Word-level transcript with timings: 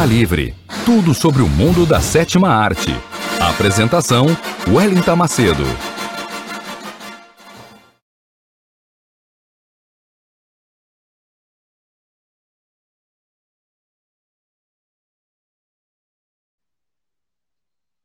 Cinema 0.00 0.06
Livre. 0.06 0.54
Tudo 0.84 1.14
sobre 1.14 1.42
o 1.42 1.48
mundo 1.48 1.84
da 1.84 2.00
sétima 2.00 2.48
arte. 2.48 2.90
Apresentação: 3.38 4.26
Wellington 4.66 5.16
Macedo. 5.16 5.62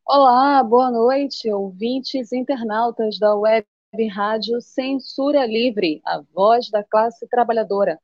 Olá, 0.06 0.64
boa 0.64 0.92
noite, 0.92 1.52
ouvintes 1.52 2.32
internautas 2.34 3.18
da 3.20 3.36
Web 3.36 3.66
Rádio 4.12 4.60
Censura 4.62 5.46
Livre, 5.46 6.02
a 6.06 6.22
voz 6.34 6.70
da 6.70 6.84
classe 6.84 7.28
trabalhadora. 7.28 7.98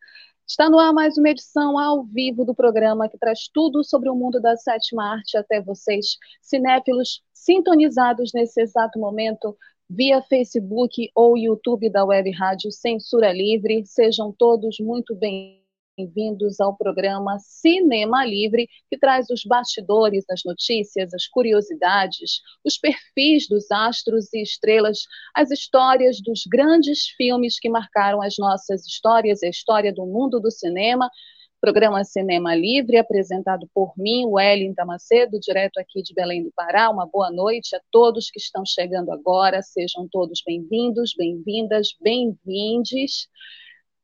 Está 0.47 0.70
no 0.70 0.80
ar 0.80 0.94
mais 0.94 1.17
uma 1.17 1.30
edição 1.30 1.78
ao 1.78 2.03
vivo 2.03 2.44
do 2.44 2.53
programa 2.53 3.08
que 3.08 3.17
traz 3.17 3.47
tudo 3.53 3.84
sobre 3.84 4.09
o 4.09 4.16
mundo 4.16 4.42
da 4.42 4.58
sétima 4.58 5.14
arte 5.14 5.38
até 5.38 5.61
vocês, 5.61 6.17
cinéfilos 6.42 7.22
sintonizados 7.33 8.31
nesse 8.33 8.61
exato 8.61 9.00
momento 9.00 9.58
via 9.89 10.22
Facebook 10.22 11.09
ou 11.16 11.38
YouTube 11.38 11.89
da 11.89 12.06
Web 12.06 12.31
Rádio 12.31 12.72
Censura 12.72 13.31
Livre. 13.31 13.86
Sejam 13.86 14.33
todos 14.38 14.78
muito 14.80 15.16
bem 15.16 15.61
bem-vindos 15.97 16.59
ao 16.59 16.75
programa 16.75 17.38
Cinema 17.39 18.25
Livre, 18.25 18.67
que 18.89 18.97
traz 18.97 19.30
os 19.30 19.44
bastidores, 19.44 20.23
as 20.30 20.42
notícias, 20.45 21.14
as 21.14 21.28
curiosidades, 21.28 22.42
os 22.64 22.78
perfis 22.78 23.48
dos 23.48 23.70
astros 23.72 24.33
e 24.33 24.42
estrelas, 24.42 25.00
as 25.36 25.52
histórias 25.52 26.22
dos 26.22 26.44
grandes 26.50 27.08
filmes 27.17 27.59
que 27.59 27.70
marcaram 27.70 28.22
as 28.22 28.36
nossas 28.38 28.86
histórias, 28.86 29.44
a 29.44 29.50
história 29.50 29.94
do 29.94 30.06
mundo 30.06 30.39
do 30.39 30.50
cinema. 30.50 31.09
Programa 31.59 32.03
Cinema 32.03 32.55
Livre, 32.55 32.98
apresentado 32.98 33.70
por 33.72 33.94
mim, 33.95 34.26
Wellington 34.26 34.86
Macedo, 34.86 35.39
direto 35.39 35.77
aqui 35.77 36.02
de 36.02 36.11
Belém 36.11 36.42
do 36.43 36.52
Pará. 36.55 36.89
Uma 36.89 37.05
boa 37.05 37.30
noite 37.30 37.76
a 37.76 37.82
todos 37.92 38.32
que 38.32 38.39
estão 38.39 38.64
chegando 38.66 39.11
agora. 39.11 39.61
Sejam 39.61 40.08
todos 40.11 40.42
bem-vindos, 40.43 41.14
bem-vindas, 41.16 41.89
bem-vindes. 42.02 43.27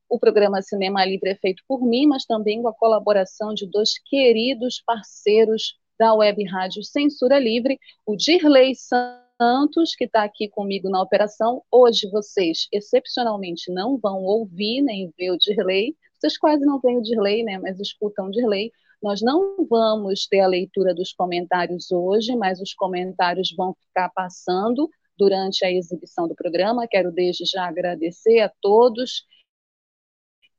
O 0.10 0.18
programa 0.18 0.62
Cinema 0.62 1.04
Livre 1.04 1.32
é 1.32 1.36
feito 1.36 1.62
por 1.68 1.82
mim, 1.82 2.08
mas 2.08 2.26
também 2.26 2.62
com 2.62 2.70
a 2.70 2.74
colaboração 2.74 3.54
de 3.54 3.70
dois 3.70 4.00
queridos 4.06 4.82
parceiros 4.86 5.76
da 6.00 6.14
Web 6.14 6.46
Rádio 6.46 6.84
Censura 6.84 7.38
Livre, 7.38 7.78
o 8.06 8.16
Dirley 8.16 8.74
Santos, 8.76 9.96
que 9.98 10.06
está 10.06 10.24
aqui 10.24 10.48
comigo 10.48 10.90
na 10.90 11.02
operação. 11.02 11.62
Hoje 11.70 12.10
vocês, 12.10 12.68
excepcionalmente, 12.72 13.72
não 13.72 13.98
vão 13.98 14.24
ouvir 14.24 14.82
nem 14.82 15.12
ver 15.18 15.32
o 15.32 15.38
Dirley. 15.38 15.96
Vocês 16.18 16.38
quase 16.38 16.66
não 16.66 16.80
veem 16.80 17.00
o 17.00 17.02
Dirley, 17.02 17.44
né? 17.44 17.58
Mas 17.58 17.80
escutam 17.80 18.28
o 18.28 18.32
Dirley. 18.32 18.72
Nós 19.04 19.22
não 19.22 19.68
vamos 19.70 20.26
ter 20.28 20.40
a 20.40 20.48
leitura 20.48 20.96
dos 20.96 21.12
comentários 21.12 21.92
hoje, 21.92 22.36
mas 22.36 22.62
os 22.62 22.74
comentários 22.74 23.54
vão 23.56 23.76
ficar 23.76 24.10
passando 24.10 24.90
durante 25.18 25.66
a 25.66 25.72
exibição 25.72 26.28
do 26.28 26.36
programa. 26.36 26.88
Quero 26.88 27.12
desde 27.12 27.44
já 27.46 27.68
agradecer 27.68 28.40
a 28.40 28.52
todos 28.62 29.24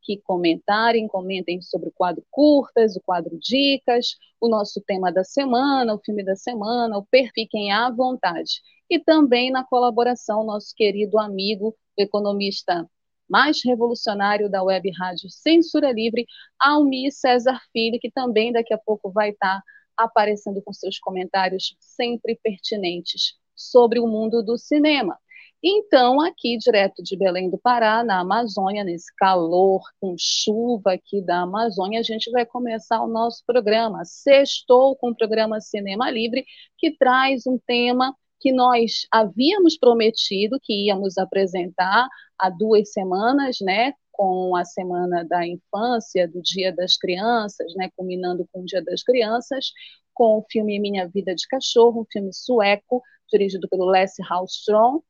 que 0.08 0.22
comentarem, 0.22 1.06
comentem 1.06 1.60
sobre 1.60 1.90
o 1.90 1.92
quadro 1.92 2.24
curtas, 2.30 2.96
o 2.96 3.02
quadro 3.02 3.38
dicas, 3.38 4.16
o 4.40 4.48
nosso 4.48 4.80
tema 4.80 5.12
da 5.12 5.22
semana, 5.22 5.94
o 5.94 5.98
filme 5.98 6.24
da 6.24 6.34
semana, 6.34 6.96
o 6.96 7.06
fiquem 7.34 7.70
à 7.70 7.90
vontade. 7.90 8.62
E 8.88 8.98
também 8.98 9.50
na 9.50 9.62
colaboração, 9.62 10.44
nosso 10.44 10.74
querido 10.74 11.18
amigo, 11.18 11.76
economista 11.94 12.88
mais 13.28 13.62
revolucionário 13.62 14.50
da 14.50 14.62
web 14.62 14.90
rádio 14.98 15.28
Censura 15.28 15.92
Livre, 15.92 16.24
Almi 16.58 17.12
César 17.12 17.60
Filho, 17.70 17.98
que 18.00 18.10
também 18.10 18.50
daqui 18.50 18.72
a 18.72 18.78
pouco 18.78 19.12
vai 19.12 19.28
estar 19.28 19.62
aparecendo 19.94 20.62
com 20.62 20.72
seus 20.72 20.98
comentários 20.98 21.76
sempre 21.78 22.40
pertinentes 22.42 23.34
sobre 23.54 24.00
o 24.00 24.06
mundo 24.06 24.42
do 24.42 24.56
cinema. 24.56 25.18
Então, 25.62 26.20
aqui, 26.20 26.56
direto 26.56 27.02
de 27.02 27.16
Belém 27.16 27.50
do 27.50 27.58
Pará, 27.58 28.04
na 28.04 28.20
Amazônia, 28.20 28.84
nesse 28.84 29.12
calor, 29.16 29.82
com 30.00 30.14
chuva 30.16 30.92
aqui 30.92 31.20
da 31.20 31.40
Amazônia, 31.42 31.98
a 31.98 32.02
gente 32.02 32.30
vai 32.30 32.46
começar 32.46 33.02
o 33.02 33.08
nosso 33.08 33.42
programa. 33.44 34.04
Sextou 34.04 34.94
com 34.96 35.10
o 35.10 35.16
programa 35.16 35.60
Cinema 35.60 36.10
Livre, 36.10 36.44
que 36.78 36.96
traz 36.96 37.44
um 37.44 37.58
tema 37.66 38.14
que 38.40 38.52
nós 38.52 39.06
havíamos 39.10 39.76
prometido 39.76 40.60
que 40.62 40.86
íamos 40.86 41.18
apresentar 41.18 42.06
há 42.38 42.50
duas 42.50 42.92
semanas, 42.92 43.56
né? 43.60 43.92
Com 44.12 44.54
a 44.54 44.64
Semana 44.64 45.24
da 45.24 45.44
Infância, 45.44 46.28
do 46.28 46.40
Dia 46.40 46.72
das 46.72 46.96
Crianças, 46.96 47.74
né? 47.74 47.90
Culminando 47.96 48.46
com 48.52 48.60
o 48.60 48.64
Dia 48.64 48.82
das 48.84 49.02
Crianças, 49.02 49.72
com 50.14 50.38
o 50.38 50.46
filme 50.48 50.78
Minha 50.78 51.08
Vida 51.08 51.34
de 51.34 51.46
Cachorro, 51.48 52.02
um 52.02 52.06
filme 52.12 52.32
sueco, 52.32 53.02
dirigido 53.28 53.68
pelo 53.68 53.86
Lasse 53.86 54.22
Hallström, 54.22 55.00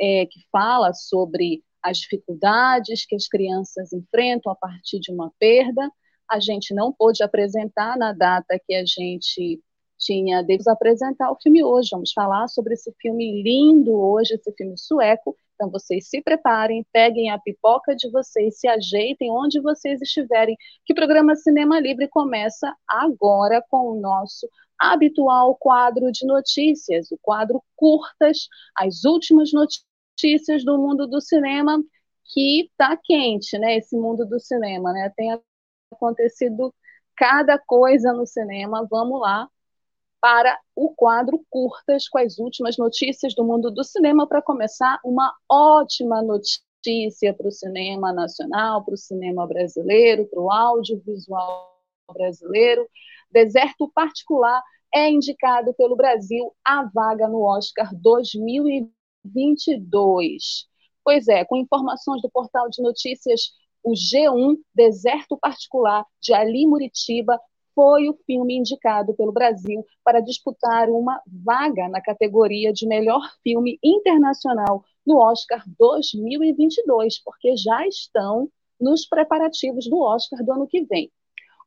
é, 0.00 0.26
que 0.26 0.40
fala 0.50 0.92
sobre 0.92 1.62
as 1.82 1.98
dificuldades 1.98 3.06
que 3.06 3.14
as 3.14 3.28
crianças 3.28 3.92
enfrentam 3.92 4.52
a 4.52 4.56
partir 4.56 5.00
de 5.00 5.12
uma 5.12 5.32
perda. 5.38 5.90
A 6.30 6.40
gente 6.40 6.74
não 6.74 6.92
pôde 6.92 7.22
apresentar 7.22 7.96
na 7.96 8.12
data 8.12 8.60
que 8.66 8.74
a 8.74 8.84
gente 8.84 9.60
tinha 9.98 10.42
de 10.42 10.58
apresentar 10.68 11.30
o 11.30 11.38
filme 11.42 11.62
hoje. 11.64 11.90
Vamos 11.92 12.12
falar 12.12 12.48
sobre 12.48 12.74
esse 12.74 12.92
filme 13.00 13.42
lindo 13.42 13.92
hoje, 13.92 14.34
esse 14.34 14.52
filme 14.52 14.78
sueco. 14.78 15.36
Então 15.54 15.70
vocês 15.70 16.08
se 16.08 16.22
preparem, 16.22 16.86
peguem 16.92 17.30
a 17.30 17.38
pipoca 17.38 17.96
de 17.96 18.08
vocês, 18.10 18.60
se 18.60 18.68
ajeitem 18.68 19.30
onde 19.30 19.60
vocês 19.60 20.00
estiverem, 20.00 20.56
que 20.86 20.92
o 20.92 20.96
programa 20.96 21.34
Cinema 21.34 21.80
Livre 21.80 22.06
começa 22.08 22.72
agora 22.86 23.60
com 23.68 23.90
o 23.90 24.00
nosso 24.00 24.48
habitual 24.78 25.56
quadro 25.56 26.12
de 26.12 26.24
notícias, 26.24 27.10
o 27.10 27.18
quadro 27.20 27.60
curtas, 27.74 28.46
as 28.76 29.04
últimas 29.04 29.52
notícias 29.52 29.87
notícias 30.18 30.64
do 30.64 30.76
mundo 30.76 31.06
do 31.06 31.20
cinema 31.20 31.80
que 32.24 32.62
está 32.62 32.96
quente, 32.96 33.56
né? 33.56 33.76
Esse 33.76 33.96
mundo 33.96 34.26
do 34.26 34.40
cinema, 34.40 34.92
né? 34.92 35.12
Tem 35.16 35.40
acontecido 35.92 36.74
cada 37.16 37.56
coisa 37.58 38.12
no 38.12 38.26
cinema. 38.26 38.86
Vamos 38.90 39.20
lá 39.20 39.48
para 40.20 40.58
o 40.74 40.92
quadro 40.94 41.40
curtas 41.48 42.08
com 42.08 42.18
as 42.18 42.38
últimas 42.38 42.76
notícias 42.76 43.34
do 43.34 43.44
mundo 43.44 43.70
do 43.70 43.84
cinema 43.84 44.26
para 44.26 44.42
começar 44.42 44.98
uma 45.04 45.32
ótima 45.48 46.20
notícia 46.20 47.32
para 47.32 47.46
o 47.46 47.52
cinema 47.52 48.12
nacional, 48.12 48.84
para 48.84 48.94
o 48.94 48.98
cinema 48.98 49.46
brasileiro, 49.46 50.26
para 50.26 50.40
o 50.40 50.50
audiovisual 50.50 51.80
brasileiro. 52.12 52.88
Deserto 53.30 53.88
Particular 53.94 54.60
é 54.92 55.08
indicado 55.08 55.72
pelo 55.74 55.94
Brasil 55.94 56.52
à 56.64 56.82
vaga 56.92 57.28
no 57.28 57.42
Oscar 57.42 57.94
2020 57.94 58.97
22. 59.24 60.66
Pois 61.04 61.28
é, 61.28 61.44
com 61.44 61.56
informações 61.56 62.20
do 62.22 62.30
portal 62.30 62.68
de 62.68 62.82
notícias 62.82 63.52
o 63.82 63.92
G1 63.92 64.56
Deserto 64.74 65.38
Particular 65.38 66.04
de 66.20 66.34
Ali 66.34 66.66
Muritiba 66.66 67.40
foi 67.74 68.08
o 68.08 68.18
filme 68.26 68.56
indicado 68.56 69.14
pelo 69.14 69.32
Brasil 69.32 69.84
para 70.02 70.20
disputar 70.20 70.90
uma 70.90 71.22
vaga 71.26 71.88
na 71.88 72.00
categoria 72.00 72.72
de 72.72 72.86
melhor 72.86 73.22
filme 73.42 73.78
internacional 73.82 74.84
no 75.06 75.18
Oscar 75.18 75.62
2022, 75.78 77.22
porque 77.22 77.56
já 77.56 77.86
estão 77.86 78.50
nos 78.80 79.06
preparativos 79.06 79.88
do 79.88 79.98
Oscar 80.00 80.44
do 80.44 80.52
ano 80.52 80.66
que 80.66 80.82
vem. 80.82 81.10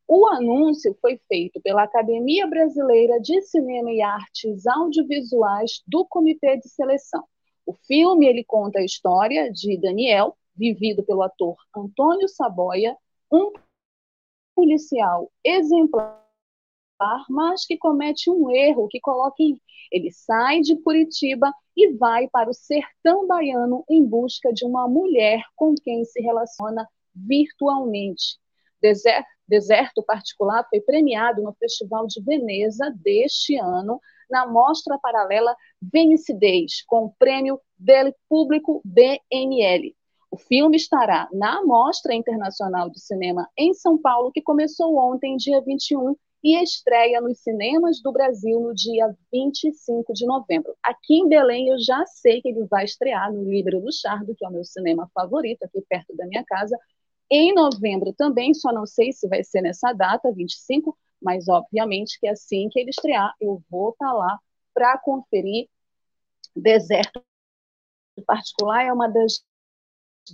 O 0.07 0.27
anúncio 0.27 0.95
foi 0.99 1.17
feito 1.29 1.61
pela 1.61 1.83
Academia 1.83 2.45
Brasileira 2.45 3.19
de 3.21 3.41
Cinema 3.43 3.91
e 3.91 4.01
Artes 4.01 4.67
Audiovisuais 4.67 5.81
do 5.87 6.05
Comitê 6.05 6.57
de 6.57 6.67
Seleção. 6.67 7.23
O 7.71 7.77
filme 7.87 8.27
ele 8.27 8.43
conta 8.43 8.79
a 8.79 8.83
história 8.83 9.49
de 9.49 9.77
Daniel, 9.79 10.37
vivido 10.53 11.03
pelo 11.03 11.21
ator 11.21 11.55
Antônio 11.73 12.27
Saboia, 12.27 12.97
um 13.31 13.53
policial 14.53 15.31
exemplar, 15.41 16.19
mas 17.29 17.65
que 17.65 17.77
comete 17.77 18.29
um 18.29 18.51
erro, 18.51 18.89
que 18.89 18.99
coloca 18.99 19.41
em... 19.41 19.57
ele 19.89 20.11
sai 20.11 20.59
de 20.59 20.75
Curitiba 20.81 21.49
e 21.73 21.93
vai 21.93 22.27
para 22.27 22.49
o 22.49 22.53
sertão 22.53 23.25
baiano 23.25 23.85
em 23.89 24.05
busca 24.05 24.51
de 24.51 24.65
uma 24.65 24.85
mulher 24.85 25.41
com 25.55 25.73
quem 25.73 26.03
se 26.03 26.19
relaciona 26.19 26.85
virtualmente. 27.15 28.37
Deserto, 28.81 29.29
Deserto 29.47 30.03
Particular 30.03 30.67
foi 30.69 30.81
premiado 30.81 31.41
no 31.41 31.53
Festival 31.53 32.05
de 32.05 32.21
Veneza 32.21 32.93
deste 33.01 33.55
ano, 33.55 34.01
na 34.31 34.47
mostra 34.47 34.97
paralela 34.97 35.55
Venicidez, 35.81 36.83
com 36.87 37.05
o 37.05 37.13
prêmio 37.19 37.59
dele 37.77 38.15
público 38.29 38.81
BNL. 38.85 39.95
O 40.31 40.37
filme 40.37 40.77
estará 40.77 41.27
na 41.33 41.63
Mostra 41.65 42.15
Internacional 42.15 42.89
de 42.89 43.01
Cinema 43.01 43.49
em 43.57 43.73
São 43.73 43.97
Paulo, 43.97 44.31
que 44.31 44.41
começou 44.41 44.97
ontem, 44.97 45.35
dia 45.35 45.61
21, 45.61 46.15
e 46.43 46.55
estreia 46.63 47.21
nos 47.21 47.39
cinemas 47.39 48.01
do 48.01 48.11
Brasil 48.11 48.59
no 48.59 48.73
dia 48.73 49.13
25 49.31 50.13
de 50.13 50.25
novembro. 50.25 50.73
Aqui 50.81 51.15
em 51.15 51.27
Belém, 51.27 51.67
eu 51.67 51.77
já 51.79 52.03
sei 52.07 52.41
que 52.41 52.49
ele 52.49 52.65
vai 52.65 52.85
estrear 52.85 53.31
no 53.31 53.43
Libro 53.43 53.79
do 53.81 53.91
Chardo, 53.91 54.33
que 54.35 54.43
é 54.45 54.47
o 54.47 54.51
meu 54.51 54.63
cinema 54.63 55.09
favorito, 55.13 55.63
aqui 55.63 55.83
perto 55.87 56.15
da 56.15 56.25
minha 56.25 56.43
casa, 56.45 56.77
em 57.29 57.53
novembro 57.53 58.13
também, 58.13 58.53
só 58.53 58.73
não 58.73 58.85
sei 58.85 59.13
se 59.13 59.27
vai 59.27 59.43
ser 59.43 59.61
nessa 59.61 59.93
data, 59.93 60.31
25, 60.33 60.97
mas 61.21 61.47
obviamente 61.47 62.19
que 62.19 62.27
assim 62.27 62.69
que 62.69 62.79
ele 62.79 62.89
estrear, 62.89 63.33
eu 63.39 63.61
vou 63.69 63.91
estar 63.91 64.07
tá 64.07 64.13
lá 64.13 64.39
para 64.73 64.97
conferir 64.97 65.67
Deserto 66.55 67.23
Particular 68.25 68.85
é 68.85 68.93
uma 68.93 69.07
das 69.07 69.41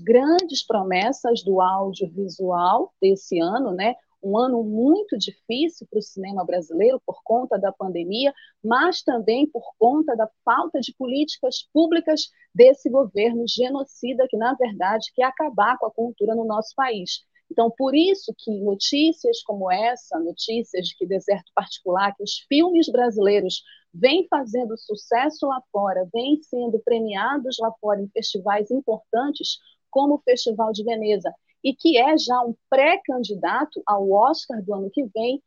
grandes 0.04 0.66
promessas 0.66 1.44
do 1.44 1.62
audiovisual 1.62 2.94
desse 3.02 3.40
ano, 3.40 3.72
né? 3.72 3.96
um 4.22 4.38
ano 4.38 4.64
muito 4.64 5.18
difícil 5.18 5.88
para 5.90 6.00
o 6.00 6.02
cinema 6.02 6.44
brasileiro 6.44 7.02
por 7.06 7.22
conta 7.24 7.58
da 7.58 7.72
pandemia, 7.72 8.34
mas 8.64 9.02
também 9.02 9.48
por 9.50 9.74
conta 9.78 10.16
da 10.16 10.30
falta 10.44 10.80
de 10.80 10.94
políticas 10.98 11.68
públicas 11.72 12.30
desse 12.54 12.90
governo 12.90 13.46
genocida 13.48 14.28
que, 14.30 14.38
na 14.38 14.54
verdade, 14.56 15.12
quer 15.16 15.24
acabar 15.24 15.78
com 15.78 15.86
a 15.86 15.92
cultura 15.92 16.36
no 16.36 16.46
nosso 16.46 16.74
país. 16.76 17.26
Então, 17.52 17.72
por 17.76 17.96
isso 17.96 18.34
que 18.38 18.52
notícias 18.60 19.42
como 19.44 19.72
essa, 19.72 20.20
notícias 20.20 20.88
de 20.88 20.96
que 20.96 21.06
deserto 21.06 21.52
particular, 21.56 22.14
que 22.16 22.24
os 22.24 22.40
filmes 22.48 22.90
brasileiros 22.92 23.64
vêm 23.94 24.28
fazendo 24.30 24.78
sucesso 24.78 25.48
lá 25.48 25.62
fora, 25.72 26.08
vêm 26.14 26.42
sendo 26.42 26.80
premiados 26.80 27.58
lá 27.60 27.72
fora 27.80 28.02
em 28.02 28.10
festivais 28.10 28.70
importantes, 28.70 29.58
como 29.90 30.16
o 30.16 30.22
Festival 30.22 30.72
de 30.72 30.84
Veneza, 30.84 31.34
e 31.64 31.74
que 31.74 31.98
é 31.98 32.18
já 32.18 32.40
um 32.42 32.56
pré-candidato 32.70 33.82
ao 33.86 34.10
Oscar 34.12 34.62
do 34.64 34.74
ano 34.74 34.90
que 34.92 35.06
vem, 35.14 35.42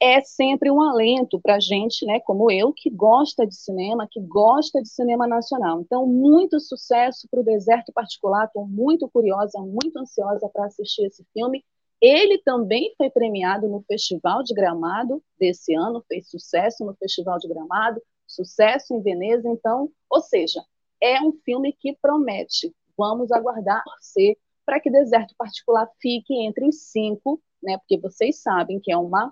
é 0.00 0.22
sempre 0.22 0.70
um 0.70 0.80
alento 0.80 1.38
para 1.38 1.60
gente, 1.60 2.06
né, 2.06 2.20
como 2.20 2.50
eu, 2.50 2.72
que 2.72 2.88
gosta 2.88 3.46
de 3.46 3.54
cinema, 3.54 4.08
que 4.10 4.18
gosta 4.18 4.80
de 4.80 4.88
cinema 4.88 5.26
nacional. 5.26 5.82
Então, 5.82 6.06
muito 6.06 6.58
sucesso 6.58 7.28
para 7.30 7.40
o 7.40 7.44
Deserto 7.44 7.92
Particular. 7.92 8.46
Estou 8.46 8.66
muito 8.66 9.08
curiosa, 9.10 9.60
muito 9.60 9.98
ansiosa 9.98 10.48
para 10.48 10.64
assistir 10.64 11.04
esse 11.04 11.22
filme. 11.34 11.62
Ele 12.00 12.38
também 12.38 12.94
foi 12.96 13.10
premiado 13.10 13.68
no 13.68 13.82
Festival 13.82 14.42
de 14.42 14.54
Gramado 14.54 15.22
desse 15.38 15.74
ano, 15.74 16.02
fez 16.08 16.30
sucesso 16.30 16.82
no 16.82 16.94
Festival 16.94 17.38
de 17.38 17.46
Gramado, 17.46 18.00
sucesso 18.26 18.94
em 18.94 19.02
Veneza. 19.02 19.50
Então, 19.50 19.90
ou 20.08 20.22
seja, 20.22 20.64
é 20.98 21.20
um 21.20 21.32
filme 21.44 21.74
que 21.74 21.94
promete. 22.00 22.74
Vamos 22.96 23.30
aguardar, 23.30 23.84
ser 24.00 24.38
para 24.64 24.80
que 24.80 24.90
deserto 24.90 25.34
particular 25.36 25.86
fique 26.00 26.34
entre 26.42 26.66
os 26.66 26.90
cinco, 26.90 27.38
né? 27.62 27.76
Porque 27.78 27.98
vocês 27.98 28.40
sabem 28.40 28.80
que 28.80 28.90
é 28.90 28.96
uma 28.96 29.30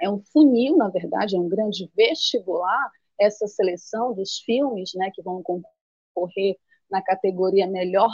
é 0.00 0.10
um 0.10 0.22
funil, 0.32 0.76
na 0.76 0.88
verdade, 0.88 1.36
é 1.36 1.38
um 1.38 1.48
grande 1.48 1.90
vestibular 1.94 2.90
essa 3.18 3.46
seleção 3.46 4.14
dos 4.14 4.38
filmes, 4.38 4.92
né, 4.94 5.10
que 5.14 5.22
vão 5.22 5.42
concorrer 5.42 6.56
na 6.90 7.02
categoria 7.02 7.66
melhor 7.66 8.10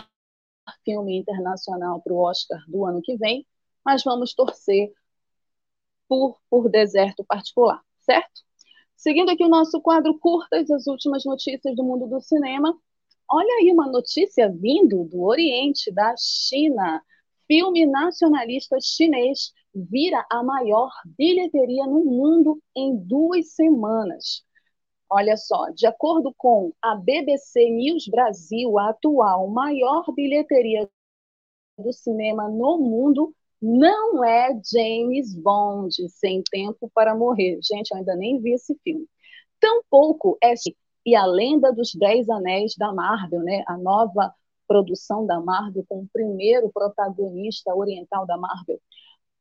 filme 0.84 1.19
internacional 1.19 2.00
para 2.00 2.12
o 2.12 2.19
Oscar 2.19 2.62
do 2.69 2.84
ano 2.87 3.00
que 3.02 3.17
vem, 3.17 3.46
mas 3.84 4.05
vamos 4.05 4.32
torcer 4.34 4.93
por, 6.08 6.38
por 6.49 6.69
deserto 6.69 7.25
particular, 7.25 7.82
certo? 8.00 8.43
Seguindo 8.96 9.31
aqui 9.31 9.44
o 9.44 9.49
nosso 9.49 9.81
quadro 9.81 10.17
curtas, 10.19 10.70
as 10.70 10.87
últimas 10.87 11.25
notícias 11.25 11.75
do 11.75 11.82
mundo 11.82 12.06
do 12.06 12.20
cinema, 12.20 12.79
Olha 13.34 13.55
aí 13.61 13.73
uma 13.73 13.90
notícia 13.90 14.50
vindo 14.50 15.05
do 15.05 15.23
Oriente, 15.23 15.90
da 15.90 16.14
China. 16.19 17.02
Filme 17.46 17.87
nacionalista 17.87 18.76
chinês 18.79 19.55
vira 19.75 20.25
a 20.31 20.43
maior 20.43 20.91
bilheteria 21.17 21.87
no 21.87 22.05
mundo 22.05 22.61
em 22.77 22.97
duas 22.97 23.55
semanas. 23.55 24.45
Olha 25.11 25.37
só, 25.37 25.71
de 25.71 25.87
acordo 25.87 26.33
com 26.37 26.73
a 26.81 26.95
BBC 26.97 27.69
News 27.71 28.09
Brasil, 28.09 28.79
a 28.79 28.91
atual 28.91 29.49
maior 29.49 30.05
bilheteria 30.15 30.89
do 31.79 31.93
cinema 31.93 32.49
no 32.49 32.79
mundo 32.79 33.35
não 33.61 34.25
é 34.25 34.51
James 34.73 35.35
Bond, 35.35 35.95
Sem 36.09 36.43
Tempo 36.51 36.91
para 36.95 37.15
Morrer. 37.15 37.61
Gente, 37.63 37.91
eu 37.93 37.99
ainda 37.99 38.17
nem 38.17 38.41
vi 38.41 38.53
esse 38.55 38.75
filme. 38.83 39.07
Tampouco 39.61 40.37
é 40.43 40.55
e 41.05 41.17
a 41.17 41.27
Lenda 41.27 41.73
dos 41.73 41.93
Dez 41.95 42.29
Anéis 42.29 42.75
da 42.77 42.93
Marvel, 42.93 43.41
né? 43.41 43.65
a 43.67 43.77
nova 43.77 44.33
produção 44.67 45.27
da 45.27 45.41
Marvel, 45.41 45.85
com 45.89 46.01
o 46.01 46.09
primeiro 46.13 46.71
protagonista 46.73 47.75
oriental 47.75 48.25
da 48.27 48.37
Marvel. 48.37 48.81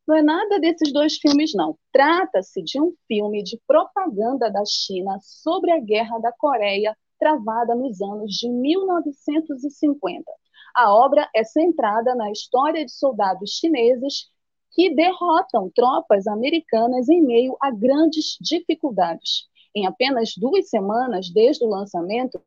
Não 0.07 0.15
é 0.15 0.21
nada 0.21 0.59
desses 0.59 0.91
dois 0.91 1.17
filmes, 1.17 1.53
não. 1.53 1.77
Trata-se 1.91 2.61
de 2.63 2.79
um 2.81 2.93
filme 3.07 3.43
de 3.43 3.59
propaganda 3.67 4.49
da 4.51 4.63
China 4.65 5.17
sobre 5.21 5.71
a 5.71 5.79
Guerra 5.79 6.19
da 6.19 6.31
Coreia, 6.31 6.95
travada 7.19 7.75
nos 7.75 8.01
anos 8.01 8.31
de 8.33 8.49
1950. 8.49 10.31
A 10.75 10.93
obra 10.93 11.29
é 11.35 11.43
centrada 11.43 12.15
na 12.15 12.31
história 12.31 12.83
de 12.85 12.91
soldados 12.91 13.51
chineses 13.51 14.29
que 14.71 14.93
derrotam 14.93 15.69
tropas 15.73 16.25
americanas 16.27 17.09
em 17.09 17.21
meio 17.21 17.55
a 17.61 17.69
grandes 17.71 18.37
dificuldades. 18.39 19.47
Em 19.75 19.85
apenas 19.85 20.33
duas 20.35 20.69
semanas 20.69 21.29
desde 21.29 21.63
o 21.63 21.69
lançamento, 21.69 22.41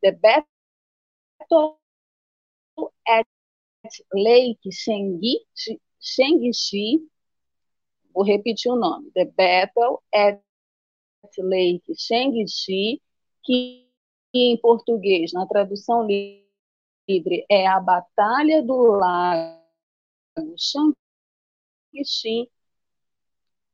The 0.00 0.12
Battle 0.12 1.78
at 3.06 3.26
Lake 4.14 4.70
Shengxi, 6.02 7.08
vou 8.12 8.24
repetir 8.24 8.72
o 8.72 8.76
nome, 8.76 9.12
The 9.12 9.26
Battle 9.26 10.02
at 10.12 10.42
Lake 11.38 11.94
Shengxi, 11.96 13.00
que 13.44 13.88
em 14.34 14.56
português, 14.56 15.32
na 15.32 15.46
tradução 15.46 16.04
livre, 16.06 17.46
é 17.48 17.68
a 17.68 17.78
Batalha 17.78 18.60
do 18.62 18.82
Lago 18.82 19.62
Shangxi, 20.58 20.96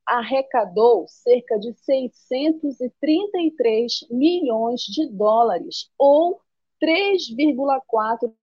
arrecadou 0.05 1.09
cerca 1.09 1.59
de 1.59 1.73
633 1.75 4.07
milhões 4.11 4.83
de 4.83 5.07
dólares, 5.07 5.91
ou 5.97 6.43
3,4 6.81 8.35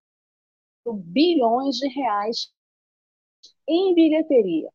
bilhões 0.85 1.77
de 1.77 1.87
reais 1.89 2.54
em 3.67 3.93
bilheteria. 3.93 4.69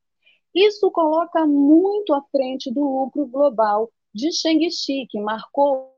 Isso 0.55 0.91
coloca 0.91 1.47
muito 1.47 2.13
à 2.13 2.23
frente 2.31 2.73
do 2.73 2.81
lucro 2.81 3.27
global 3.27 3.91
de 4.13 4.33
Shang-Chi, 4.33 5.07
que 5.09 5.21
marcou 5.21 5.95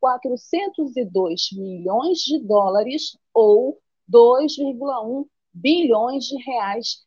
402 0.00 1.50
milhões 1.52 2.18
de 2.18 2.38
dólares 2.40 3.16
ou 3.32 3.78
2,1 4.10 5.26
bilhões 5.54 6.24
de 6.24 6.36
reais 6.42 7.06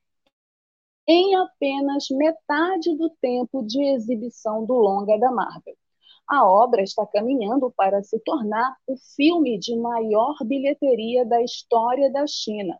em 1.07 1.35
apenas 1.35 2.07
metade 2.09 2.95
do 2.95 3.09
tempo 3.21 3.61
de 3.63 3.83
exibição 3.93 4.65
do 4.65 4.73
longa 4.73 5.19
da 5.19 5.31
Marvel. 5.31 5.75
A 6.27 6.49
obra 6.49 6.81
está 6.81 7.05
caminhando 7.05 7.71
para 7.75 8.01
se 8.01 8.17
tornar 8.21 8.75
o 8.87 8.95
filme 9.15 9.59
de 9.59 9.75
maior 9.75 10.35
bilheteria 10.43 11.23
da 11.25 11.43
história 11.43 12.11
da 12.11 12.25
China. 12.25 12.79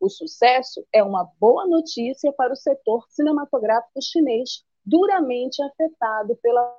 O 0.00 0.08
sucesso 0.08 0.84
é 0.92 1.04
uma 1.04 1.30
boa 1.38 1.64
notícia 1.66 2.32
para 2.32 2.54
o 2.54 2.56
setor 2.56 3.06
cinematográfico 3.10 4.00
chinês, 4.02 4.64
duramente 4.84 5.62
afetado 5.62 6.34
pela 6.36 6.76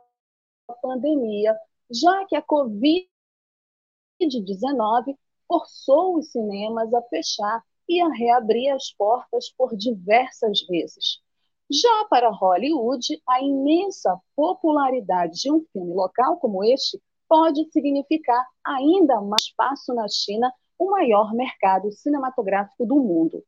pandemia, 0.82 1.56
já 1.92 2.26
que 2.26 2.36
a 2.36 2.42
Covid-19 2.42 5.16
forçou 5.48 6.18
os 6.18 6.32
cinemas 6.32 6.92
a 6.94 7.02
fechar 7.04 7.64
e 7.88 8.02
a 8.02 8.10
reabrir 8.10 8.74
as 8.74 8.92
portas 8.94 9.52
por 9.52 9.78
diversas 9.78 10.66
vezes. 10.68 11.22
Já 11.70 12.06
para 12.10 12.32
Hollywood, 12.32 13.22
a 13.30 13.40
imensa 13.42 14.20
popularidade 14.36 15.42
de 15.42 15.52
um 15.52 15.64
filme 15.72 15.94
local 15.94 16.38
como 16.38 16.64
este 16.64 17.00
pode 17.30 17.70
significar 17.72 18.44
ainda 18.66 19.22
mais 19.22 19.44
espaço 19.44 19.94
na 19.94 20.08
China, 20.10 20.52
o 20.82 20.90
maior 20.90 21.32
mercado 21.34 21.92
cinematográfico 21.92 22.88
do 22.88 22.96
mundo. 22.96 23.44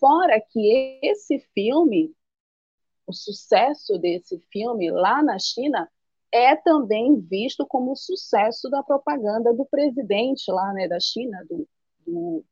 Fora 0.00 0.40
que 0.40 0.98
esse 1.02 1.38
filme, 1.52 2.14
o 3.06 3.12
sucesso 3.12 3.98
desse 3.98 4.38
filme 4.50 4.90
lá 4.90 5.22
na 5.22 5.38
China, 5.38 5.86
é 6.32 6.56
também 6.56 7.20
visto 7.20 7.66
como 7.66 7.92
o 7.92 7.96
sucesso 7.96 8.70
da 8.70 8.82
propaganda 8.82 9.52
do 9.52 9.66
presidente 9.66 10.50
lá 10.50 10.72
né, 10.72 10.88
da 10.88 10.98
China, 10.98 11.44
do, 11.48 11.68
do, 12.06 12.44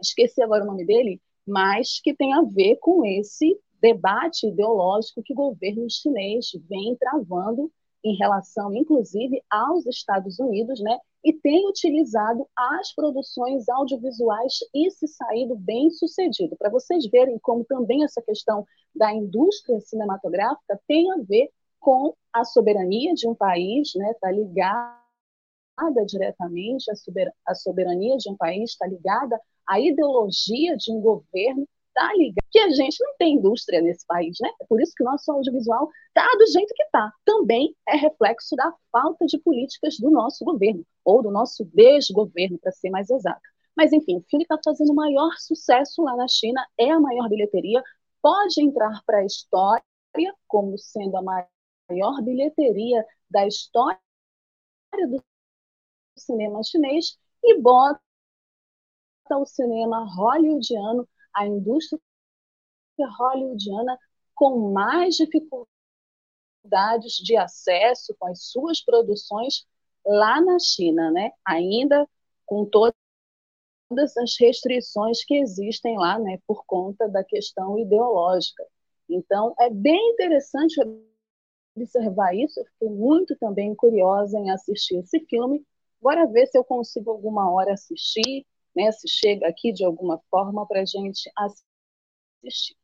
esqueci 0.00 0.42
agora 0.42 0.64
o 0.64 0.66
nome 0.66 0.86
dele, 0.86 1.20
mas 1.46 2.00
que 2.00 2.14
tem 2.14 2.32
a 2.32 2.40
ver 2.42 2.76
com 2.76 3.04
esse 3.04 3.60
debate 3.78 4.46
ideológico 4.46 5.22
que 5.22 5.34
o 5.34 5.36
governo 5.36 5.86
chinês 5.90 6.46
vem 6.66 6.96
travando 6.96 7.70
em 8.02 8.16
relação, 8.16 8.74
inclusive, 8.74 9.42
aos 9.50 9.84
Estados 9.86 10.38
Unidos, 10.38 10.80
né? 10.80 10.98
E 11.26 11.32
tem 11.32 11.68
utilizado 11.68 12.48
as 12.56 12.94
produções 12.94 13.68
audiovisuais 13.68 14.60
e 14.72 14.88
se 14.92 15.08
saído 15.08 15.56
bem 15.56 15.90
sucedido. 15.90 16.54
Para 16.56 16.70
vocês 16.70 17.04
verem 17.10 17.36
como 17.40 17.64
também 17.64 18.04
essa 18.04 18.22
questão 18.22 18.64
da 18.94 19.12
indústria 19.12 19.80
cinematográfica 19.80 20.80
tem 20.86 21.10
a 21.10 21.16
ver 21.16 21.50
com 21.80 22.14
a 22.32 22.44
soberania 22.44 23.12
de 23.12 23.28
um 23.28 23.34
país, 23.34 23.90
né? 23.96 24.12
Está 24.12 24.30
ligada 24.30 24.96
diretamente 26.06 26.84
a 27.44 27.54
soberania 27.56 28.16
de 28.18 28.30
um 28.30 28.36
país, 28.36 28.70
está 28.70 28.86
ligada 28.86 29.36
à 29.66 29.80
ideologia 29.80 30.76
de 30.76 30.92
um 30.92 31.00
governo 31.00 31.66
está 31.96 32.12
ligado, 32.14 32.44
que 32.50 32.58
a 32.58 32.70
gente 32.70 33.02
não 33.02 33.16
tem 33.16 33.34
indústria 33.34 33.80
nesse 33.80 34.06
país, 34.06 34.36
né? 34.40 34.50
É 34.60 34.66
por 34.66 34.80
isso 34.80 34.92
que 34.94 35.02
o 35.02 35.06
nosso 35.06 35.30
audiovisual 35.32 35.88
está 36.08 36.28
do 36.38 36.46
jeito 36.46 36.74
que 36.74 36.82
está. 36.82 37.10
Também 37.24 37.74
é 37.88 37.96
reflexo 37.96 38.54
da 38.54 38.72
falta 38.92 39.24
de 39.26 39.38
políticas 39.38 39.96
do 39.98 40.10
nosso 40.10 40.44
governo, 40.44 40.84
ou 41.04 41.22
do 41.22 41.30
nosso 41.30 41.64
desgoverno, 41.72 42.58
para 42.58 42.72
ser 42.72 42.90
mais 42.90 43.08
exato. 43.08 43.40
Mas, 43.74 43.92
enfim, 43.92 44.18
o 44.18 44.24
filme 44.28 44.44
está 44.44 44.58
fazendo 44.62 44.92
o 44.92 44.94
maior 44.94 45.32
sucesso 45.38 46.02
lá 46.02 46.14
na 46.16 46.28
China, 46.28 46.64
é 46.78 46.90
a 46.90 47.00
maior 47.00 47.28
bilheteria, 47.28 47.82
pode 48.22 48.60
entrar 48.62 49.02
para 49.06 49.18
a 49.18 49.24
história 49.24 49.82
como 50.46 50.78
sendo 50.78 51.16
a 51.16 51.22
maior 51.22 52.22
bilheteria 52.22 53.04
da 53.30 53.46
história 53.46 53.98
do 55.08 55.22
cinema 56.16 56.62
chinês 56.62 57.18
e 57.44 57.60
bota 57.60 58.00
o 59.30 59.44
cinema 59.44 60.06
hollywoodiano 60.14 61.06
a 61.36 61.46
indústria 61.46 62.00
hollywoodiana 63.18 63.98
com 64.34 64.72
mais 64.72 65.16
dificuldades 65.16 65.68
de 67.22 67.36
acesso 67.36 68.14
com 68.18 68.26
as 68.28 68.44
suas 68.44 68.82
produções 68.84 69.66
lá 70.04 70.40
na 70.40 70.58
China, 70.58 71.10
né? 71.10 71.30
Ainda 71.44 72.08
com 72.44 72.64
todas 72.64 72.94
as 74.16 74.36
restrições 74.40 75.24
que 75.24 75.36
existem 75.36 75.96
lá, 75.98 76.18
né, 76.18 76.38
por 76.46 76.64
conta 76.66 77.08
da 77.08 77.22
questão 77.22 77.78
ideológica. 77.78 78.64
Então, 79.08 79.54
é 79.60 79.70
bem 79.70 80.12
interessante 80.12 80.80
observar 81.76 82.34
isso. 82.34 82.58
Eu 82.58 82.64
fiquei 82.66 82.88
muito 82.88 83.36
também 83.36 83.74
curiosa 83.74 84.38
em 84.38 84.50
assistir 84.50 84.96
esse 84.98 85.20
filme. 85.26 85.64
Bora 86.00 86.26
ver 86.26 86.46
se 86.46 86.58
eu 86.58 86.64
consigo 86.64 87.10
alguma 87.10 87.50
hora 87.50 87.74
assistir 87.74 88.44
né, 88.76 88.92
se 88.92 89.08
chega 89.08 89.48
aqui 89.48 89.72
de 89.72 89.84
alguma 89.84 90.20
forma 90.30 90.66
para 90.66 90.82
a 90.82 90.84
gente 90.84 91.30
assistir. 92.44 92.76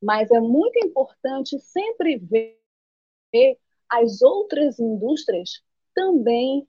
Mas 0.00 0.30
é 0.30 0.40
muito 0.40 0.78
importante 0.84 1.58
sempre 1.60 2.18
ver 2.18 2.58
as 3.88 4.20
outras 4.22 4.78
indústrias 4.78 5.62
também 5.94 6.66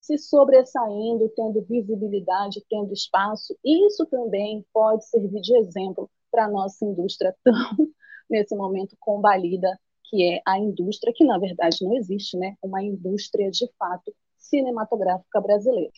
se 0.00 0.16
sobressaindo, 0.18 1.28
tendo 1.36 1.62
visibilidade, 1.62 2.64
tendo 2.68 2.92
espaço. 2.92 3.56
Isso 3.64 4.06
também 4.06 4.64
pode 4.72 5.06
servir 5.06 5.40
de 5.40 5.56
exemplo 5.58 6.10
para 6.30 6.46
a 6.46 6.50
nossa 6.50 6.84
indústria 6.84 7.34
tão, 7.44 7.52
nesse 8.28 8.56
momento, 8.56 8.96
combalida, 8.98 9.78
que 10.04 10.24
é 10.24 10.42
a 10.46 10.58
indústria, 10.58 11.12
que 11.14 11.24
na 11.24 11.38
verdade 11.38 11.84
não 11.84 11.94
existe, 11.96 12.36
né? 12.36 12.56
Uma 12.62 12.82
indústria 12.82 13.50
de 13.50 13.70
fato 13.78 14.14
cinematográfica 14.38 15.40
brasileira. 15.40 15.92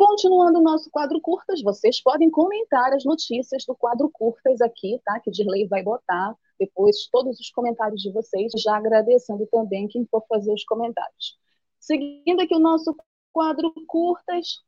Continuando 0.00 0.60
o 0.60 0.62
nosso 0.62 0.90
quadro 0.90 1.20
curtas, 1.20 1.60
vocês 1.60 2.02
podem 2.02 2.30
comentar 2.30 2.90
as 2.94 3.04
notícias 3.04 3.66
do 3.66 3.74
quadro 3.74 4.08
curtas 4.10 4.62
aqui, 4.62 4.98
tá? 5.04 5.20
Que 5.20 5.30
Dirley 5.30 5.68
vai 5.68 5.82
botar 5.82 6.34
depois 6.58 7.06
todos 7.12 7.38
os 7.38 7.50
comentários 7.50 8.00
de 8.00 8.10
vocês, 8.10 8.50
já 8.56 8.78
agradecendo 8.78 9.46
também 9.52 9.86
quem 9.88 10.06
for 10.10 10.24
fazer 10.26 10.54
os 10.54 10.64
comentários. 10.64 11.38
Seguindo 11.78 12.40
aqui 12.40 12.54
o 12.54 12.58
nosso 12.58 12.96
quadro 13.30 13.74
curtas, 13.86 14.62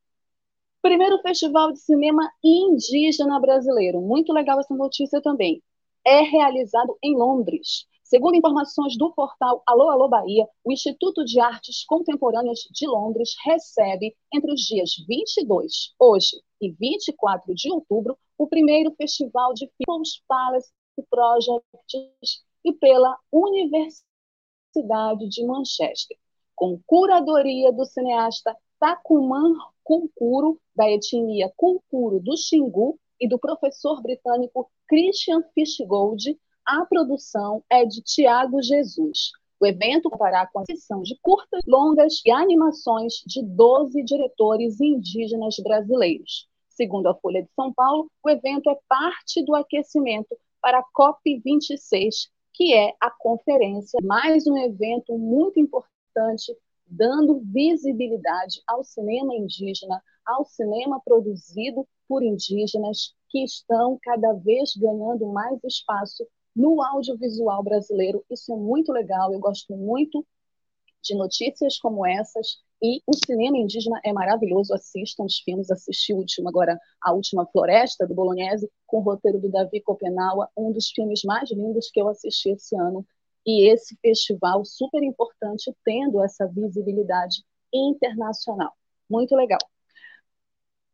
primeiro 0.82 1.18
festival 1.22 1.72
de 1.72 1.80
cinema 1.80 2.30
indígena 2.44 3.40
brasileiro. 3.40 4.02
Muito 4.02 4.34
legal 4.34 4.60
essa 4.60 4.74
notícia 4.74 5.22
também. 5.22 5.62
É 6.04 6.20
realizado 6.20 6.98
em 7.02 7.16
Londres. 7.16 7.86
Segundo 8.12 8.36
informações 8.36 8.94
do 8.98 9.10
portal 9.14 9.62
Alô 9.66 9.88
Alô 9.88 10.06
Bahia, 10.06 10.46
o 10.62 10.70
Instituto 10.70 11.24
de 11.24 11.40
Artes 11.40 11.82
Contemporâneas 11.86 12.58
de 12.70 12.86
Londres 12.86 13.30
recebe, 13.42 14.14
entre 14.30 14.52
os 14.52 14.60
dias 14.60 14.90
22, 15.08 15.94
hoje, 15.98 16.36
e 16.60 16.70
24 16.72 17.54
de 17.54 17.72
outubro, 17.72 18.18
o 18.36 18.46
primeiro 18.46 18.94
festival 18.96 19.54
de 19.54 19.66
People's 19.78 20.22
Palace 20.28 20.70
Projects 21.08 22.44
e 22.62 22.74
pela 22.74 23.16
Universidade 23.32 24.04
de 25.30 25.46
Manchester, 25.46 26.18
com 26.54 26.78
curadoria 26.86 27.72
do 27.72 27.86
cineasta 27.86 28.54
Takuman 28.78 29.54
Kunkuro, 29.82 30.60
da 30.76 30.86
etnia 30.86 31.50
Kunkuro 31.56 32.20
do 32.20 32.36
Xingu, 32.36 33.00
e 33.18 33.26
do 33.26 33.38
professor 33.38 34.02
britânico 34.02 34.70
Christian 34.86 35.42
Fishgold, 35.54 36.36
a 36.64 36.84
produção 36.86 37.62
é 37.68 37.84
de 37.84 38.00
Tiago 38.02 38.62
Jesus. 38.62 39.32
O 39.60 39.66
evento 39.66 40.10
contará 40.10 40.46
com 40.46 40.60
a 40.60 40.64
sessão 40.64 41.02
de 41.02 41.18
curtas, 41.20 41.60
longas 41.66 42.20
e 42.24 42.30
animações 42.30 43.14
de 43.26 43.42
12 43.42 44.02
diretores 44.02 44.80
indígenas 44.80 45.56
brasileiros. 45.62 46.48
Segundo 46.68 47.08
a 47.08 47.14
Folha 47.14 47.42
de 47.42 47.50
São 47.54 47.72
Paulo, 47.72 48.10
o 48.24 48.30
evento 48.30 48.70
é 48.70 48.78
parte 48.88 49.44
do 49.44 49.54
aquecimento 49.54 50.36
para 50.60 50.78
a 50.78 50.84
COP26, 50.96 52.28
que 52.54 52.74
é 52.74 52.94
a 53.00 53.10
conferência, 53.10 53.98
mais 54.02 54.46
um 54.46 54.56
evento 54.56 55.16
muito 55.18 55.60
importante, 55.60 56.56
dando 56.86 57.40
visibilidade 57.44 58.62
ao 58.66 58.82
cinema 58.82 59.34
indígena, 59.34 60.02
ao 60.24 60.44
cinema 60.44 61.00
produzido 61.04 61.86
por 62.08 62.22
indígenas, 62.22 63.14
que 63.28 63.42
estão 63.44 63.98
cada 64.02 64.32
vez 64.34 64.74
ganhando 64.76 65.26
mais 65.26 65.62
espaço 65.64 66.26
no 66.54 66.82
audiovisual 66.82 67.62
brasileiro. 67.62 68.24
Isso 68.30 68.52
é 68.52 68.56
muito 68.56 68.92
legal, 68.92 69.32
eu 69.32 69.40
gosto 69.40 69.74
muito 69.76 70.24
de 71.02 71.14
notícias 71.14 71.78
como 71.78 72.06
essas. 72.06 72.58
E 72.80 73.00
o 73.06 73.12
cinema 73.14 73.58
indígena 73.58 74.00
é 74.04 74.12
maravilhoso. 74.12 74.74
Assistam 74.74 75.24
os 75.24 75.38
filmes. 75.38 75.70
Assisti 75.70 76.12
o 76.12 76.16
último, 76.16 76.48
agora, 76.48 76.78
A 77.00 77.12
Última 77.12 77.46
Floresta, 77.46 78.06
do 78.06 78.14
Bolognese, 78.14 78.70
com 78.86 78.98
o 78.98 79.02
roteiro 79.02 79.40
do 79.40 79.48
Davi 79.48 79.80
Copenaua, 79.80 80.48
um 80.56 80.72
dos 80.72 80.90
filmes 80.90 81.22
mais 81.24 81.50
lindos 81.50 81.90
que 81.92 82.00
eu 82.00 82.08
assisti 82.08 82.50
esse 82.50 82.76
ano. 82.76 83.06
E 83.46 83.68
esse 83.68 83.96
festival 84.00 84.64
super 84.64 85.02
importante, 85.02 85.72
tendo 85.84 86.22
essa 86.22 86.46
visibilidade 86.46 87.44
internacional. 87.72 88.72
Muito 89.08 89.34
legal. 89.34 89.58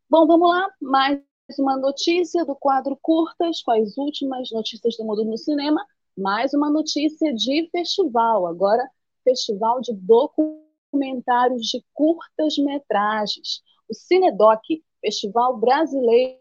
Bom, 0.09 0.25
vamos 0.25 0.49
lá. 0.49 0.67
Mais 0.81 1.21
uma 1.57 1.77
notícia 1.77 2.45
do 2.45 2.55
quadro 2.55 2.97
Curtas, 3.01 3.61
com 3.61 3.71
as 3.71 3.97
últimas 3.97 4.51
notícias 4.51 4.97
do 4.97 5.05
mundo 5.05 5.25
no 5.25 5.37
cinema. 5.37 5.83
Mais 6.17 6.53
uma 6.53 6.69
notícia 6.69 7.33
de 7.33 7.69
festival, 7.71 8.45
agora 8.45 8.87
festival 9.23 9.79
de 9.81 9.93
documentários 9.93 11.67
de 11.67 11.83
curtas-metragens. 11.93 13.61
O 13.89 13.93
Cinedoc, 13.93 14.61
Festival 15.01 15.57
Brasileiro, 15.57 16.39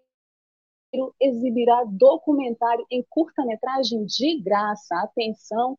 exibirá 1.21 1.85
documentário 1.85 2.85
em 2.91 3.05
curta-metragem 3.09 4.05
de 4.05 4.41
graça. 4.41 4.97
Atenção, 4.97 5.79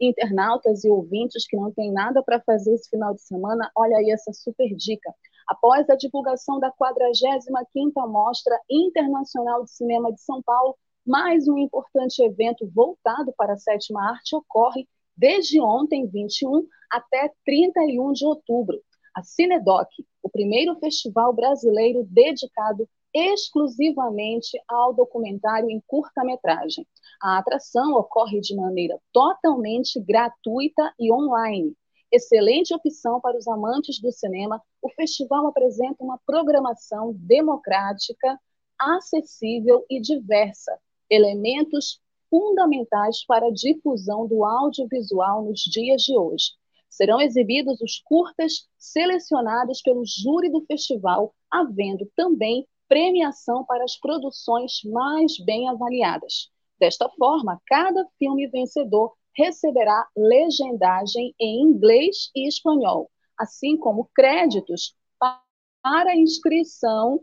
internautas 0.00 0.84
e 0.84 0.90
ouvintes 0.90 1.46
que 1.46 1.56
não 1.56 1.72
têm 1.72 1.92
nada 1.92 2.22
para 2.22 2.40
fazer 2.40 2.74
esse 2.74 2.88
final 2.88 3.14
de 3.14 3.22
semana, 3.22 3.70
olha 3.76 3.96
aí 3.98 4.10
essa 4.10 4.32
super 4.32 4.74
dica. 4.74 5.12
Após 5.50 5.90
a 5.90 5.96
divulgação 5.96 6.60
da 6.60 6.70
45ª 6.70 8.08
Mostra 8.08 8.56
Internacional 8.70 9.64
de 9.64 9.72
Cinema 9.72 10.12
de 10.12 10.20
São 10.20 10.40
Paulo, 10.40 10.76
mais 11.04 11.48
um 11.48 11.58
importante 11.58 12.22
evento 12.22 12.70
voltado 12.72 13.34
para 13.36 13.54
a 13.54 13.56
sétima 13.56 14.00
arte 14.12 14.36
ocorre 14.36 14.86
desde 15.16 15.60
ontem, 15.60 16.06
21, 16.06 16.64
até 16.88 17.32
31 17.44 18.12
de 18.12 18.24
outubro. 18.24 18.80
A 19.12 19.24
Cinedoc, 19.24 19.88
o 20.22 20.30
primeiro 20.30 20.78
festival 20.78 21.32
brasileiro 21.32 22.06
dedicado 22.08 22.88
exclusivamente 23.12 24.56
ao 24.68 24.94
documentário 24.94 25.68
em 25.68 25.82
curta-metragem. 25.84 26.86
A 27.20 27.38
atração 27.38 27.94
ocorre 27.94 28.40
de 28.40 28.54
maneira 28.54 29.00
totalmente 29.12 29.98
gratuita 29.98 30.94
e 30.96 31.12
online, 31.12 31.74
Excelente 32.12 32.74
opção 32.74 33.20
para 33.20 33.38
os 33.38 33.46
amantes 33.46 34.00
do 34.00 34.10
cinema, 34.10 34.60
o 34.82 34.88
festival 34.90 35.46
apresenta 35.46 36.02
uma 36.02 36.18
programação 36.26 37.12
democrática, 37.14 38.36
acessível 38.76 39.84
e 39.88 40.00
diversa, 40.00 40.76
elementos 41.08 42.00
fundamentais 42.28 43.24
para 43.24 43.46
a 43.46 43.52
difusão 43.52 44.26
do 44.26 44.44
audiovisual 44.44 45.44
nos 45.44 45.60
dias 45.60 46.02
de 46.02 46.16
hoje. 46.16 46.52
Serão 46.88 47.20
exibidos 47.20 47.80
os 47.80 48.00
curtas 48.04 48.68
selecionados 48.76 49.80
pelo 49.80 50.02
júri 50.04 50.50
do 50.50 50.64
festival, 50.66 51.32
havendo 51.48 52.10
também 52.16 52.66
premiação 52.88 53.64
para 53.64 53.84
as 53.84 53.96
produções 53.96 54.80
mais 54.84 55.38
bem 55.38 55.68
avaliadas. 55.68 56.50
Desta 56.80 57.08
forma, 57.10 57.60
cada 57.66 58.04
filme 58.18 58.48
vencedor 58.48 59.12
receberá 59.40 60.06
legendagem 60.14 61.34
em 61.40 61.62
inglês 61.62 62.30
e 62.36 62.46
espanhol, 62.46 63.10
assim 63.38 63.76
como 63.78 64.10
créditos 64.14 64.94
para 65.18 66.14
inscrição 66.14 67.20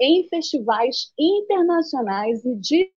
em 0.00 0.26
festivais 0.28 1.12
internacionais 1.18 2.42
e 2.44 2.90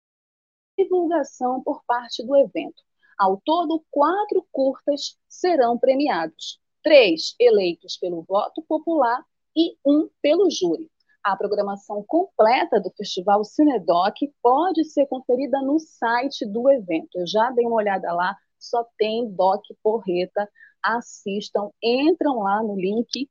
divulgação 0.78 1.60
por 1.62 1.82
parte 1.84 2.24
do 2.24 2.36
evento. 2.36 2.82
Ao 3.18 3.40
todo, 3.44 3.84
quatro 3.90 4.46
curtas 4.52 5.18
serão 5.28 5.76
premiados: 5.76 6.60
três 6.84 7.34
eleitos 7.40 7.96
pelo 7.96 8.22
voto 8.22 8.62
popular 8.62 9.24
e 9.56 9.76
um 9.84 10.08
pelo 10.22 10.48
júri. 10.48 10.88
A 11.24 11.36
programação 11.36 12.04
completa 12.06 12.80
do 12.80 12.90
Festival 12.96 13.44
Cinedoc 13.44 14.16
pode 14.42 14.84
ser 14.84 15.06
conferida 15.06 15.60
no 15.62 15.78
site 15.78 16.44
do 16.44 16.68
evento. 16.68 17.16
Eu 17.16 17.26
já 17.26 17.50
dei 17.50 17.64
uma 17.64 17.76
olhada 17.76 18.12
lá, 18.12 18.36
só 18.64 18.84
tem 18.96 19.30
Doc 19.30 19.62
Porreta. 19.82 20.48
Assistam, 20.82 21.70
entram 21.82 22.40
lá 22.40 22.62
no 22.62 22.74
link 22.74 23.28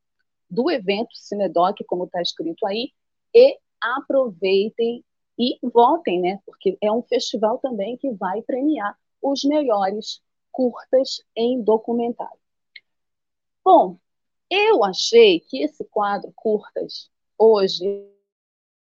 do 0.49 0.69
evento 0.69 1.13
Cinedoc, 1.13 1.83
como 1.85 2.05
está 2.05 2.21
escrito 2.21 2.65
aí, 2.65 2.91
e 3.33 3.57
aproveitem 3.81 5.03
e 5.37 5.57
votem, 5.63 6.21
né? 6.21 6.39
Porque 6.45 6.77
é 6.81 6.91
um 6.91 7.01
festival 7.03 7.57
também 7.57 7.97
que 7.97 8.11
vai 8.11 8.41
premiar 8.41 8.97
os 9.21 9.43
melhores 9.43 10.21
curtas 10.51 11.21
em 11.35 11.61
documentário. 11.61 12.39
Bom, 13.63 13.97
eu 14.49 14.83
achei 14.83 15.39
que 15.39 15.63
esse 15.63 15.83
quadro 15.85 16.31
curtas 16.35 17.09
hoje 17.37 17.85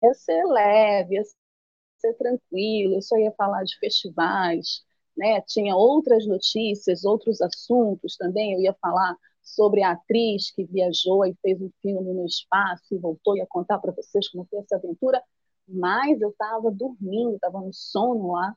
ia 0.03 0.15
ser 0.15 0.45
leve, 0.45 1.17
ia 1.17 1.23
ser 1.99 2.15
tranquilo, 2.15 2.95
eu 2.95 3.03
só 3.03 3.17
ia 3.17 3.33
falar 3.33 3.65
de 3.65 3.77
festivais, 3.79 4.85
né? 5.17 5.41
Tinha 5.43 5.77
outras 5.77 6.27
notícias, 6.27 7.05
outros 7.05 7.41
assuntos 7.41 8.17
também, 8.17 8.55
eu 8.55 8.61
ia 8.61 8.75
falar 8.81 9.17
sobre 9.43 9.83
a 9.83 9.93
atriz 9.93 10.51
que 10.51 10.65
viajou 10.65 11.25
e 11.25 11.35
fez 11.41 11.61
um 11.61 11.71
filme 11.81 12.13
no 12.13 12.27
espaço 12.27 12.95
e 12.95 12.99
voltou, 12.99 13.37
ia 13.37 13.47
contar 13.47 13.79
para 13.79 13.93
vocês 13.93 14.29
como 14.29 14.47
foi 14.51 14.59
essa 14.59 14.77
aventura, 14.77 15.23
mas 15.69 16.21
eu 16.21 16.31
estava 16.31 16.71
dormindo, 16.71 17.37
estava 17.37 17.61
no 17.61 17.73
sono 17.73 18.33
lá, 18.33 18.55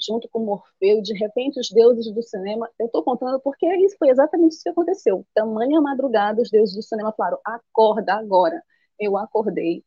junto 0.00 0.28
com 0.30 0.40
Morfeu, 0.40 0.98
e 0.98 1.02
de 1.02 1.12
repente 1.14 1.60
os 1.60 1.70
deuses 1.70 2.12
do 2.12 2.22
cinema, 2.22 2.68
eu 2.78 2.86
estou 2.86 3.02
contando 3.02 3.38
porque 3.40 3.66
isso 3.84 3.96
foi 3.98 4.08
exatamente 4.08 4.52
isso 4.52 4.62
que 4.62 4.70
aconteceu. 4.70 5.26
Tamanha 5.34 5.80
madrugada, 5.80 6.40
os 6.40 6.50
deuses 6.50 6.74
do 6.74 6.82
cinema 6.82 7.12
falaram: 7.12 7.38
acorda 7.44 8.14
agora. 8.14 8.62
Eu 8.98 9.16
acordei, 9.16 9.84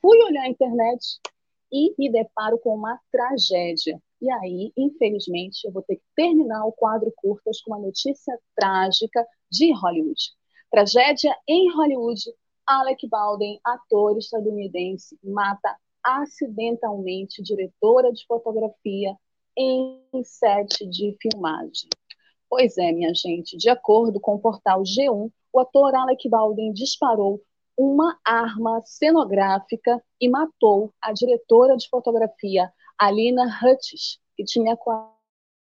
fui 0.00 0.18
olhar 0.24 0.42
a 0.42 0.48
internet 0.48 1.20
e 1.72 1.94
me 1.98 2.10
deparo 2.10 2.58
com 2.58 2.74
uma 2.74 2.98
tragédia. 3.12 4.00
E 4.20 4.30
aí, 4.30 4.72
infelizmente, 4.76 5.64
eu 5.64 5.72
vou 5.72 5.82
ter 5.82 5.96
que 5.96 6.04
terminar 6.14 6.64
o 6.64 6.72
quadro 6.72 7.12
curtas 7.16 7.60
com 7.60 7.72
uma 7.72 7.80
notícia 7.80 8.38
trágica 8.54 9.26
de 9.50 9.72
Hollywood. 9.72 10.20
Tragédia 10.70 11.36
em 11.48 11.72
Hollywood. 11.74 12.22
Alec 12.66 13.06
Baldwin, 13.08 13.60
ator 13.64 14.18
estadunidense, 14.18 15.16
mata 15.22 15.76
acidentalmente 16.02 17.40
diretora 17.40 18.12
de 18.12 18.26
fotografia 18.26 19.16
em 19.56 20.02
set 20.24 20.84
de 20.86 21.16
filmagem. 21.20 21.88
Pois 22.48 22.76
é, 22.76 22.92
minha 22.92 23.14
gente, 23.14 23.56
de 23.56 23.68
acordo 23.68 24.20
com 24.20 24.34
o 24.34 24.38
portal 24.40 24.82
G1, 24.82 25.30
o 25.52 25.60
ator 25.60 25.94
Alec 25.94 26.28
Baldwin 26.28 26.72
disparou 26.72 27.40
uma 27.76 28.18
arma 28.24 28.80
cenográfica 28.84 30.02
e 30.20 30.28
matou 30.28 30.92
a 31.00 31.12
diretora 31.12 31.76
de 31.76 31.88
fotografia 31.88 32.72
Alina 32.98 33.44
Hutchins, 33.62 34.18
que 34.36 34.44
tinha 34.44 34.76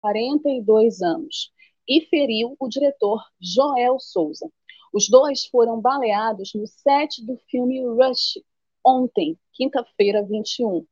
42 0.01 1.01
anos, 1.01 1.51
e 1.87 2.01
feriu 2.07 2.55
o 2.59 2.67
diretor 2.67 3.23
Joel 3.39 3.99
Souza. 3.99 4.51
Os 4.93 5.09
dois 5.09 5.45
foram 5.45 5.79
baleados 5.79 6.53
no 6.53 6.67
set 6.67 7.25
do 7.25 7.37
filme 7.49 7.81
Rush, 7.83 8.39
ontem, 8.85 9.37
quinta-feira 9.53 10.23
21, 10.23 10.85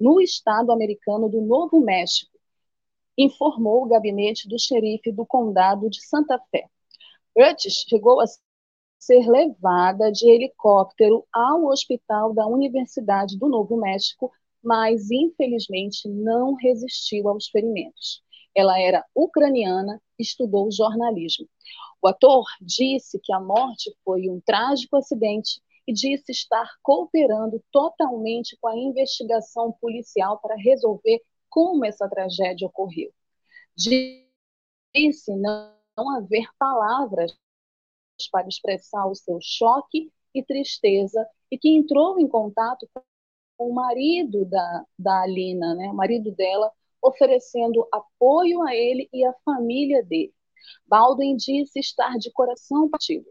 no 0.00 0.20
estado 0.20 0.72
americano 0.72 1.28
do 1.28 1.40
Novo 1.40 1.80
México, 1.80 2.32
informou 3.16 3.84
o 3.84 3.88
gabinete 3.88 4.48
do 4.48 4.58
xerife 4.58 5.12
do 5.12 5.26
condado 5.26 5.90
de 5.90 6.00
Santa 6.06 6.38
Fé. 6.50 6.68
Hutchins 7.36 7.84
chegou 7.88 8.20
a 8.20 8.24
ser 8.98 9.28
levada 9.28 10.10
de 10.12 10.30
helicóptero 10.30 11.26
ao 11.32 11.66
hospital 11.66 12.32
da 12.32 12.46
Universidade 12.46 13.36
do 13.38 13.48
Novo 13.48 13.76
México, 13.76 14.32
mas 14.62 15.10
infelizmente 15.10 16.08
não 16.08 16.54
resistiu 16.54 17.28
aos 17.28 17.48
ferimentos. 17.48 18.22
Ela 18.54 18.78
era 18.78 19.04
ucraniana, 19.14 20.00
estudou 20.18 20.70
jornalismo. 20.70 21.48
O 22.00 22.08
ator 22.08 22.44
disse 22.60 23.18
que 23.18 23.32
a 23.32 23.40
morte 23.40 23.94
foi 24.04 24.28
um 24.28 24.40
trágico 24.40 24.96
acidente 24.96 25.60
e 25.86 25.92
disse 25.92 26.32
estar 26.32 26.68
cooperando 26.82 27.62
totalmente 27.72 28.56
com 28.60 28.68
a 28.68 28.76
investigação 28.76 29.72
policial 29.80 30.38
para 30.38 30.56
resolver 30.56 31.22
como 31.48 31.84
essa 31.84 32.08
tragédia 32.08 32.66
ocorreu. 32.66 33.12
Disse 33.76 35.34
não, 35.36 35.74
não 35.96 36.16
haver 36.16 36.46
palavras 36.58 37.36
para 38.30 38.46
expressar 38.46 39.06
o 39.06 39.14
seu 39.14 39.38
choque 39.40 40.12
e 40.34 40.42
tristeza 40.42 41.26
e 41.50 41.58
que 41.58 41.68
entrou 41.68 42.18
em 42.18 42.28
contato 42.28 42.88
o 43.68 43.74
marido 43.74 44.44
da, 44.44 44.84
da 44.98 45.22
Alina, 45.22 45.74
né, 45.74 45.90
o 45.90 45.94
marido 45.94 46.30
dela, 46.32 46.70
oferecendo 47.02 47.86
apoio 47.92 48.62
a 48.62 48.74
ele 48.74 49.08
e 49.12 49.24
à 49.24 49.32
família 49.44 50.02
dele. 50.04 50.32
Baldwin 50.86 51.36
disse 51.36 51.80
estar 51.80 52.16
de 52.18 52.30
coração 52.32 52.88
partido. 52.88 53.26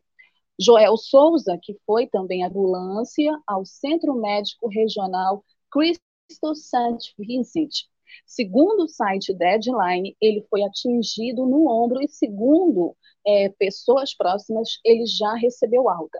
Joel 0.59 0.97
Souza, 0.97 1.57
que 1.61 1.75
foi 1.85 2.07
também 2.07 2.43
ambulância 2.43 3.31
ao 3.47 3.65
Centro 3.65 4.13
Médico 4.13 4.67
Regional 4.67 5.43
Cristo 5.71 6.53
St. 6.53 7.13
Vincent. 7.17 7.87
Segundo 8.25 8.83
o 8.83 8.87
site 8.87 9.33
Deadline, 9.33 10.15
ele 10.21 10.45
foi 10.49 10.63
atingido 10.63 11.45
no 11.45 11.67
ombro 11.67 12.01
e, 12.01 12.07
segundo 12.07 12.95
é, 13.25 13.49
pessoas 13.49 14.13
próximas, 14.13 14.79
ele 14.83 15.05
já 15.05 15.33
recebeu 15.33 15.89
alta. 15.89 16.19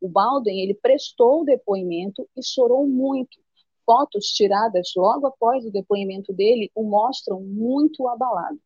O 0.00 0.08
Baldwin 0.08 0.60
ele 0.60 0.74
prestou 0.74 1.42
o 1.42 1.44
depoimento 1.44 2.28
e 2.36 2.42
chorou 2.44 2.86
muito. 2.86 3.38
Fotos 3.88 4.26
tiradas 4.26 4.92
logo 4.94 5.28
após 5.28 5.64
o 5.64 5.70
depoimento 5.70 6.30
dele 6.30 6.70
o 6.74 6.82
mostram 6.82 7.40
muito 7.40 8.06
abalado. 8.06 8.60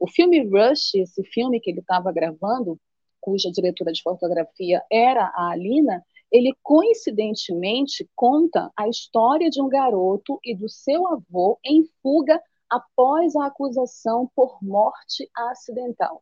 O 0.00 0.08
filme 0.08 0.42
Rush, 0.42 0.96
esse 0.96 1.22
filme 1.22 1.60
que 1.60 1.70
ele 1.70 1.78
estava 1.78 2.10
gravando, 2.10 2.76
cuja 3.20 3.52
diretora 3.52 3.92
de 3.92 4.02
fotografia 4.02 4.82
era 4.90 5.26
a 5.32 5.52
Alina, 5.52 6.04
ele 6.32 6.52
coincidentemente 6.60 8.10
conta 8.16 8.68
a 8.76 8.88
história 8.88 9.48
de 9.48 9.62
um 9.62 9.68
garoto 9.68 10.40
e 10.44 10.56
do 10.56 10.68
seu 10.68 11.06
avô 11.06 11.56
em 11.64 11.84
fuga 12.02 12.42
após 12.68 13.36
a 13.36 13.46
acusação 13.46 14.28
por 14.34 14.58
morte 14.60 15.30
acidental. 15.36 16.20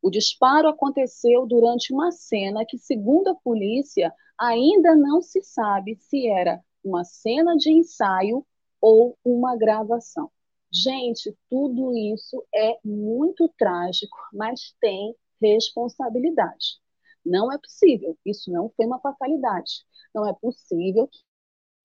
O 0.00 0.08
disparo 0.08 0.68
aconteceu 0.68 1.46
durante 1.46 1.92
uma 1.92 2.10
cena 2.12 2.64
que, 2.66 2.78
segundo 2.78 3.28
a 3.28 3.34
polícia, 3.34 4.10
ainda 4.40 4.96
não 4.96 5.20
se 5.20 5.42
sabe 5.42 5.96
se 5.96 6.26
era 6.30 6.64
uma 6.84 7.04
cena 7.04 7.56
de 7.56 7.70
ensaio 7.70 8.46
ou 8.80 9.16
uma 9.24 9.56
gravação. 9.56 10.30
Gente, 10.72 11.36
tudo 11.48 11.96
isso 11.96 12.44
é 12.54 12.78
muito 12.84 13.48
trágico, 13.56 14.16
mas 14.32 14.74
tem 14.80 15.14
responsabilidade. 15.40 16.78
Não 17.24 17.52
é 17.52 17.58
possível, 17.58 18.16
isso 18.24 18.50
não 18.50 18.70
foi 18.76 18.86
uma 18.86 19.00
fatalidade. 19.00 19.84
Não 20.14 20.26
é 20.28 20.34
possível 20.34 21.08
que 21.08 21.20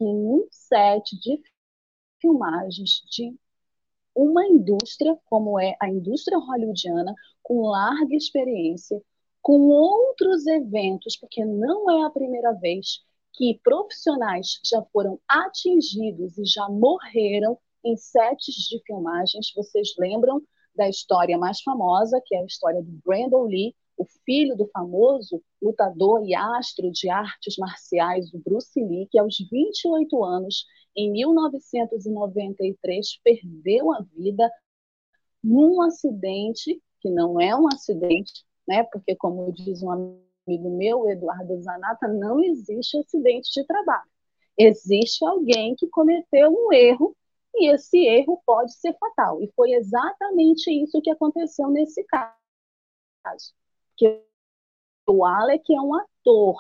em 0.02 0.16
um 0.16 0.48
set 0.52 1.18
de 1.20 1.42
filmagens 2.20 3.04
de 3.10 3.36
uma 4.16 4.46
indústria 4.46 5.18
como 5.26 5.60
é 5.60 5.76
a 5.82 5.90
indústria 5.90 6.38
hollywoodiana, 6.38 7.14
com 7.42 7.62
larga 7.68 8.16
experiência, 8.16 9.02
com 9.42 9.68
outros 9.68 10.46
eventos, 10.46 11.18
porque 11.18 11.44
não 11.44 11.90
é 11.90 12.06
a 12.06 12.10
primeira 12.10 12.54
vez 12.54 13.04
que 13.34 13.60
profissionais 13.63 14.60
já 14.65 14.82
foram 14.91 15.19
atingidos 15.28 16.38
e 16.38 16.46
já 16.46 16.67
morreram 16.69 17.58
em 17.84 17.98
sets 17.98 18.54
de 18.69 18.80
filmagens. 18.86 19.52
Vocês 19.56 19.96
lembram 19.98 20.41
da 20.76 20.88
história 20.88 21.36
mais 21.38 21.62
famosa, 21.62 22.22
que 22.26 22.36
é 22.36 22.39
a 22.39 22.46
história 22.46 22.82
do 22.82 22.91
Brandon 23.04 23.46
Lee, 23.46 23.76
o 23.98 24.06
filho 24.26 24.56
do 24.56 24.65
famoso 24.67 25.43
lutador 25.62 26.26
e 26.26 26.34
astro 26.34 26.89
de 26.91 27.10
artes 27.10 27.58
marciais, 27.58 28.34
o 28.34 28.39
Bruce 28.39 28.82
Lee, 28.82 29.10
que 29.12 29.19
aos 29.19 29.36
28 29.52 30.24
anos, 30.24 30.65
em 30.96 31.12
1993, 31.12 33.19
perdeu 33.24 33.93
a 33.93 34.02
vida 34.15 34.50
num 35.43 35.82
acidente, 35.82 36.82
que 37.02 37.10
não 37.10 37.39
é 37.39 37.56
um 37.56 37.67
acidente, 37.67 38.46
né? 38.67 38.84
porque, 38.84 39.15
como 39.15 39.52
diz 39.52 39.84
um 39.84 39.91
amigo 39.91 40.33
meu, 40.48 41.10
Eduardo 41.10 41.62
Zanata, 41.62 42.08
não 42.08 42.44
existe 42.44 42.98
acidente 42.98 43.50
de 43.54 43.66
trabalho. 43.66 44.10
Existe 44.58 45.26
alguém 45.26 45.76
que 45.76 45.88
cometeu 45.88 46.52
um 46.52 46.72
erro 46.74 47.16
e 47.56 47.72
esse 47.72 47.98
erro 48.06 48.42
pode 48.46 48.74
ser 48.74 48.96
fatal. 48.98 49.42
E 49.42 49.52
foi 49.56 49.72
exatamente 49.72 50.70
isso 50.72 51.02
que 51.02 51.10
aconteceu 51.10 51.70
nesse 51.70 52.04
caso. 52.04 53.54
Que 53.98 54.24
o 55.08 55.26
Alec 55.26 55.74
é 55.74 55.82
um 55.82 55.96
ator. 55.96 56.60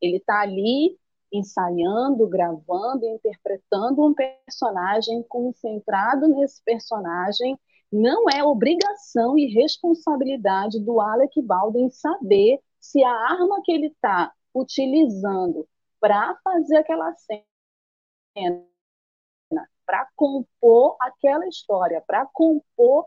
Ele 0.00 0.18
está 0.18 0.40
ali 0.40 0.98
ensaiando, 1.32 2.26
gravando, 2.28 3.06
interpretando 3.06 4.04
um 4.04 4.14
personagem, 4.14 5.22
concentrado 5.24 6.28
nesse 6.28 6.62
personagem. 6.62 7.58
Não 7.90 8.28
é 8.28 8.42
obrigação 8.44 9.38
e 9.38 9.46
responsabilidade 9.46 10.80
do 10.80 11.00
Alec 11.00 11.40
Baldwin 11.42 11.90
saber 11.90 12.60
se 12.90 13.02
a 13.02 13.10
arma 13.10 13.60
que 13.64 13.72
ele 13.72 13.88
está 13.88 14.32
utilizando 14.54 15.68
para 16.00 16.36
fazer 16.42 16.76
aquela 16.76 17.12
cena, 17.16 17.44
para 19.84 20.08
compor 20.14 20.96
aquela 21.00 21.46
história, 21.46 22.02
para 22.06 22.26
compor 22.26 23.04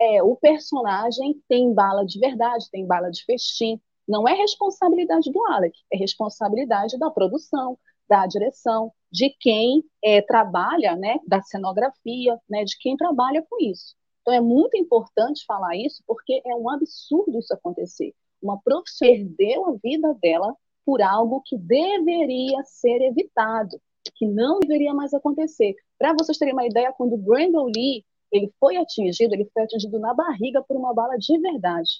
é, 0.00 0.22
o 0.22 0.36
personagem, 0.36 1.42
tem 1.48 1.72
bala 1.74 2.04
de 2.04 2.18
verdade, 2.18 2.70
tem 2.70 2.86
bala 2.86 3.10
de 3.10 3.24
festim. 3.24 3.80
Não 4.06 4.26
é 4.26 4.32
responsabilidade 4.34 5.30
do 5.30 5.46
Alec, 5.46 5.78
é 5.92 5.96
responsabilidade 5.96 6.98
da 6.98 7.10
produção, 7.10 7.78
da 8.08 8.26
direção, 8.26 8.92
de 9.12 9.30
quem 9.38 9.84
é, 10.02 10.22
trabalha, 10.22 10.96
né, 10.96 11.18
da 11.26 11.42
cenografia, 11.42 12.38
né, 12.48 12.64
de 12.64 12.78
quem 12.78 12.96
trabalha 12.96 13.44
com 13.48 13.56
isso. 13.60 13.94
Então 14.22 14.32
é 14.32 14.40
muito 14.40 14.76
importante 14.76 15.44
falar 15.46 15.76
isso, 15.76 16.02
porque 16.06 16.40
é 16.44 16.54
um 16.54 16.70
absurdo 16.70 17.38
isso 17.38 17.52
acontecer. 17.52 18.14
Uma 18.42 18.60
professora 18.60 19.12
perdeu 19.12 19.66
a 19.66 19.72
vida 19.82 20.14
dela 20.20 20.54
por 20.84 21.02
algo 21.02 21.42
que 21.44 21.56
deveria 21.58 22.62
ser 22.64 23.02
evitado, 23.02 23.80
que 24.14 24.26
não 24.26 24.58
deveria 24.60 24.94
mais 24.94 25.12
acontecer. 25.12 25.74
Para 25.98 26.14
vocês 26.14 26.38
terem 26.38 26.54
uma 26.54 26.66
ideia, 26.66 26.92
quando 26.92 27.14
o 27.14 27.18
Brandon 27.18 27.66
Lee 27.66 28.04
ele 28.30 28.52
foi 28.58 28.76
atingido, 28.76 29.34
ele 29.34 29.48
foi 29.52 29.62
atingido 29.62 29.98
na 29.98 30.14
barriga 30.14 30.62
por 30.62 30.76
uma 30.76 30.94
bala 30.94 31.16
de 31.16 31.38
verdade. 31.38 31.90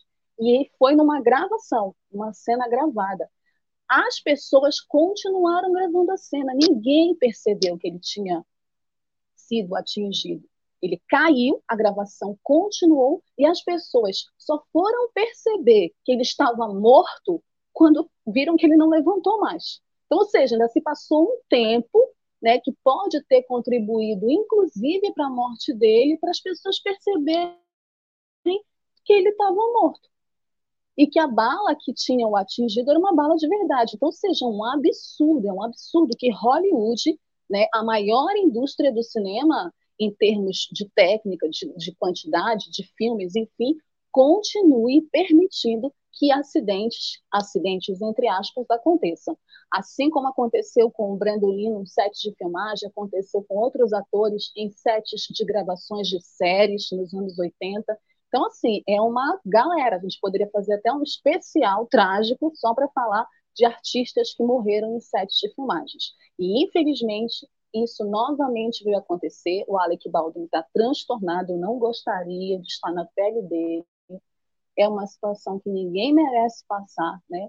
E 0.41 0.71
foi 0.79 0.95
numa 0.95 1.21
gravação, 1.21 1.95
uma 2.11 2.33
cena 2.33 2.69
gravada. 2.69 3.29
As 3.89 4.21
pessoas 4.21 4.81
continuaram 4.81 5.73
gravando 5.73 6.13
a 6.13 6.17
cena, 6.17 6.53
ninguém 6.55 7.15
percebeu 7.15 7.77
que 7.79 7.89
ele 7.89 7.99
tinha 7.99 8.45
sido 9.35 9.75
atingido. 9.75 10.47
Ele 10.81 11.01
caiu, 11.09 11.63
a 11.67 11.75
gravação 11.75 12.39
continuou 12.43 13.23
e 13.37 13.45
as 13.45 13.63
pessoas 13.63 14.27
só 14.39 14.63
foram 14.73 15.11
perceber 15.13 15.93
que 16.05 16.13
ele 16.13 16.23
estava 16.23 16.69
morto 16.69 17.43
quando 17.73 18.09
viram 18.27 18.57
que 18.57 18.67
ele 18.67 18.77
não 18.77 18.89
levantou 18.89 19.41
mais. 19.41 19.81
Então, 20.07 20.19
ou 20.19 20.25
seja, 20.27 20.55
ainda 20.55 20.69
se 20.69 20.81
passou 20.81 21.25
um 21.25 21.41
tempo 21.49 21.99
né, 22.41 22.59
que 22.61 22.73
pode 22.83 23.23
ter 23.25 23.43
contribuído, 23.43 24.31
inclusive, 24.31 25.13
para 25.13 25.27
a 25.27 25.31
morte 25.31 25.75
dele, 25.75 26.17
para 26.19 26.31
as 26.31 26.41
pessoas 26.41 26.81
perceberem 26.81 27.57
que 29.05 29.13
ele 29.13 29.31
estava 29.31 29.55
morto. 29.55 30.09
E 30.97 31.07
que 31.07 31.19
a 31.19 31.27
bala 31.27 31.77
que 31.79 31.93
tinha 31.95 32.27
o 32.27 32.37
atingido 32.37 32.91
era 32.91 32.99
uma 32.99 33.15
bala 33.15 33.37
de 33.37 33.49
verdade. 33.49 33.93
Então, 33.95 34.09
ou 34.09 34.13
seja, 34.13 34.45
um 34.47 34.65
absurdo, 34.65 35.49
é 35.49 35.53
um 35.53 35.63
absurdo 35.63 36.17
que 36.19 36.31
Hollywood, 36.31 37.19
né, 37.49 37.67
a 37.73 37.83
maior 37.83 38.37
indústria 38.37 38.93
do 38.93 39.03
cinema, 39.03 39.73
em 39.99 40.13
termos 40.15 40.69
de 40.73 40.89
técnica, 40.91 41.49
de, 41.49 41.73
de 41.77 41.95
quantidade 41.97 42.71
de 42.71 42.85
filmes, 42.97 43.35
enfim, 43.37 43.77
continue 44.11 45.03
permitindo 45.11 45.93
que 46.13 46.33
acidentes, 46.33 47.21
acidentes 47.33 48.01
entre 48.03 48.27
aspas, 48.29 48.67
aconteçam. 48.71 49.39
Assim 49.71 50.11
como 50.11 50.29
aconteceu 50.29 50.91
com 50.91 51.13
o 51.13 51.17
Brandon 51.17 51.51
Lee 51.51 51.71
no 51.71 51.87
set 51.87 52.13
de 52.21 52.35
filmagem, 52.37 52.89
aconteceu 52.89 53.45
com 53.45 53.57
outros 53.57 53.93
atores 53.93 54.51
em 54.57 54.71
sets 54.71 55.27
de 55.31 55.45
gravações 55.45 56.09
de 56.09 56.21
séries 56.21 56.89
nos 56.91 57.15
anos 57.15 57.39
80. 57.39 57.97
Então, 58.29 58.47
assim, 58.47 58.83
é 58.89 59.01
uma 59.01 59.41
galera. 59.47 59.97
A 59.97 60.01
gente 60.01 60.19
poderia 60.21 60.49
fazer 60.51 60.75
até 60.75 60.93
um 60.93 61.03
especial 61.03 61.87
trágico 61.87 62.51
só 62.55 62.75
para 62.75 62.89
falar 62.89 63.27
de 63.55 63.65
artistas 63.65 64.35
que 64.35 64.43
morreram 64.43 64.97
em 64.97 65.01
sets 65.01 65.39
de 65.39 65.53
filmagens. 65.55 66.13
E, 66.39 66.65
infelizmente, 66.65 67.47
isso 67.75 68.05
novamente 68.05 68.85
veio 68.85 68.99
acontecer. 68.99 69.65
O 69.69 69.79
Alec 69.79 70.09
Baldwin 70.11 70.45
está 70.45 70.65
transtornado, 70.75 71.57
não 71.57 71.79
gostaria 71.79 72.59
de 72.61 72.67
estar 72.67 72.93
na 72.93 73.05
pele 73.15 73.43
dele 73.43 73.85
é 74.79 74.89
uma 74.89 75.07
situação 75.07 75.59
que 75.59 75.69
ninguém 75.69 76.15
merece 76.15 76.65
passar, 76.67 77.21
né? 77.29 77.49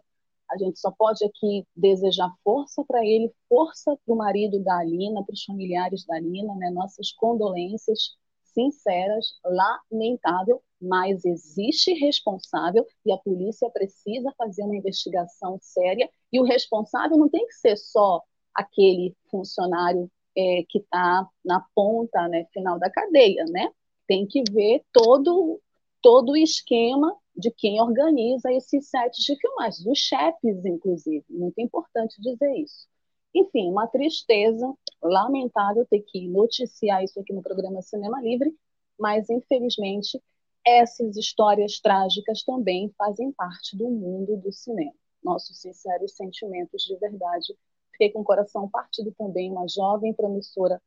A 0.49 0.57
gente 0.57 0.79
só 0.79 0.91
pode 0.91 1.23
aqui 1.23 1.63
desejar 1.75 2.27
força 2.43 2.83
para 2.83 3.05
ele, 3.05 3.31
força 3.47 3.95
para 4.03 4.13
o 4.13 4.17
marido 4.17 4.59
da 4.63 4.79
Alina, 4.79 5.23
para 5.23 5.33
os 5.33 5.43
familiares 5.43 6.03
da 6.05 6.15
Alina, 6.15 6.55
né? 6.55 6.71
Nossas 6.71 7.11
condolências 7.11 8.17
sinceras, 8.43 9.27
lamentável, 9.45 10.59
mas 10.81 11.23
existe 11.23 11.93
responsável 11.93 12.83
e 13.05 13.11
a 13.11 13.17
polícia 13.17 13.69
precisa 13.69 14.33
fazer 14.35 14.63
uma 14.63 14.75
investigação 14.75 15.59
séria 15.61 16.09
e 16.33 16.39
o 16.39 16.43
responsável 16.43 17.15
não 17.15 17.29
tem 17.29 17.45
que 17.45 17.53
ser 17.53 17.77
só 17.77 18.23
aquele 18.53 19.15
funcionário 19.29 20.09
é, 20.37 20.63
que 20.67 20.79
está 20.79 21.27
na 21.43 21.65
ponta, 21.75 22.27
né, 22.27 22.45
final 22.53 22.79
da 22.79 22.89
cadeia, 22.89 23.45
né? 23.49 23.69
Tem 24.07 24.25
que 24.25 24.43
ver 24.51 24.83
todo 24.91 25.59
todo 26.01 26.31
o 26.31 26.37
esquema 26.37 27.13
de 27.35 27.51
quem 27.51 27.81
organiza 27.81 28.51
esses 28.53 28.89
sets 28.89 29.23
de 29.23 29.35
filmagens, 29.35 29.85
os 29.85 29.99
chefes, 29.99 30.65
inclusive. 30.65 31.25
Muito 31.29 31.59
importante 31.59 32.21
dizer 32.21 32.53
isso. 32.55 32.87
Enfim, 33.33 33.69
uma 33.69 33.87
tristeza, 33.87 34.73
lamentável 35.01 35.85
ter 35.89 36.01
que 36.01 36.27
noticiar 36.27 37.03
isso 37.03 37.19
aqui 37.19 37.33
no 37.33 37.41
programa 37.41 37.81
Cinema 37.81 38.21
Livre, 38.21 38.53
mas 38.97 39.29
infelizmente 39.29 40.21
essas 40.65 41.15
histórias 41.15 41.79
trágicas 41.79 42.43
também 42.43 42.93
fazem 42.97 43.31
parte 43.31 43.77
do 43.77 43.89
mundo 43.89 44.37
do 44.37 44.51
cinema. 44.51 44.93
Nossos 45.23 45.59
sinceros 45.59 46.15
sentimentos 46.15 46.83
de 46.83 46.95
verdade. 46.97 47.55
Fiquei 47.99 48.13
com 48.13 48.21
o 48.21 48.23
coração 48.23 48.69
partido 48.69 49.13
também, 49.17 49.51
uma 49.51 49.67
jovem 49.67 50.13
promissora 50.13 50.81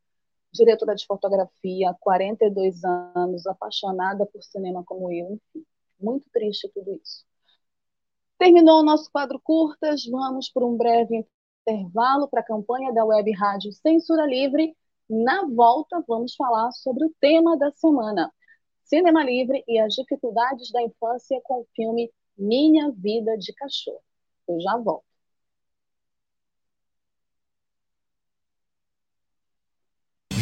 diretora 0.51 0.95
de 0.95 1.05
fotografia, 1.05 1.95
42 2.01 2.83
anos, 2.85 3.47
apaixonada 3.47 4.25
por 4.25 4.43
cinema 4.43 4.83
como 4.83 5.13
eu, 5.13 5.35
enfim, 5.35 5.67
muito 6.01 6.27
triste 6.31 6.71
tudo 6.73 6.99
isso. 7.03 7.27
Terminou 8.39 8.81
o 8.81 8.83
nosso 8.83 9.11
quadro 9.13 9.39
curtas, 9.39 10.07
vamos 10.07 10.49
por 10.49 10.65
um 10.65 10.75
breve 10.75 11.27
intervalo 11.67 12.29
para 12.29 12.41
a 12.41 12.45
campanha 12.45 12.95
da 12.95 13.05
Web 13.05 13.31
Rádio 13.33 13.75
Censura 13.75 14.25
Livre. 14.25 14.75
Na 15.07 15.45
volta, 15.47 16.03
vamos 16.09 16.35
falar 16.35 16.73
sobre 16.73 17.05
o 17.05 17.15
tema 17.21 17.59
da 17.59 17.71
semana: 17.73 18.33
Cinema 18.85 19.23
Livre 19.23 19.63
e 19.69 19.79
as 19.79 19.95
dificuldades 19.95 20.73
da 20.73 20.83
infância 20.83 21.39
com 21.45 21.61
o 21.61 21.67
filme 21.77 22.11
Minha 22.39 22.91
Vida 22.91 23.37
de 23.37 23.53
Cachorro. 23.53 24.01
Eu 24.49 24.59
já 24.63 24.79
volto. 24.79 25.12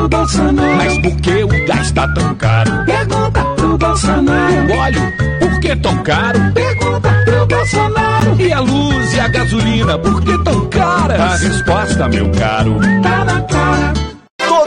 pro 0.00 0.08
Bolsonaro. 0.08 0.76
Mas 0.76 0.98
por 0.98 1.16
que 1.20 1.44
o 1.44 1.66
gás 1.66 1.92
tá 1.92 2.08
tão 2.14 2.34
caro? 2.36 2.84
Pergunta 2.86 3.44
pro 3.56 3.76
Bolsonaro. 3.76 4.72
O 4.72 4.78
óleo, 4.78 5.12
por 5.38 5.60
que 5.60 5.76
tão 5.76 6.02
caro? 6.02 6.38
Pergunta 6.54 7.10
pro 7.24 7.46
Bolsonaro. 7.46 8.40
E 8.40 8.52
a 8.52 8.60
luz 8.60 9.14
e 9.14 9.20
a 9.20 9.28
gasolina, 9.28 9.98
por 9.98 10.22
que 10.22 10.38
tão 10.42 10.66
caras? 10.68 11.20
A 11.20 11.36
resposta, 11.36 12.08
meu 12.08 12.30
caro, 12.32 12.78
tá 13.02 13.24
na 13.24 13.42
cara. 13.42 14.19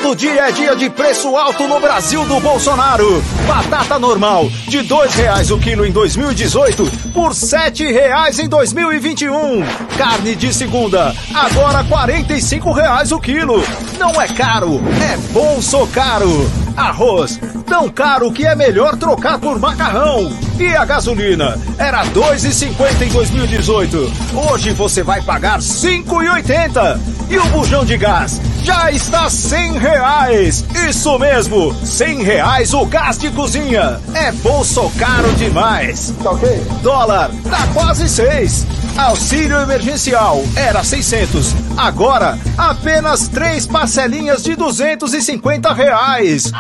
Todo 0.04 0.18
dia 0.18 0.50
é 0.50 0.52
dia 0.52 0.76
de 0.76 0.90
preço 0.90 1.34
alto 1.38 1.66
no 1.66 1.80
Brasil 1.80 2.26
do 2.26 2.38
Bolsonaro. 2.42 3.24
Batata 3.48 3.98
normal, 3.98 4.50
de 4.68 4.82
dois 4.82 5.16
reais 5.16 5.50
o 5.50 5.58
quilo 5.58 5.86
em 5.86 5.94
2018, 5.94 7.12
por 7.14 7.34
sete 7.34 7.90
reais 7.90 8.38
em 8.38 8.50
2021. 8.50 9.64
Carne 9.98 10.36
de 10.36 10.54
segunda, 10.54 11.16
agora 11.34 11.86
quarenta 11.86 12.34
e 12.34 12.42
cinco 12.42 12.74
reais 12.74 13.14
o 13.14 13.20
quilo. 13.20 13.64
Não 13.98 14.22
é 14.22 14.28
caro, 14.28 14.82
é 15.02 15.16
bolso 15.32 15.88
caro. 15.88 16.52
Arroz, 16.76 17.40
tão 17.66 17.88
caro 17.88 18.30
que 18.32 18.46
é 18.46 18.56
melhor 18.56 18.98
trocar 18.98 19.40
por 19.40 19.58
macarrão. 19.58 20.30
E 20.64 20.78
a 20.78 20.86
gasolina, 20.86 21.60
era 21.78 22.06
dois 22.06 22.46
e 22.46 22.54
cinquenta 22.54 23.04
em 23.04 23.10
2018. 23.10 24.14
Hoje 24.34 24.72
você 24.72 25.04
vai 25.04 25.22
pagar 25.22 25.62
cinco 25.62 26.24
e 26.24 26.30
oitenta. 26.30 26.98
E 27.30 27.38
o 27.38 27.46
bujão 27.48 27.84
de 27.84 27.98
gás 27.98 28.40
já 28.64 28.90
está 28.90 29.30
cem 29.30 29.78
reais. 29.78 30.64
Isso 30.88 31.20
mesmo, 31.20 31.76
cem 31.86 32.24
reais 32.24 32.74
o 32.74 32.86
gás 32.86 33.18
de 33.18 33.30
cozinha. 33.32 34.00
É 34.14 34.32
bolso 34.32 34.90
caro 34.98 35.34
demais. 35.34 36.14
Tá 36.24 36.32
ok? 36.32 36.50
Dólar, 36.82 37.30
tá 37.50 37.68
quase 37.74 38.08
seis. 38.08 38.66
Auxílio 38.96 39.58
emergencial 39.60 40.44
era 40.56 40.84
600, 40.84 41.56
agora 41.76 42.38
apenas 42.56 43.28
três 43.28 43.66
parcelinhas 43.66 44.44
de 44.44 44.56
250 44.56 45.74
reais. 45.74 46.52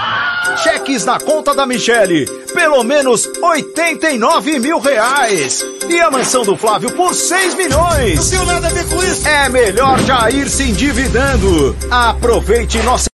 Cheques 0.63 1.05
na 1.05 1.19
conta 1.19 1.53
da 1.53 1.67
Michele, 1.67 2.25
pelo 2.55 2.83
menos 2.83 3.27
89 3.93 4.59
mil 4.59 4.79
reais. 4.79 5.63
E 5.87 5.99
a 5.99 6.09
mansão 6.09 6.43
do 6.43 6.57
Flávio 6.57 6.95
por 6.95 7.13
6 7.13 7.53
milhões. 7.55 8.15
Não 8.15 8.29
tenho 8.29 8.45
nada 8.45 8.67
a 8.67 8.69
ver 8.71 8.89
com 8.89 9.03
isso. 9.03 9.27
É 9.27 9.49
melhor 9.49 9.99
já 9.99 10.29
ir 10.31 10.49
se 10.49 10.63
endividando. 10.63 11.75
Aproveite 11.91 12.81
nossa. 12.81 13.07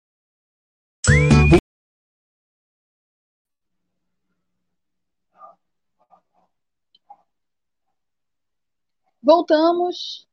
Voltamos. 9.24 10.27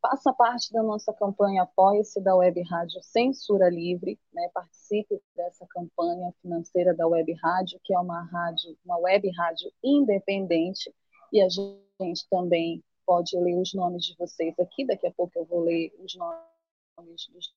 Faça 0.00 0.32
parte 0.32 0.72
da 0.72 0.82
nossa 0.82 1.12
campanha 1.12 1.62
Apoia-se 1.62 2.20
da 2.20 2.36
Web 2.36 2.62
Rádio 2.62 3.02
Censura 3.02 3.68
Livre, 3.68 4.18
né? 4.32 4.48
Participe 4.54 5.20
dessa 5.34 5.66
campanha 5.66 6.32
financeira 6.40 6.94
da 6.94 7.06
Web 7.06 7.32
Rádio, 7.42 7.80
que 7.82 7.92
é 7.92 7.98
uma 7.98 8.22
rádio, 8.22 8.76
uma 8.84 8.96
web 8.98 9.28
rádio 9.36 9.72
independente, 9.82 10.94
e 11.32 11.42
a 11.42 11.48
gente 11.48 12.28
também 12.30 12.82
pode 13.04 13.36
ler 13.36 13.58
os 13.58 13.74
nomes 13.74 14.04
de 14.04 14.14
vocês 14.16 14.54
aqui. 14.60 14.86
Daqui 14.86 15.06
a 15.06 15.12
pouco 15.12 15.36
eu 15.36 15.44
vou 15.44 15.60
ler 15.60 15.92
os 15.98 16.14
nomes 16.14 17.26
dos 17.32 17.52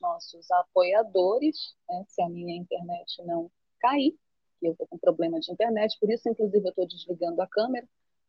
nossos 0.00 0.50
apoiadores, 0.50 1.76
né? 1.88 2.04
se 2.08 2.22
a 2.22 2.28
minha 2.28 2.56
internet 2.56 3.22
não 3.24 3.50
cair, 3.80 4.16
que 4.58 4.66
eu 4.66 4.72
estou 4.72 4.86
com 4.86 4.96
problema 4.96 5.38
de 5.40 5.52
internet, 5.52 5.98
por 6.00 6.10
isso, 6.10 6.28
inclusive, 6.28 6.64
eu 6.64 6.70
estou 6.70 6.86
desligando 6.86 7.42
a 7.42 7.46
câmera 7.46 7.86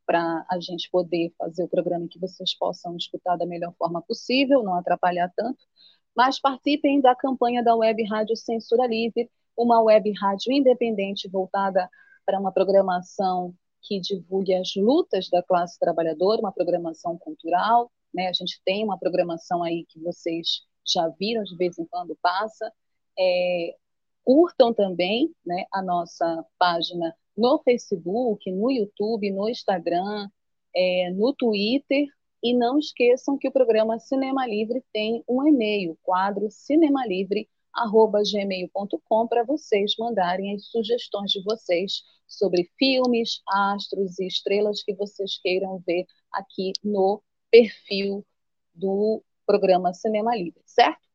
para 0.08 0.46
a 0.50 0.58
gente 0.60 0.89
poder 0.89 1.34
fazer 1.38 1.63
o 1.63 1.67
programa 1.67 2.08
que 2.08 2.17
vocês 2.17 2.58
possam 2.58 2.96
escutar 2.96 3.36
da 3.36 3.46
melhor 3.46 3.74
forma 3.78 4.02
possível, 4.02 4.63
não 4.63 4.74
atrapalhar 4.74 5.32
tanto. 5.36 5.60
Mas 6.15 6.39
participem 6.39 7.02
da 7.02 7.13
campanha 7.13 7.62
da 7.62 7.76
Web 7.76 8.04
Rádio 8.06 8.36
Censura 8.38 8.88
Livre, 8.88 9.30
uma 9.56 9.82
web 9.82 10.12
rádio 10.20 10.54
independente 10.54 11.28
voltada 11.28 11.89
para 12.26 12.39
uma 12.39 12.52
programação 12.52 13.54
que 13.82 14.00
divulgue 14.00 14.56
as 14.56 14.76
lutas 14.76 15.30
da 15.30 15.43
classe 15.43 15.78
trabalhadora, 15.78 16.39
uma 16.39 16.54
programação 16.54 17.17
cultural. 17.17 17.91
Né? 18.13 18.30
A 18.30 18.34
gente 18.34 18.62
tem 18.63 18.84
uma 18.84 18.98
programação 18.98 19.62
aí 19.62 19.86
que 19.89 20.00
vocês 20.00 20.62
já 20.88 21.08
viram, 21.20 21.43
de 21.43 21.56
vez 21.58 21.78
em 21.78 21.86
quando 21.86 22.17
passa. 22.22 22.72
É, 23.20 23.76
curtam 24.24 24.74
também 24.74 25.34
né, 25.46 25.65
a 25.74 25.82
nossa 25.82 26.46
página 26.58 27.13
no 27.38 27.60
Facebook, 27.60 28.52
no 28.52 28.71
YouTube, 28.71 29.32
no 29.32 29.47
Instagram, 29.47 30.28
é, 30.76 31.12
no 31.12 31.34
Twitter. 31.34 32.08
E 32.43 32.54
não 32.54 32.78
esqueçam 32.78 33.38
que 33.38 33.47
o 33.47 33.52
programa 33.52 33.97
Cinema 34.00 34.45
Livre 34.47 34.84
tem 34.93 35.23
um 35.28 35.47
e-mail, 35.47 35.97
quadro 36.04 36.52
cinemalivre.gmail.com, 36.52 39.28
para 39.28 39.43
vocês 39.43 39.95
mandarem 39.97 40.54
as 40.54 40.67
sugestões 40.67 41.32
de 41.32 41.41
vocês 41.43 42.04
sobre 42.28 42.69
filmes, 42.78 43.41
astros 43.47 44.19
e 44.19 44.28
estrelas 44.28 44.84
que 44.84 44.93
vocês 44.93 45.39
queiram 45.41 45.82
ver 45.86 46.06
aqui 46.32 46.73
no 46.84 47.21
perfil 47.50 48.26
do 48.73 49.23
programa 49.45 49.93
Cinema 49.93 50.36
Livre, 50.36 50.62
certo? 50.65 51.08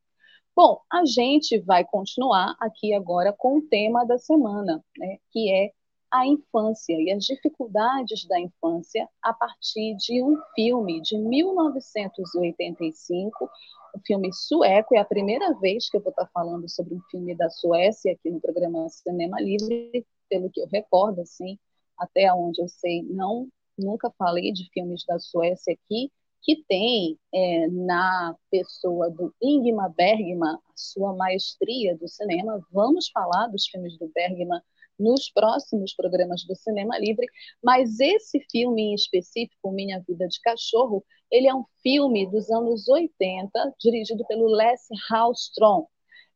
Bom, 0.55 0.81
a 0.91 1.05
gente 1.05 1.59
vai 1.61 1.85
continuar 1.85 2.55
aqui 2.61 2.93
agora 2.93 3.33
com 3.33 3.59
o 3.59 3.63
tema 3.63 4.05
da 4.05 4.19
semana, 4.19 4.85
né, 4.99 5.19
que 5.31 5.51
é 5.51 5.73
a 6.13 6.27
infância 6.27 6.93
e 6.93 7.11
as 7.11 7.25
dificuldades 7.25 8.27
da 8.27 8.39
infância 8.39 9.09
a 9.23 9.33
partir 9.33 9.97
de 9.97 10.23
um 10.23 10.37
filme 10.55 11.01
de 11.01 11.17
1985, 11.17 13.51
um 13.97 14.01
filme 14.07 14.31
sueco, 14.33 14.95
é 14.95 14.99
a 14.99 15.05
primeira 15.05 15.59
vez 15.59 15.89
que 15.89 15.97
eu 15.97 16.03
vou 16.03 16.11
estar 16.11 16.29
falando 16.33 16.69
sobre 16.69 16.95
um 16.95 17.01
filme 17.11 17.35
da 17.35 17.49
Suécia 17.49 18.13
aqui 18.13 18.31
no 18.31 18.41
programa 18.41 18.89
Cinema 18.91 19.41
Livre, 19.41 20.07
pelo 20.29 20.51
que 20.51 20.61
eu 20.61 20.67
recordo, 20.67 21.23
assim, 21.23 21.59
até 21.99 22.31
onde 22.33 22.61
eu 22.61 22.69
sei, 22.69 23.03
não, 23.05 23.49
nunca 23.79 24.13
falei 24.19 24.53
de 24.53 24.69
filmes 24.71 25.05
da 25.07 25.19
Suécia 25.19 25.73
aqui, 25.73 26.13
que 26.43 26.63
tem 26.69 27.19
é, 27.33 27.69
na 27.69 28.37
pessoa 28.51 29.09
do 29.09 29.33
Ingmar 29.41 29.95
Bergman 29.95 30.57
a 30.57 30.61
sua 30.75 31.15
maestria 31.15 31.97
do 31.97 32.09
cinema. 32.09 32.61
Vamos 32.73 33.09
falar 33.11 33.47
dos 33.47 33.65
filmes 33.67 33.97
do 33.97 34.11
Bergman 34.13 34.61
nos 34.99 35.31
próximos 35.31 35.95
programas 35.95 36.45
do 36.45 36.55
Cinema 36.55 36.99
Livre, 36.99 37.27
mas 37.63 37.99
esse 38.01 38.41
filme 38.51 38.83
em 38.83 38.95
específico, 38.95 39.73
Minha 39.73 40.03
Vida 40.07 40.29
de 40.29 40.39
Cachorro, 40.41 41.03
ele 41.31 41.49
é 41.49 41.55
um 41.55 41.65
filme 41.83 42.31
dos 42.31 42.51
anos 42.51 42.89
80, 42.89 43.75
dirigido 43.81 44.27
pelo 44.27 44.49
Lasse 44.49 44.93
Hallström. 45.11 45.87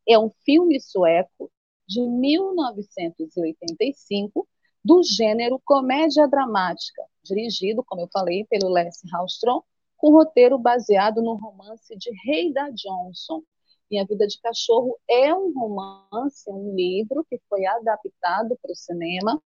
É 0.09 0.19
um 0.19 0.31
filme 0.45 0.81
sueco 0.81 1.51
de 1.87 2.01
1985, 2.01 4.49
do 4.85 5.03
gênero 5.03 5.61
comédia 5.65 6.29
dramática, 6.29 7.03
dirigido, 7.25 7.83
como 7.85 8.03
eu 8.03 8.09
falei, 8.13 8.45
pelo 8.47 8.69
Lasse 8.69 9.09
Hallström, 9.13 9.61
com 9.97 10.13
roteiro 10.13 10.59
baseado 10.59 11.23
no 11.23 11.35
romance 11.35 11.97
de 11.97 12.11
Reida 12.25 12.71
Johnson, 12.73 13.43
minha 13.91 14.05
Vida 14.05 14.27
de 14.27 14.41
Cachorro 14.41 14.99
é 15.09 15.35
um 15.35 15.53
romance, 15.53 16.51
um 16.51 16.75
livro 16.75 17.25
que 17.29 17.41
foi 17.49 17.65
adaptado 17.67 18.59
para 18.61 18.73
o 18.73 18.77
cinema, 18.77 19.41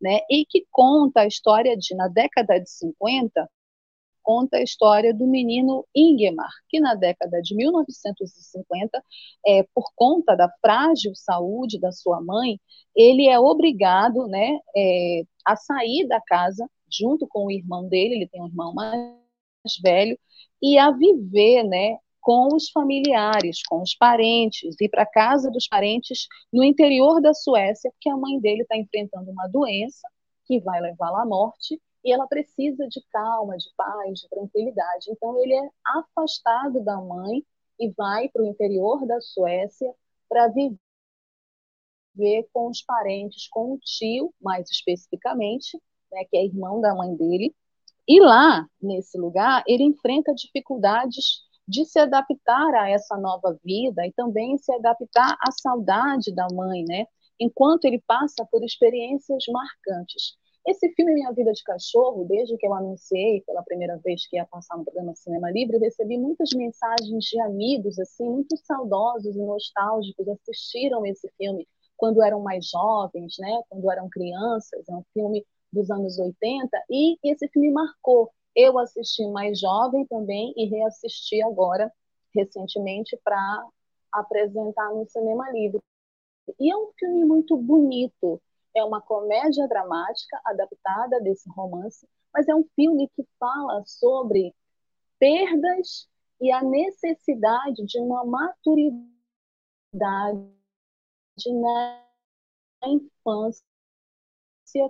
né, 0.00 0.20
e 0.30 0.46
que 0.46 0.66
conta 0.70 1.20
a 1.20 1.26
história 1.26 1.76
de, 1.76 1.94
na 1.94 2.08
década 2.08 2.58
de 2.58 2.70
50, 2.70 3.50
conta 4.22 4.58
a 4.58 4.62
história 4.62 5.12
do 5.12 5.26
menino 5.26 5.86
Ingemar, 5.94 6.50
que 6.68 6.80
na 6.80 6.94
década 6.94 7.40
de 7.42 7.54
1950, 7.54 9.02
é, 9.46 9.62
por 9.74 9.90
conta 9.94 10.34
da 10.34 10.48
frágil 10.60 11.14
saúde 11.14 11.78
da 11.78 11.92
sua 11.92 12.20
mãe, 12.20 12.58
ele 12.94 13.28
é 13.28 13.38
obrigado 13.38 14.26
né, 14.26 14.58
é, 14.76 15.22
a 15.44 15.56
sair 15.56 16.06
da 16.06 16.20
casa 16.20 16.68
junto 16.90 17.26
com 17.26 17.46
o 17.46 17.50
irmão 17.50 17.88
dele, 17.88 18.14
ele 18.16 18.28
tem 18.28 18.42
um 18.42 18.46
irmão 18.46 18.72
mais 18.74 19.14
velho, 19.82 20.18
e 20.62 20.78
a 20.78 20.90
viver 20.90 21.62
né, 21.64 21.98
com 22.20 22.54
os 22.54 22.70
familiares, 22.70 23.62
com 23.68 23.82
os 23.82 23.94
parentes, 23.94 24.76
ir 24.80 24.88
para 24.88 25.02
a 25.02 25.10
casa 25.10 25.50
dos 25.50 25.66
parentes 25.66 26.26
no 26.52 26.62
interior 26.62 27.20
da 27.20 27.32
Suécia, 27.34 27.90
porque 27.92 28.10
a 28.10 28.16
mãe 28.16 28.38
dele 28.40 28.62
está 28.62 28.76
enfrentando 28.76 29.30
uma 29.30 29.48
doença 29.48 30.06
que 30.44 30.60
vai 30.60 30.80
levá-la 30.80 31.22
à 31.22 31.26
morte, 31.26 31.80
e 32.04 32.12
ela 32.12 32.26
precisa 32.26 32.86
de 32.88 33.00
calma, 33.10 33.56
de 33.56 33.68
paz, 33.76 34.20
de 34.20 34.28
tranquilidade. 34.28 35.10
Então 35.10 35.38
ele 35.40 35.54
é 35.54 35.70
afastado 35.84 36.82
da 36.82 36.96
mãe 36.96 37.44
e 37.78 37.90
vai 37.90 38.28
para 38.28 38.42
o 38.42 38.46
interior 38.46 39.06
da 39.06 39.20
Suécia 39.20 39.92
para 40.28 40.48
viver 40.48 40.78
com 42.52 42.68
os 42.68 42.82
parentes, 42.82 43.48
com 43.48 43.74
o 43.74 43.78
tio, 43.78 44.32
mais 44.40 44.68
especificamente, 44.70 45.80
né, 46.12 46.24
que 46.24 46.36
é 46.36 46.44
irmão 46.44 46.80
da 46.80 46.94
mãe 46.94 47.14
dele. 47.14 47.54
E 48.08 48.20
lá, 48.20 48.66
nesse 48.82 49.16
lugar, 49.18 49.62
ele 49.66 49.84
enfrenta 49.84 50.34
dificuldades 50.34 51.42
de 51.70 51.84
se 51.84 52.00
adaptar 52.00 52.74
a 52.74 52.90
essa 52.90 53.16
nova 53.16 53.56
vida 53.64 54.04
e 54.04 54.12
também 54.12 54.58
se 54.58 54.72
adaptar 54.74 55.38
à 55.40 55.52
saudade 55.52 56.34
da 56.34 56.48
mãe, 56.52 56.84
né? 56.84 57.06
Enquanto 57.38 57.84
ele 57.84 58.02
passa 58.06 58.44
por 58.50 58.64
experiências 58.64 59.44
marcantes. 59.48 60.36
Esse 60.66 60.92
filme 60.94 61.14
Minha 61.14 61.32
Vida 61.32 61.52
de 61.52 61.62
Cachorro, 61.62 62.24
desde 62.24 62.56
que 62.56 62.66
eu 62.66 62.74
anunciei 62.74 63.40
pela 63.46 63.62
primeira 63.62 63.96
vez 63.98 64.26
que 64.28 64.36
ia 64.36 64.44
passar 64.46 64.76
no 64.76 64.84
programa 64.84 65.14
Cinema 65.14 65.50
Livre, 65.50 65.76
eu 65.76 65.80
recebi 65.80 66.18
muitas 66.18 66.50
mensagens 66.52 67.24
de 67.24 67.40
amigos, 67.40 67.98
assim, 68.00 68.28
muito 68.28 68.56
saudosos 68.58 69.36
e 69.36 69.38
nostálgicos, 69.38 70.28
assistiram 70.28 71.06
esse 71.06 71.30
filme 71.38 71.66
quando 71.96 72.20
eram 72.22 72.40
mais 72.40 72.68
jovens, 72.68 73.36
né? 73.38 73.62
Quando 73.68 73.90
eram 73.90 74.08
crianças, 74.10 74.88
é 74.88 74.92
um 74.92 75.04
filme 75.14 75.46
dos 75.72 75.88
anos 75.88 76.18
80, 76.18 76.68
e 76.90 77.16
esse 77.22 77.46
filme 77.48 77.70
marcou. 77.70 78.30
Eu 78.54 78.78
assisti 78.78 79.26
mais 79.28 79.58
jovem 79.60 80.06
também 80.06 80.52
e 80.56 80.66
reassisti 80.66 81.42
agora, 81.42 81.92
recentemente, 82.34 83.18
para 83.24 83.68
apresentar 84.12 84.90
no 84.90 85.06
Cinema 85.08 85.50
Livre. 85.50 85.80
E 86.58 86.70
é 86.70 86.76
um 86.76 86.90
filme 86.98 87.24
muito 87.24 87.56
bonito, 87.56 88.40
é 88.74 88.84
uma 88.84 89.00
comédia 89.00 89.68
dramática 89.68 90.40
adaptada 90.44 91.20
desse 91.20 91.48
romance, 91.50 92.08
mas 92.32 92.48
é 92.48 92.54
um 92.54 92.64
filme 92.74 93.08
que 93.14 93.24
fala 93.38 93.82
sobre 93.86 94.54
perdas 95.18 96.08
e 96.40 96.50
a 96.50 96.62
necessidade 96.62 97.84
de 97.84 98.00
uma 98.00 98.24
maturidade 98.24 99.10
na 101.46 102.04
infância 102.84 103.62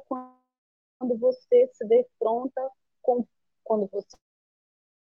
quando 0.07 1.19
você 1.19 1.69
se 1.73 1.85
defronta 1.87 2.71
com 3.03 3.27
quando 3.71 3.89
você 3.93 4.17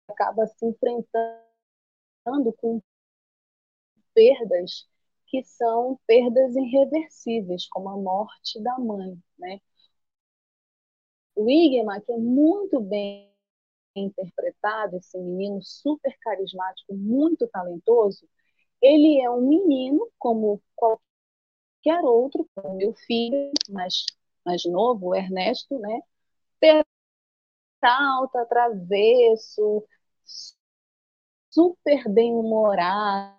acaba 0.09 0.47
se 0.47 0.65
enfrentando 0.65 1.45
com 2.57 2.81
perdas 4.15 4.89
que 5.27 5.45
são 5.45 6.01
perdas 6.07 6.57
irreversíveis, 6.57 7.69
como 7.69 7.91
a 7.91 7.97
morte 7.99 8.59
da 8.63 8.79
mãe, 8.79 9.23
né? 9.39 9.61
O 11.37 11.51
Igma, 11.51 12.01
que 12.01 12.11
é 12.11 12.17
muito 12.17 12.81
bem 12.81 13.31
interpretado, 13.95 14.97
esse 14.97 15.19
menino 15.19 15.63
super 15.63 16.17
carismático, 16.21 16.95
muito 16.95 17.47
talentoso, 17.49 18.27
ele 18.81 19.21
é 19.21 19.29
um 19.29 19.43
menino 19.47 20.11
como 20.19 20.63
qualquer 20.75 22.03
outro, 22.03 22.49
como 22.55 22.77
meu 22.77 22.95
filho 22.95 23.53
mais, 23.69 24.07
mais 24.43 24.65
novo, 24.65 25.09
o 25.09 25.15
Ernesto, 25.15 25.79
né? 25.79 26.01
Alta, 27.85 28.47
travesso, 28.47 29.85
super 31.51 32.05
bem-humorado, 32.13 33.35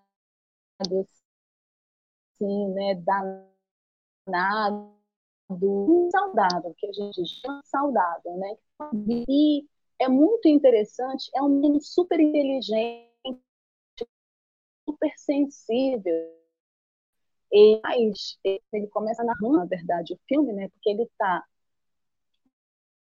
assim, 2.36 2.74
né, 2.74 2.96
danado, 4.28 4.96
saudável, 6.12 6.74
que 6.78 6.88
a 6.88 6.94
gente 6.94 7.26
chama 7.26 7.62
saudável, 7.66 8.38
né? 8.38 8.56
E 9.30 9.66
é 10.00 10.08
muito 10.10 10.48
interessante, 10.48 11.30
é 11.36 11.42
um 11.42 11.50
menino 11.50 11.82
super 11.82 12.20
inteligente, 12.20 13.12
super 14.88 15.12
sensível. 15.18 16.36
E 17.52 17.80
mas 17.84 18.38
ele 18.74 18.88
começa 18.88 19.24
narrando, 19.24 19.58
na 19.58 19.66
verdade, 19.66 20.14
o 20.14 20.20
filme, 20.28 20.54
né? 20.54 20.70
Porque 20.70 20.90
ele 20.90 21.04
está 21.04 21.44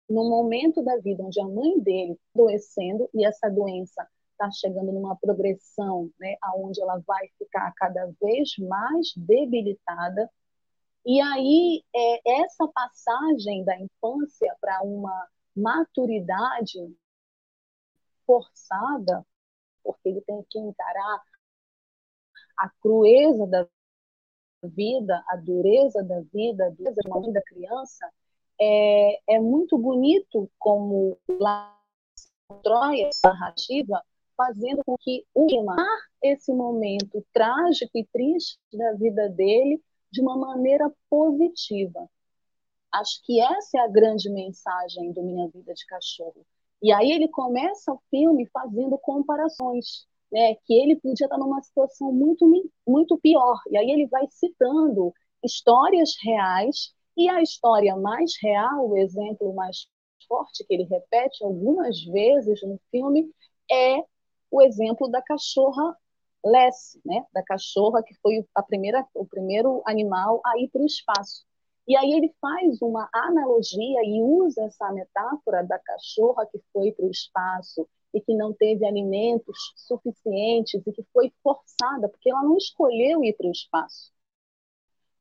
no 0.08 0.28
momento 0.28 0.82
da 0.82 0.96
vida 0.98 1.22
onde 1.22 1.40
a 1.40 1.46
mãe 1.46 1.78
dele 1.80 2.18
adoecendo 2.34 3.08
e 3.14 3.24
essa 3.26 3.48
doença 3.50 4.06
está 4.32 4.50
chegando 4.52 4.92
numa 4.92 5.16
progressão, 5.16 6.10
né, 6.18 6.36
aonde 6.42 6.80
ela 6.80 7.02
vai 7.06 7.28
ficar 7.38 7.72
cada 7.76 8.06
vez 8.20 8.56
mais 8.58 9.12
debilitada. 9.16 10.30
E 11.04 11.20
aí 11.20 11.82
é, 11.94 12.40
essa 12.42 12.68
passagem 12.68 13.64
da 13.64 13.78
infância 13.80 14.56
para 14.60 14.82
uma 14.82 15.28
maturidade 15.56 16.78
forçada, 18.24 19.26
porque 19.82 20.08
ele 20.08 20.20
tem 20.22 20.44
que 20.48 20.58
encarar 20.58 21.22
a 22.58 22.70
crueza 22.80 23.46
da 23.46 23.66
vida, 24.62 25.24
a 25.28 25.36
dureza 25.36 26.02
da 26.02 26.20
vida, 26.20 26.66
a 26.66 26.70
dureza 26.70 27.32
da 27.32 27.42
criança, 27.42 28.10
é, 28.60 29.34
é 29.34 29.40
muito 29.40 29.78
bonito 29.78 30.50
como 30.58 31.18
lá 31.28 31.76
constrói 32.48 33.02
essa 33.02 33.28
narrativa 33.28 34.02
fazendo 34.36 34.82
com 34.84 34.96
que 34.98 35.24
unir 35.34 35.64
esse 36.22 36.52
momento 36.52 37.24
trágico 37.32 37.90
e 37.98 38.06
triste 38.06 38.58
da 38.72 38.92
vida 38.94 39.28
dele 39.28 39.82
de 40.10 40.20
uma 40.20 40.36
maneira 40.36 40.90
positiva. 41.10 42.08
Acho 42.92 43.20
que 43.24 43.40
essa 43.40 43.78
é 43.78 43.80
a 43.80 43.88
grande 43.88 44.30
mensagem 44.30 45.12
do 45.12 45.22
Minha 45.22 45.48
Vida 45.48 45.74
de 45.74 45.84
Cachorro. 45.86 46.46
E 46.80 46.92
aí 46.92 47.10
ele 47.10 47.28
começa 47.28 47.92
o 47.92 48.00
filme 48.08 48.46
fazendo 48.46 48.96
comparações, 48.98 50.06
né, 50.32 50.54
que 50.64 50.72
ele 50.72 50.96
podia 50.96 51.26
estar 51.26 51.36
numa 51.36 51.60
situação 51.60 52.12
muito 52.12 52.48
muito 52.86 53.18
pior. 53.18 53.60
E 53.70 53.76
aí 53.76 53.90
ele 53.90 54.06
vai 54.06 54.26
citando 54.30 55.12
histórias 55.44 56.14
reais 56.22 56.94
e 57.18 57.28
a 57.28 57.42
história 57.42 57.96
mais 57.96 58.32
real, 58.40 58.88
o 58.88 58.96
exemplo 58.96 59.52
mais 59.52 59.88
forte 60.28 60.64
que 60.64 60.72
ele 60.72 60.84
repete 60.84 61.42
algumas 61.42 62.04
vezes 62.04 62.62
no 62.62 62.80
filme 62.92 63.28
é 63.70 64.04
o 64.48 64.62
exemplo 64.62 65.10
da 65.10 65.20
cachorra 65.20 65.96
Lessie, 66.44 67.00
né? 67.04 67.26
da 67.34 67.42
cachorra 67.42 68.04
que 68.04 68.14
foi 68.22 68.46
a 68.54 68.62
primeira, 68.62 69.04
o 69.14 69.26
primeiro 69.26 69.82
animal 69.84 70.40
a 70.46 70.60
ir 70.60 70.68
para 70.68 70.80
o 70.80 70.86
espaço. 70.86 71.44
E 71.88 71.96
aí 71.96 72.12
ele 72.12 72.32
faz 72.40 72.80
uma 72.80 73.08
analogia 73.12 74.00
e 74.04 74.22
usa 74.22 74.62
essa 74.62 74.92
metáfora 74.92 75.64
da 75.64 75.78
cachorra 75.80 76.46
que 76.46 76.60
foi 76.72 76.92
para 76.92 77.04
o 77.04 77.10
espaço 77.10 77.88
e 78.14 78.20
que 78.20 78.32
não 78.32 78.52
teve 78.52 78.86
alimentos 78.86 79.56
suficientes 79.74 80.80
e 80.86 80.92
que 80.92 81.02
foi 81.12 81.32
forçada, 81.42 82.08
porque 82.08 82.30
ela 82.30 82.44
não 82.44 82.56
escolheu 82.56 83.24
ir 83.24 83.34
para 83.36 83.48
o 83.48 83.50
espaço. 83.50 84.12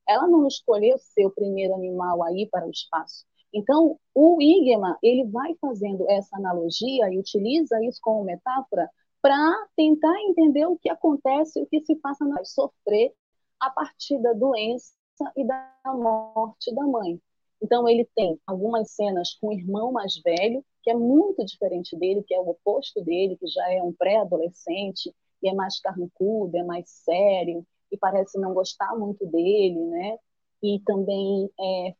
Ela 0.08 0.26
não 0.26 0.46
escolheu 0.46 0.96
ser 0.98 1.26
o 1.26 1.30
primeiro 1.30 1.74
animal 1.74 2.22
a 2.22 2.32
ir 2.32 2.48
para 2.48 2.66
o 2.66 2.70
espaço. 2.70 3.26
Então, 3.52 3.98
o 4.14 4.40
Igema, 4.40 4.98
ele 5.02 5.24
vai 5.24 5.54
fazendo 5.60 6.08
essa 6.10 6.36
analogia 6.36 7.12
e 7.12 7.18
utiliza 7.18 7.82
isso 7.84 7.98
como 8.02 8.24
metáfora 8.24 8.90
para 9.20 9.66
tentar 9.76 10.14
entender 10.22 10.66
o 10.66 10.78
que 10.78 10.88
acontece, 10.88 11.60
o 11.60 11.66
que 11.66 11.80
se 11.80 11.96
passa 11.96 12.24
na 12.24 12.44
sofrer 12.44 13.12
a 13.60 13.70
partir 13.70 14.18
da 14.20 14.32
doença 14.32 14.92
e 15.36 15.44
da 15.44 15.72
morte 15.86 16.74
da 16.74 16.86
mãe. 16.86 17.20
Então 17.60 17.88
ele 17.88 18.08
tem 18.14 18.38
algumas 18.46 18.92
cenas 18.92 19.34
com 19.40 19.48
o 19.48 19.52
irmão 19.52 19.90
mais 19.90 20.20
velho, 20.22 20.64
que 20.82 20.90
é 20.90 20.94
muito 20.94 21.44
diferente 21.44 21.96
dele, 21.96 22.22
que 22.26 22.34
é 22.34 22.40
o 22.40 22.48
oposto 22.48 23.02
dele, 23.02 23.36
que 23.36 23.46
já 23.48 23.72
é 23.72 23.82
um 23.82 23.92
pré-adolescente 23.92 25.12
e 25.42 25.48
é 25.48 25.54
mais 25.54 25.80
carrancudo, 25.80 26.56
é 26.56 26.62
mais 26.62 26.88
sério 26.88 27.66
e 27.90 27.96
parece 27.96 28.38
não 28.38 28.54
gostar 28.54 28.96
muito 28.96 29.26
dele, 29.26 29.78
né? 29.86 30.18
E 30.62 30.80
também 30.80 31.50
é, 31.58 31.94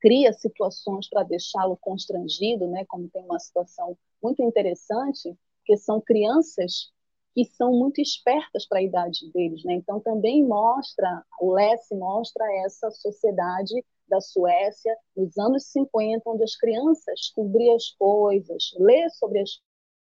cria 0.00 0.32
situações 0.32 1.08
para 1.08 1.22
deixá-lo 1.24 1.76
constrangido, 1.76 2.66
né? 2.68 2.84
Como 2.86 3.08
tem 3.08 3.22
uma 3.24 3.38
situação 3.38 3.96
muito 4.22 4.42
interessante 4.42 5.36
porque 5.66 5.76
são 5.76 6.00
crianças 6.00 6.92
que 7.34 7.44
são 7.44 7.72
muito 7.72 8.00
espertas 8.00 8.66
para 8.66 8.78
a 8.78 8.82
idade 8.82 9.30
deles, 9.32 9.62
né? 9.64 9.74
Então 9.74 10.00
também 10.00 10.42
mostra, 10.42 11.24
o 11.40 11.52
Lesse 11.52 11.94
mostra 11.94 12.44
essa 12.64 12.90
sociedade 12.90 13.84
da 14.08 14.20
Suécia 14.20 14.96
nos 15.14 15.36
anos 15.36 15.64
50, 15.64 16.22
onde 16.30 16.44
as 16.44 16.56
crianças 16.56 17.14
descobriam 17.16 17.74
as 17.74 17.90
coisas, 17.90 18.70
lê 18.78 19.10
sobre 19.10 19.40
as 19.40 19.60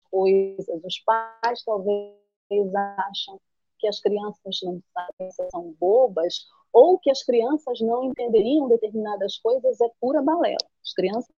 coisas, 0.09 0.83
os 0.85 0.99
pais 0.99 1.63
talvez 1.65 2.15
acham 3.09 3.41
que 3.79 3.87
as 3.87 3.99
crianças 3.99 4.59
não 4.63 4.81
sabem, 4.93 5.31
são 5.51 5.75
bobas, 5.79 6.47
ou 6.73 6.99
que 6.99 7.09
as 7.09 7.23
crianças 7.23 7.79
não 7.81 8.03
entenderiam 8.03 8.67
determinadas 8.67 9.37
coisas, 9.37 9.79
é 9.81 9.89
pura 9.99 10.21
balela. 10.21 10.57
As 10.83 10.93
crianças 10.93 11.29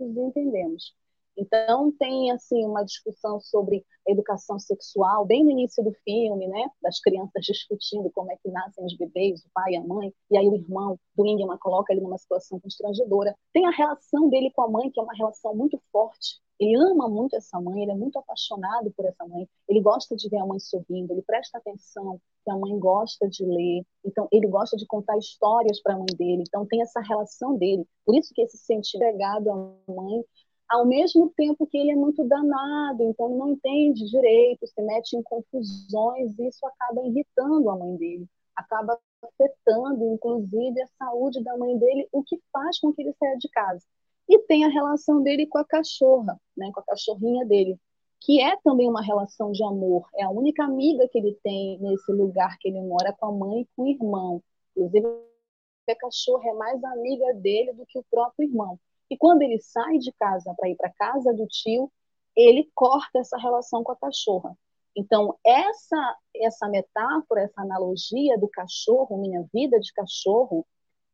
entendemos. 0.00 0.94
Então 1.36 1.92
tem 1.98 2.30
assim 2.30 2.64
uma 2.64 2.84
discussão 2.84 3.40
sobre 3.40 3.84
educação 4.06 4.58
sexual 4.58 5.24
bem 5.24 5.44
no 5.44 5.50
início 5.50 5.82
do 5.82 5.92
filme, 6.04 6.46
né? 6.48 6.68
Das 6.82 7.00
crianças 7.00 7.44
discutindo 7.44 8.10
como 8.10 8.30
é 8.32 8.36
que 8.36 8.50
nascem 8.50 8.84
os 8.84 8.96
bebês, 8.96 9.40
o 9.44 9.50
pai, 9.54 9.76
a 9.76 9.82
mãe, 9.82 10.12
e 10.30 10.36
aí 10.36 10.48
o 10.48 10.54
irmão 10.54 10.98
do 11.16 11.26
Ingman 11.26 11.58
coloca 11.58 11.92
ele 11.92 12.02
numa 12.02 12.18
situação 12.18 12.58
constrangedora. 12.60 13.34
Tem 13.52 13.66
a 13.66 13.70
relação 13.70 14.28
dele 14.28 14.50
com 14.50 14.62
a 14.62 14.68
mãe, 14.68 14.90
que 14.90 15.00
é 15.00 15.02
uma 15.02 15.14
relação 15.14 15.54
muito 15.54 15.80
forte. 15.92 16.40
Ele 16.60 16.76
ama 16.76 17.08
muito 17.08 17.34
essa 17.34 17.58
mãe, 17.58 17.82
ele 17.82 17.92
é 17.92 17.94
muito 17.94 18.18
apaixonado 18.18 18.92
por 18.94 19.06
essa 19.06 19.26
mãe. 19.26 19.48
Ele 19.66 19.80
gosta 19.80 20.14
de 20.14 20.28
ver 20.28 20.36
a 20.36 20.46
mãe 20.46 20.58
sorrindo, 20.58 21.10
ele 21.14 21.22
presta 21.22 21.56
atenção 21.56 22.20
que 22.44 22.50
a 22.50 22.56
mãe 22.56 22.78
gosta 22.78 23.26
de 23.30 23.46
ler. 23.46 23.82
Então 24.04 24.28
ele 24.30 24.46
gosta 24.46 24.76
de 24.76 24.86
contar 24.86 25.16
histórias 25.16 25.80
para 25.80 25.94
a 25.94 25.96
mãe 25.96 26.14
dele. 26.18 26.44
Então 26.46 26.66
tem 26.66 26.82
essa 26.82 27.00
relação 27.00 27.56
dele. 27.56 27.86
Por 28.04 28.14
isso 28.14 28.34
que 28.34 28.42
ele 28.42 28.50
se 28.50 28.58
sente 28.58 28.94
entregado 28.94 29.50
à 29.50 29.56
mãe 29.90 30.22
ao 30.70 30.86
mesmo 30.86 31.28
tempo 31.36 31.66
que 31.66 31.76
ele 31.76 31.90
é 31.90 31.96
muito 31.96 32.22
danado, 32.24 33.02
então 33.02 33.28
não 33.28 33.48
entende 33.48 34.08
direito, 34.08 34.66
se 34.68 34.80
mete 34.80 35.16
em 35.16 35.22
confusões, 35.22 36.38
e 36.38 36.46
isso 36.46 36.64
acaba 36.64 37.04
irritando 37.04 37.68
a 37.68 37.76
mãe 37.76 37.96
dele, 37.96 38.26
acaba 38.54 38.96
afetando, 39.20 40.14
inclusive, 40.14 40.80
a 40.80 40.86
saúde 40.86 41.42
da 41.42 41.58
mãe 41.58 41.76
dele, 41.76 42.08
o 42.12 42.22
que 42.22 42.40
faz 42.52 42.78
com 42.78 42.92
que 42.92 43.02
ele 43.02 43.12
saia 43.18 43.36
de 43.36 43.48
casa. 43.48 43.84
E 44.28 44.38
tem 44.46 44.64
a 44.64 44.68
relação 44.68 45.20
dele 45.24 45.44
com 45.44 45.58
a 45.58 45.64
cachorra, 45.64 46.40
né, 46.56 46.70
com 46.72 46.78
a 46.78 46.84
cachorrinha 46.84 47.44
dele, 47.44 47.76
que 48.20 48.40
é 48.40 48.56
também 48.62 48.88
uma 48.88 49.02
relação 49.02 49.50
de 49.50 49.64
amor. 49.64 50.08
É 50.14 50.22
a 50.22 50.30
única 50.30 50.62
amiga 50.62 51.08
que 51.08 51.18
ele 51.18 51.36
tem 51.42 51.80
nesse 51.80 52.12
lugar 52.12 52.56
que 52.58 52.68
ele 52.68 52.80
mora 52.80 53.12
com 53.12 53.26
a 53.26 53.32
mãe 53.32 53.62
e 53.62 53.68
com 53.74 53.82
o 53.82 53.88
irmão. 53.88 54.42
Inclusive, 54.76 55.04
a 55.88 55.94
cachorra 55.96 56.48
é 56.48 56.52
mais 56.52 56.84
amiga 56.84 57.34
dele 57.34 57.72
do 57.72 57.84
que 57.86 57.98
o 57.98 58.04
próprio 58.08 58.48
irmão. 58.48 58.78
E 59.10 59.16
quando 59.16 59.42
ele 59.42 59.60
sai 59.60 59.98
de 59.98 60.12
casa 60.12 60.54
para 60.56 60.68
ir 60.68 60.76
para 60.76 60.92
casa 60.92 61.34
do 61.34 61.46
tio, 61.46 61.90
ele 62.36 62.70
corta 62.74 63.18
essa 63.18 63.36
relação 63.36 63.82
com 63.82 63.92
a 63.92 63.96
cachorra. 63.96 64.56
Então, 64.96 65.36
essa 65.44 66.16
essa 66.36 66.68
metáfora, 66.68 67.42
essa 67.42 67.60
analogia 67.60 68.38
do 68.38 68.48
cachorro, 68.48 69.18
minha 69.18 69.44
vida 69.52 69.78
de 69.78 69.92
cachorro, 69.92 70.66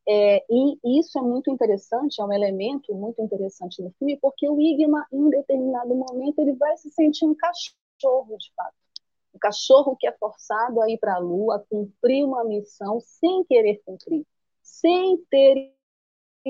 é, 0.09 0.45
e 0.49 1.01
isso 1.01 1.19
é 1.19 1.23
muito 1.23 1.51
interessante, 1.51 2.21
é 2.21 2.25
um 2.25 2.33
elemento 2.33 2.95
muito 2.95 3.21
interessante 3.21 3.83
no 3.83 3.91
filme, 3.99 4.17
porque 4.21 4.49
o 4.49 4.61
Igma, 4.61 5.05
em 5.13 5.29
determinado 5.31 5.95
momento, 5.95 6.39
ele 6.39 6.55
vai 6.55 6.77
se 6.77 6.91
sentir 6.91 7.25
um 7.27 7.35
cachorro, 7.35 8.37
de 8.39 8.53
fato. 8.55 8.75
Um 9.35 9.39
cachorro 9.39 9.97
que 9.99 10.07
é 10.07 10.13
forçado 10.13 10.81
a 10.81 10.89
ir 10.89 10.99
para 10.99 11.17
a 11.17 11.19
Lua, 11.19 11.65
cumprir 11.69 12.25
uma 12.25 12.45
missão 12.45 13.01
sem 13.01 13.45
querer 13.45 13.83
cumprir, 13.85 14.25
sem 14.63 15.19
ter 15.29 15.76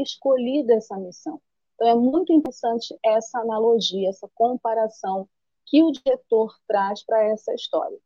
escolhido 0.03 0.73
essa 0.73 0.97
missão. 0.97 1.41
Então, 1.75 1.89
é 1.89 1.95
muito 1.95 2.33
interessante 2.33 2.97
essa 3.05 3.39
analogia, 3.41 4.09
essa 4.09 4.29
comparação 4.35 5.29
que 5.67 5.83
o 5.83 5.91
diretor 5.91 6.55
traz 6.67 7.05
para 7.05 7.25
essa 7.25 7.53
história. 7.55 7.99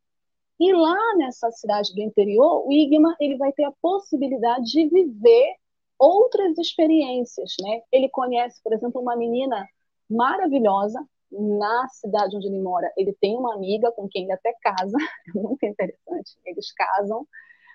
E 0.59 0.73
lá 0.73 1.17
nessa 1.17 1.51
cidade 1.53 1.95
do 1.95 2.01
interior, 2.01 2.67
o 2.67 2.73
Igma 2.73 3.17
ele 3.21 3.37
vai 3.37 3.53
ter 3.53 3.65
a 3.65 3.73
possibilidade 3.81 4.67
de 4.67 4.89
viver 4.89 5.55
outras 5.99 6.59
experiências, 6.59 7.55
né? 7.61 7.83
Ele 7.93 8.09
conhece, 8.09 8.61
por 8.63 8.73
exemplo, 8.73 9.01
uma 9.01 9.17
menina 9.17 9.67
maravilhosa 10.09 11.03
na 11.31 11.89
cidade 11.89 12.37
onde 12.37 12.49
ele 12.49 12.61
mora. 12.61 12.93
Ele 12.97 13.17
tem 13.21 13.37
uma 13.37 13.55
amiga 13.55 13.93
com 13.93 14.09
quem 14.09 14.25
ele 14.25 14.33
até 14.33 14.53
casa, 14.61 14.97
é 15.35 15.39
muito 15.39 15.65
interessante. 15.65 16.37
Eles 16.45 16.73
casam, 16.73 17.27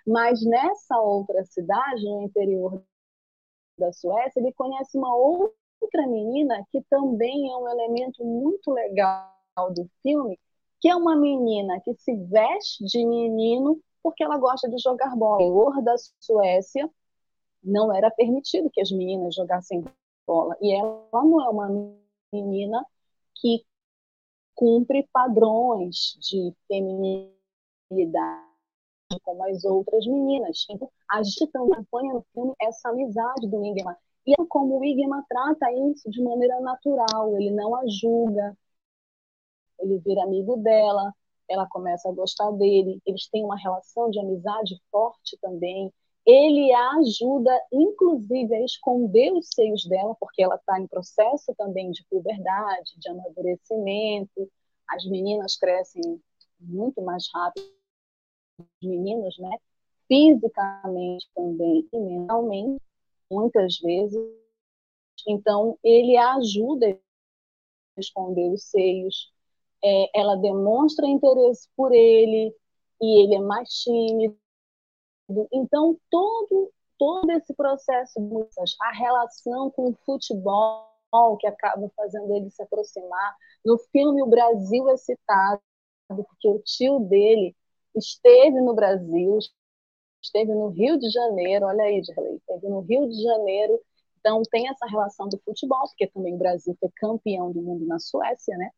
mas 0.06 0.44
nessa 0.44 1.00
outra 1.00 1.44
cidade, 1.46 2.04
no 2.04 2.24
interior 2.24 2.84
da 3.78 3.92
Suécia, 3.92 4.40
ele 4.40 4.54
conhece 4.54 4.98
uma 4.98 5.16
outra 5.16 6.08
menina 6.08 6.66
que 6.72 6.82
também 6.90 7.52
é 7.52 7.58
um 7.58 7.68
elemento 7.68 8.24
muito 8.24 8.72
legal 8.72 9.32
do 9.74 9.90
filme, 10.02 10.40
que 10.80 10.90
é 10.90 10.96
uma 10.96 11.16
menina 11.16 11.80
que 11.82 11.94
se 11.96 12.16
veste 12.16 12.84
de 12.86 13.06
menino 13.06 13.80
porque 14.04 14.24
ela 14.24 14.38
gosta 14.38 14.70
de 14.70 14.78
jogar 14.78 15.16
bola. 15.16 15.44
O 15.44 15.82
da 15.82 15.96
Suécia 16.20 16.90
não 17.64 17.92
era 17.92 18.12
permitido 18.12 18.70
que 18.72 18.82
as 18.82 18.92
meninas 18.92 19.34
jogassem 19.34 19.84
bola. 20.28 20.56
E 20.62 20.74
ela 20.74 21.08
não 21.12 21.42
é 21.42 21.50
uma 21.50 21.96
menina 22.32 22.86
que 23.34 23.66
cumpre 24.54 25.10
padrões 25.12 26.18
de 26.20 26.54
feminilidade 26.68 28.45
como 29.24 29.44
as 29.46 29.64
outras 29.64 30.06
meninas. 30.06 30.66
Então, 30.70 30.90
a 31.10 31.22
gente 31.24 31.48
também 31.48 31.74
acompanha 31.74 32.14
no 32.14 32.26
filme 32.34 32.54
essa 32.62 32.90
amizade 32.90 33.48
do 33.48 33.64
Ingmar. 33.64 33.98
E 34.26 34.34
é 34.34 34.46
como 34.50 34.80
o 34.80 34.86
Ingmar 34.86 35.24
trata 35.30 35.72
isso 35.72 36.10
de 36.10 36.22
maneira 36.24 36.60
natural, 36.62 37.36
ele 37.38 37.52
não 37.52 37.76
a 37.76 37.88
julga, 37.88 38.58
ele 39.80 40.00
vira 40.00 40.24
amigo 40.24 40.58
dela, 40.58 41.14
ela 41.48 41.68
começa 41.68 42.10
a 42.10 42.12
gostar 42.12 42.52
dele, 42.52 43.00
eles 43.06 43.28
têm 43.30 43.44
uma 43.44 43.58
relação 43.58 44.10
de 44.10 44.20
amizade 44.20 44.82
forte 44.92 45.38
também. 45.40 45.94
Ele 46.26 46.74
a 46.74 46.92
ajuda, 46.94 47.52
inclusive, 47.72 48.56
a 48.56 48.66
esconder 48.66 49.32
os 49.32 49.50
seios 49.50 49.86
dela, 49.86 50.16
porque 50.20 50.42
ela 50.42 50.56
está 50.56 50.80
em 50.80 50.88
processo 50.88 51.54
também 51.56 51.92
de 51.92 52.04
puberdade, 52.10 52.98
de 52.98 53.10
amadurecimento. 53.10 54.52
As 54.90 55.06
meninas 55.06 55.56
crescem 55.56 56.02
muito 56.60 57.00
mais 57.04 57.30
rápido 57.32 57.75
meninos, 58.82 59.38
né? 59.40 59.58
Fisicamente 60.08 61.28
também 61.36 61.88
e 61.92 62.00
mentalmente, 62.00 62.82
muitas 63.30 63.80
vezes. 63.80 64.22
Então, 65.28 65.78
ele 65.84 66.18
ajuda 66.18 67.00
a 67.98 68.00
esconder 68.00 68.52
os 68.52 68.64
seios, 68.64 69.34
é, 69.84 70.20
ela 70.20 70.36
demonstra 70.36 71.08
interesse 71.08 71.70
por 71.76 71.94
ele 71.94 72.56
e 73.02 73.24
ele 73.24 73.36
é 73.36 73.40
mais 73.40 73.70
tímido. 73.70 74.38
Então, 75.52 75.98
todo, 76.10 76.72
todo 76.98 77.30
esse 77.32 77.54
processo, 77.54 78.20
a 78.82 78.92
relação 78.92 79.72
com 79.72 79.90
o 79.90 79.96
futebol 80.06 80.96
que 81.40 81.48
acaba 81.48 81.90
fazendo 81.96 82.36
ele 82.36 82.50
se 82.52 82.62
aproximar. 82.62 83.36
No 83.64 83.78
filme, 83.78 84.22
o 84.22 84.28
Brasil 84.28 84.90
é 84.90 84.98
citado, 84.98 85.62
porque 86.10 86.48
o 86.48 86.60
tio 86.60 87.00
dele 87.00 87.56
esteve 87.96 88.62
no 88.62 88.74
Brasil, 88.74 89.40
esteve 90.22 90.54
no 90.54 90.70
Rio 90.70 90.98
de 91.00 91.10
Janeiro, 91.10 91.66
olha 91.66 91.84
aí, 91.84 92.02
Dirley, 92.02 92.36
esteve 92.38 92.68
no 92.68 92.82
Rio 92.82 93.08
de 93.08 93.22
Janeiro, 93.22 93.80
então 94.20 94.42
tem 94.50 94.68
essa 94.68 94.86
relação 94.88 95.30
do 95.30 95.40
futebol, 95.46 95.88
porque 95.88 96.08
também 96.08 96.34
o 96.34 96.38
Brasil 96.38 96.76
foi 96.80 96.90
campeão 96.96 97.52
do 97.52 97.62
mundo 97.62 97.86
na 97.86 98.00
Suécia, 98.00 98.58
né? 98.58 98.72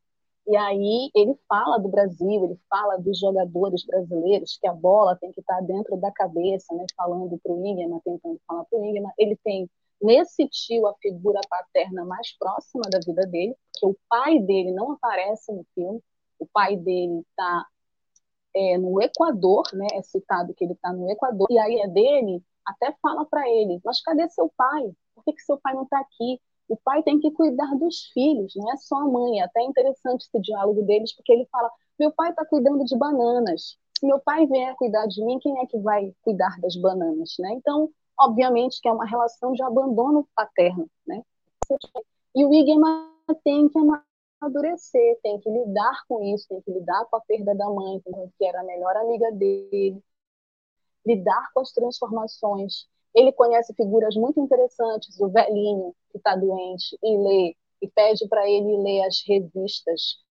E 0.48 0.56
aí 0.56 1.12
ele 1.14 1.36
fala 1.48 1.78
do 1.78 1.90
Brasil, 1.90 2.46
ele 2.46 2.60
fala 2.70 2.98
dos 2.98 3.20
jogadores 3.20 3.86
brasileiros, 3.86 4.58
que 4.60 4.68
a 4.68 4.74
bola 4.74 5.18
tem 5.18 5.32
que 5.32 5.42
estar 5.42 5.62
dentro 5.62 5.98
da 5.98 6.12
cabeça, 6.12 6.74
né? 6.74 6.86
Falando 6.96 7.38
para 7.44 7.52
o 7.52 7.66
Ingema, 7.66 8.02
tentando 8.04 8.40
falar 8.48 8.64
para 8.66 8.80
o 8.80 8.86
Ingema. 8.86 9.12
Ele 9.18 9.38
tem 9.44 9.70
nesse 10.02 10.48
tio 10.48 10.88
a 10.88 10.94
figura 11.02 11.42
paterna 11.50 12.06
mais 12.06 12.38
próxima 12.38 12.84
da 12.90 13.00
vida 13.06 13.26
dele, 13.28 13.56
porque 13.74 13.88
o 13.88 13.98
pai 14.08 14.40
dele 14.40 14.72
não 14.72 14.94
aparece 14.94 15.52
no 15.52 15.66
filme. 15.76 16.02
O 16.40 16.48
pai 16.48 16.78
dele 16.78 17.20
está 17.30 17.66
é, 18.58 18.78
no 18.78 19.02
Equador, 19.02 19.64
né? 19.74 19.88
É 19.94 20.02
citado 20.02 20.54
que 20.54 20.64
ele 20.64 20.74
está 20.74 20.92
no 20.92 21.10
Equador. 21.10 21.48
E 21.50 21.60
aí 21.60 21.80
é 21.80 21.88
dele 21.88 22.44
até 22.66 22.96
fala 23.02 23.26
para 23.26 23.48
ele: 23.50 23.80
Mas 23.86 24.02
cadê 24.02 24.28
seu 24.30 24.52
pai? 24.58 24.92
Por 25.16 25.24
que, 25.24 25.34
que 25.34 25.42
seu 25.42 25.58
pai 25.60 25.74
não 25.74 25.84
está 25.84 26.00
aqui? 26.00 26.40
o 26.68 26.76
pai 26.78 27.02
tem 27.02 27.20
que 27.20 27.32
cuidar 27.32 27.74
dos 27.76 28.08
filhos, 28.14 28.54
não 28.56 28.72
é 28.72 28.78
só 28.78 28.96
a 28.98 29.08
mãe. 29.08 29.40
É 29.40 29.44
até 29.44 29.62
interessante 29.64 30.26
esse 30.26 30.40
diálogo 30.42 30.84
deles, 30.84 31.16
porque 31.16 31.32
ele 31.32 31.48
fala: 31.52 31.72
meu 32.00 32.12
pai 32.12 32.30
está 32.30 32.46
cuidando 32.46 32.84
de 32.84 32.98
bananas. 32.98 33.78
Se 33.98 34.06
meu 34.06 34.20
pai 34.20 34.46
vier 34.46 34.76
cuidar 34.76 35.08
de 35.08 35.24
mim, 35.24 35.40
quem 35.40 35.58
é 35.60 35.66
que 35.66 35.78
vai 35.80 36.14
cuidar 36.22 36.60
das 36.60 36.76
bananas, 36.76 37.36
né? 37.40 37.54
Então, 37.54 37.90
obviamente 38.20 38.80
que 38.82 38.88
é 38.88 38.92
uma 38.92 39.06
relação 39.06 39.54
de 39.54 39.64
abandono 39.64 40.28
paterno, 40.36 40.88
né? 41.08 41.22
E 42.36 42.46
o 42.46 42.54
Igema 42.54 43.12
tem 43.44 43.68
que 43.70 43.80
amadurecer, 44.42 45.20
tem 45.22 45.40
que 45.40 45.50
lidar 45.50 46.06
com 46.08 46.24
isso, 46.24 46.48
tem 46.48 46.62
que 46.62 46.72
lidar 46.72 47.06
com 47.06 47.18
a 47.18 47.22
perda 47.22 47.56
da 47.56 47.70
mãe, 47.70 48.02
que 48.38 48.46
era 48.46 48.62
a 48.62 48.64
melhor 48.64 48.96
amiga 48.98 49.32
dele, 49.32 50.02
lidar 51.06 51.52
com 51.54 51.62
as 51.62 51.72
transformações 51.72 52.88
ele 53.18 53.32
conhece 53.34 53.74
figuras 53.74 54.16
muito 54.16 54.40
interessantes, 54.40 55.20
o 55.20 55.28
velhinho 55.30 55.96
que 56.12 56.20
está 56.20 56.36
doente 56.36 56.96
e 57.04 57.18
lê 57.18 57.56
e 57.82 57.88
pede 57.90 58.28
para 58.28 58.48
ele 58.48 58.78
ler 58.78 59.08
as 59.08 59.24
revistas 59.28 60.24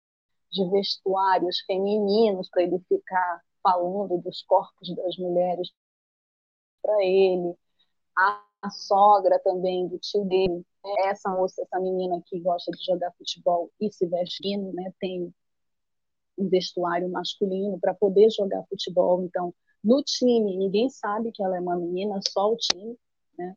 de 0.53 0.71
vestuários 0.71 1.61
femininos 1.67 2.49
para 2.49 2.63
ele 2.63 2.79
ficar 2.89 3.43
falando 3.61 4.19
dos 4.19 4.43
corpos 4.43 4.95
das 4.95 5.17
mulheres 5.19 5.69
para 6.81 7.05
ele. 7.05 7.57
A, 8.17 8.46
a, 8.63 8.71
sogra 8.71 9.39
também 9.41 9.89
do 9.89 9.99
tio 9.99 10.25
dele, 10.25 10.65
né? 10.85 10.93
essa 11.07 11.31
moça, 11.31 11.63
essa 11.63 11.81
menina 11.81 12.21
que 12.27 12.41
gosta 12.41 12.71
de 12.73 12.85
jogar 12.85 13.13
futebol 13.13 13.71
e 13.81 13.93
se 13.93 14.07
veste 14.07 14.57
né, 14.57 14.93
tem 15.01 15.33
um 16.39 16.49
vestuário 16.49 17.09
masculino 17.09 17.79
para 17.81 17.95
poder 17.95 18.31
jogar 18.31 18.65
futebol, 18.69 19.23
então 19.23 19.55
no 19.87 20.03
time, 20.03 20.57
ninguém 20.57 20.91
sabe 20.91 21.31
que 21.31 21.43
ela 21.43 21.57
é 21.57 21.61
uma 21.61 21.77
menina, 21.77 22.19
só 22.29 22.51
o 22.53 22.57
time, 22.57 22.99
né? 23.39 23.55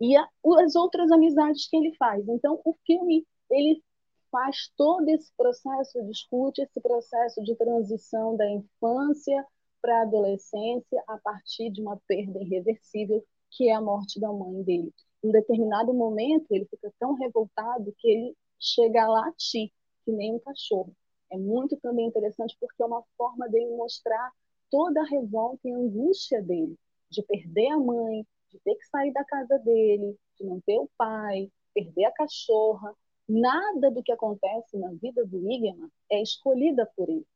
E 0.00 0.16
a, 0.16 0.26
as 0.64 0.74
outras 0.74 1.10
amizades 1.10 1.68
que 1.68 1.76
ele 1.76 1.94
faz. 1.96 2.26
Então, 2.28 2.58
o 2.64 2.74
filme, 2.86 3.26
ele 3.50 3.82
faz 4.30 4.72
todo 4.74 5.06
esse 5.10 5.30
processo, 5.36 6.02
discute 6.06 6.62
esse 6.62 6.80
processo 6.80 7.42
de 7.42 7.54
transição 7.56 8.36
da 8.36 8.50
infância 8.50 9.46
para 9.82 9.98
a 9.98 10.02
adolescência 10.02 11.04
a 11.06 11.18
partir 11.18 11.70
de 11.70 11.82
uma 11.82 12.00
perda 12.08 12.40
irreversível, 12.40 13.22
que 13.56 13.68
é 13.68 13.74
a 13.74 13.80
morte 13.80 14.20
da 14.20 14.30
mãe 14.32 14.62
dele. 14.62 14.92
Em 15.24 15.30
determinado 15.30 15.94
momento, 15.94 16.46
ele 16.50 16.66
fica 16.66 16.92
tão 16.98 17.14
revoltado 17.14 17.94
que 17.98 18.08
ele 18.08 18.36
chega 18.60 19.04
a 19.04 19.08
latir, 19.08 19.70
que 20.04 20.12
nem 20.12 20.34
um 20.34 20.38
cachorro. 20.38 20.94
É 21.30 21.38
muito 21.38 21.76
também 21.78 22.06
interessante 22.06 22.56
porque 22.60 22.82
é 22.82 22.86
uma 22.86 23.02
forma 23.16 23.48
dele 23.48 23.74
mostrar 23.76 24.30
toda 24.70 25.00
a 25.00 25.06
revolta 25.06 25.66
e 25.66 25.72
angústia 25.72 26.42
dele, 26.42 26.76
de 27.10 27.22
perder 27.22 27.68
a 27.68 27.78
mãe, 27.78 28.26
de 28.50 28.58
ter 28.60 28.74
que 28.74 28.86
sair 28.88 29.12
da 29.12 29.24
casa 29.24 29.58
dele, 29.58 30.16
de 30.38 30.44
não 30.44 30.60
ter 30.60 30.78
o 30.78 30.88
pai, 30.96 31.50
perder 31.74 32.04
a 32.04 32.12
cachorra. 32.12 32.94
Nada 33.28 33.90
do 33.90 34.02
que 34.02 34.12
acontece 34.12 34.76
na 34.76 34.90
vida 34.92 35.24
do 35.24 35.50
Igman 35.50 35.90
é 36.10 36.22
escolhida 36.22 36.90
por 36.94 37.08
ele. 37.08 37.26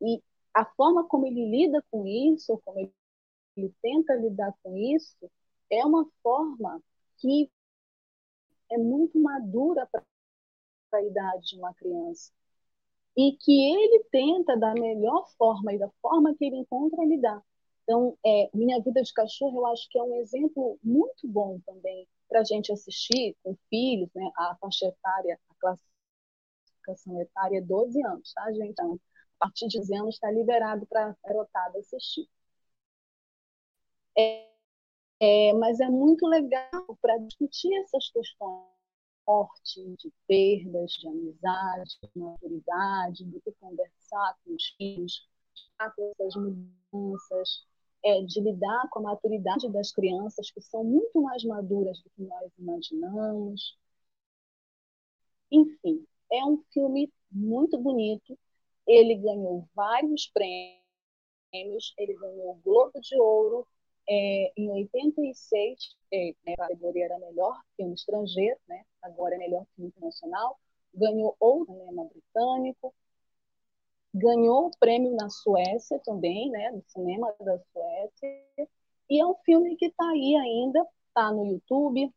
E 0.00 0.22
a 0.54 0.64
forma 0.64 1.06
como 1.06 1.26
ele 1.26 1.48
lida 1.48 1.82
com 1.90 2.06
isso, 2.06 2.60
como 2.64 2.78
ele, 2.80 2.92
ele 3.56 3.72
tenta 3.82 4.14
lidar 4.14 4.54
com 4.62 4.76
isso, 4.76 5.30
é 5.70 5.84
uma 5.84 6.06
forma 6.22 6.82
que 7.18 7.50
é 8.70 8.78
muito 8.78 9.18
madura 9.18 9.86
para 9.90 10.02
a 10.94 11.02
idade 11.02 11.48
de 11.48 11.58
uma 11.58 11.74
criança. 11.74 12.32
E 13.16 13.36
que 13.36 13.52
ele 13.52 14.04
tenta, 14.10 14.56
da 14.56 14.72
melhor 14.72 15.28
forma 15.36 15.74
e 15.74 15.78
da 15.78 15.88
forma 16.00 16.34
que 16.34 16.44
ele 16.46 16.56
encontra, 16.56 17.04
lidar. 17.04 17.42
Então, 17.82 18.16
é, 18.24 18.50
Minha 18.54 18.80
Vida 18.80 19.02
de 19.02 19.12
Cachorro, 19.12 19.60
eu 19.60 19.66
acho 19.66 19.88
que 19.90 19.98
é 19.98 20.02
um 20.02 20.16
exemplo 20.16 20.78
muito 20.82 21.28
bom 21.28 21.60
também 21.66 22.08
para 22.28 22.40
a 22.40 22.44
gente 22.44 22.72
assistir 22.72 23.36
com 23.42 23.54
filhos, 23.68 24.08
né? 24.14 24.30
A 24.36 24.56
faixa 24.56 24.86
etária, 24.86 25.38
a 25.50 25.54
classificação 25.60 27.20
etária 27.20 27.58
é 27.58 27.60
12 27.60 28.02
anos, 28.02 28.32
tá, 28.32 28.50
gente? 28.52 28.70
Então, 28.70 28.98
a 29.40 29.46
partir 29.46 29.68
de 29.68 29.78
12 29.78 29.94
anos 29.94 30.14
está 30.14 30.30
liberado 30.30 30.86
para 30.86 31.14
a 31.54 31.78
assistir. 31.78 32.26
É, 34.16 34.48
é, 35.20 35.52
mas 35.54 35.80
é 35.80 35.88
muito 35.88 36.26
legal 36.26 36.98
para 37.00 37.18
discutir 37.18 37.72
essas 37.82 38.10
questões 38.10 38.72
morte, 39.26 39.80
de 39.98 40.12
perdas, 40.26 40.92
de 40.92 41.08
amizade, 41.08 41.98
de 42.02 42.20
maturidade, 42.20 43.24
que 43.44 43.52
conversar 43.60 44.36
com 44.44 44.54
os 44.54 44.68
filhos, 44.76 45.28
com 45.96 46.10
essas 46.10 46.34
mudanças, 46.36 47.66
é, 48.04 48.22
de 48.22 48.40
lidar 48.40 48.88
com 48.90 49.00
a 49.00 49.02
maturidade 49.02 49.70
das 49.72 49.92
crianças, 49.92 50.50
que 50.50 50.60
são 50.60 50.84
muito 50.84 51.20
mais 51.22 51.44
maduras 51.44 52.00
do 52.02 52.10
que 52.10 52.22
nós 52.22 52.50
imaginamos. 52.58 53.76
Enfim, 55.50 56.04
é 56.32 56.44
um 56.44 56.58
filme 56.72 57.12
muito 57.30 57.78
bonito. 57.78 58.38
Ele 58.86 59.14
ganhou 59.16 59.68
vários 59.74 60.26
prêmios, 60.28 61.94
ele 61.96 62.14
ganhou 62.14 62.52
o 62.52 62.60
Globo 62.64 63.00
de 63.00 63.16
Ouro 63.20 63.66
é, 64.14 64.52
em 64.58 64.70
86, 64.70 65.96
é, 66.12 66.34
né, 66.46 66.52
a 66.52 66.56
categoria 66.68 67.06
era 67.06 67.18
melhor 67.18 67.58
filme 67.76 67.94
estrangeiro, 67.94 68.58
né, 68.68 68.84
agora 69.00 69.34
é 69.36 69.38
melhor 69.38 69.64
filme 69.74 69.88
internacional, 69.88 70.58
ganhou 70.94 71.34
o 71.40 71.64
cinema 71.64 72.04
britânico, 72.04 72.94
ganhou 74.12 74.66
o 74.66 74.78
prêmio 74.78 75.16
na 75.16 75.30
Suécia 75.30 75.98
também, 76.04 76.50
né, 76.50 76.72
do 76.72 76.84
cinema 76.88 77.34
da 77.40 77.58
Suécia, 77.72 78.68
e 79.08 79.18
é 79.18 79.26
um 79.26 79.34
filme 79.46 79.76
que 79.76 79.86
está 79.86 80.06
aí 80.10 80.36
ainda, 80.36 80.86
está 81.08 81.32
no 81.32 81.46
YouTube, 81.46 82.12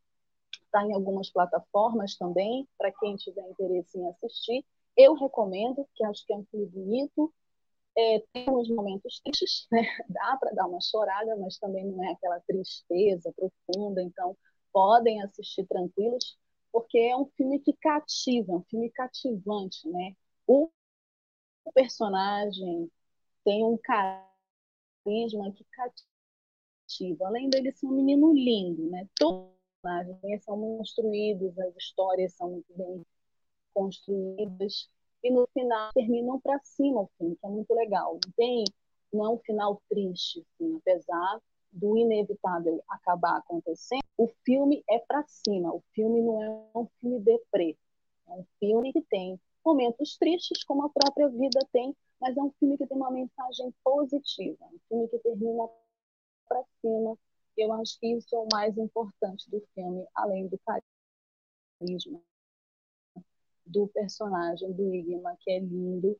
está 0.66 0.86
em 0.86 0.94
algumas 0.94 1.30
plataformas 1.30 2.18
também, 2.18 2.68
para 2.78 2.92
quem 2.92 3.16
tiver 3.16 3.48
interesse 3.50 3.98
em 3.98 4.08
assistir. 4.10 4.66
Eu 4.98 5.14
recomendo, 5.14 5.88
que 5.96 6.04
acho 6.04 6.26
que 6.26 6.34
é 6.34 6.38
um 6.38 6.46
filme 6.46 6.66
bonito, 6.66 7.34
é, 7.98 8.20
tem 8.34 8.50
uns 8.50 8.70
momentos 8.70 9.20
tristes, 9.22 9.68
né? 9.72 9.82
dá 10.10 10.38
para 10.38 10.52
dar 10.52 10.68
uma 10.68 10.82
chorada, 10.82 11.36
mas 11.38 11.58
também 11.58 11.86
não 11.86 12.04
é 12.04 12.12
aquela 12.12 12.40
tristeza 12.42 13.34
profunda, 13.34 14.02
então 14.04 14.38
podem 14.74 15.22
assistir 15.24 15.66
tranquilos, 15.68 16.38
porque 16.72 16.98
é 17.00 17.16
um 17.16 17.26
filme 17.38 17.60
que 17.60 17.74
cativa, 17.74 18.52
é 18.54 18.56
um 18.56 18.64
filme 18.64 18.90
cativante, 18.92 19.88
né? 19.90 20.14
O 20.46 20.70
personagem 21.74 22.92
tem 23.44 23.64
um 23.64 23.78
carisma 23.78 25.52
que 25.54 25.66
cativa, 26.86 27.28
além 27.28 27.50
dele 27.50 27.72
ser 27.72 27.88
um 27.88 27.92
menino 27.92 28.34
lindo, 28.34 28.90
né? 28.90 29.08
Todos 29.16 29.50
os 29.50 29.82
personagens 29.82 30.44
são 30.44 30.78
construídos, 30.78 31.58
as 31.60 31.76
histórias 31.78 32.34
são 32.34 32.64
bem 32.76 33.06
construídas, 33.74 34.90
e 35.26 35.32
no 35.32 35.48
final 35.52 35.92
terminam 35.92 36.40
para 36.40 36.60
cima 36.64 37.02
o 37.02 37.10
filme, 37.18 37.36
que 37.36 37.46
é 37.46 37.50
muito 37.50 37.74
legal. 37.74 38.14
Não 38.14 38.32
tem 38.38 38.64
não 39.12 39.26
é 39.26 39.30
um 39.30 39.40
final 39.40 39.82
triste, 39.90 40.46
assim, 40.54 40.78
apesar 40.78 41.42
do 41.72 41.98
inevitável 41.98 42.84
acabar 42.88 43.38
acontecendo, 43.38 44.04
o 44.18 44.28
filme 44.46 44.84
é 44.90 45.00
para 45.00 45.24
cima. 45.28 45.74
O 45.74 45.82
filme 45.94 46.22
não 46.22 46.44
é 46.44 46.78
um 46.78 46.88
filme 47.00 47.20
deprê. 47.22 47.78
É 48.28 48.32
um 48.34 48.46
filme 48.60 48.94
que 48.94 49.02
tem 49.02 49.40
momentos 49.66 50.18
tristes, 50.18 50.64
como 50.64 50.86
a 50.86 50.90
própria 50.90 51.28
vida 51.30 51.60
tem, 51.72 51.96
mas 52.20 52.38
é 52.38 52.42
um 52.42 52.52
filme 52.60 52.78
que 52.78 52.86
tem 52.86 52.98
uma 52.98 53.10
mensagem 53.10 53.74
positiva. 53.84 54.66
É 54.66 54.68
um 54.68 54.80
filme 54.88 55.08
que 55.08 55.20
termina 55.20 55.68
para 56.48 56.64
cima. 56.82 57.18
Eu 57.58 57.74
acho 57.74 58.00
que 58.00 58.08
isso 58.08 58.36
é 58.36 58.40
o 58.40 58.48
mais 58.52 58.78
importante 58.78 59.50
do 59.50 59.62
filme, 59.74 60.06
além 60.14 60.48
do 60.48 60.60
carisma 60.60 62.22
do 63.66 63.88
personagem 63.88 64.72
do 64.74 64.94
Igma, 64.94 65.36
que 65.40 65.52
é 65.52 65.60
lindo, 65.60 66.18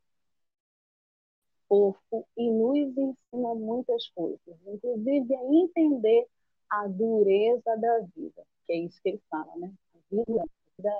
fofo 1.68 2.26
e 2.38 2.50
nos 2.50 2.98
ensina 2.98 3.56
muitas 3.56 4.08
coisas, 4.10 4.40
inclusive 4.66 5.36
a 5.36 5.44
entender 5.54 6.28
a 6.70 6.88
dureza 6.88 7.78
da 7.78 8.00
vida, 8.16 8.44
que 8.66 8.74
é 8.74 8.78
isso 8.78 9.00
que 9.02 9.10
ele 9.10 9.22
fala, 9.30 9.56
né? 9.58 9.74
A 9.94 10.16
vida, 10.16 10.42
a 10.42 10.78
vida 10.78 10.94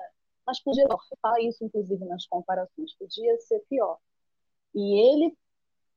mas 0.46 0.60
podia 0.60 0.86
fala 1.22 1.42
isso 1.42 1.64
inclusive 1.64 2.06
nas 2.06 2.28
comparações, 2.28 2.94
podia 2.94 3.36
ser 3.42 3.64
pior. 3.68 3.98
E 4.74 5.00
ele 5.00 5.36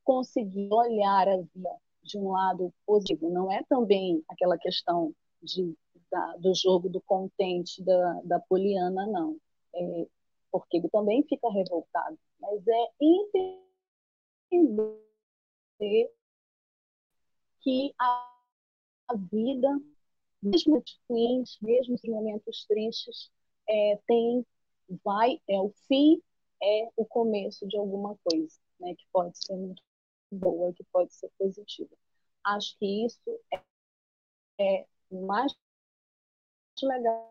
conseguir 0.03 0.73
olhar 0.73 1.29
a 1.29 1.37
vida 1.37 1.77
de 2.03 2.19
um 2.19 2.31
lado 2.31 2.73
positivo, 2.87 3.29
não 3.29 3.53
é 3.53 3.63
também 3.69 4.25
aquela 4.29 4.57
questão 4.57 5.13
de, 5.43 5.77
da, 6.11 6.37
do 6.39 6.55
jogo 6.55 6.89
do 6.89 7.01
contente 7.03 7.83
da, 7.83 8.21
da 8.25 8.41
Poliana, 8.41 9.07
não. 9.07 9.37
É, 9.75 10.07
porque 10.51 10.79
ele 10.79 10.89
também 10.89 11.23
fica 11.25 11.49
revoltado, 11.51 12.19
mas 12.41 12.67
é 12.67 12.89
entender 14.51 14.99
que 17.61 17.95
a, 18.01 18.41
a 19.09 19.17
vida, 19.17 19.69
mesmo 20.43 20.79
os 20.79 21.01
ruins, 21.09 21.59
mesmo 21.61 21.95
os 21.95 22.03
momentos 22.03 22.65
tristes, 22.67 23.31
é, 23.69 23.99
tem, 24.07 24.47
vai, 25.05 25.41
é 25.49 25.61
o 25.61 25.71
fim, 25.87 26.23
é 26.63 26.89
o 26.97 27.05
começo 27.05 27.67
de 27.69 27.77
alguma 27.77 28.17
coisa, 28.25 28.59
né, 28.81 28.95
que 28.95 29.07
pode 29.13 29.37
ser 29.45 29.55
muito 29.55 29.83
boa, 30.31 30.73
que 30.73 30.85
pode 30.85 31.13
ser 31.15 31.31
positiva. 31.39 31.95
Acho 32.45 32.77
que 32.79 33.07
isso 33.07 33.41
é, 33.53 33.63
é 34.61 34.87
mais 35.11 35.53
legal 36.83 37.29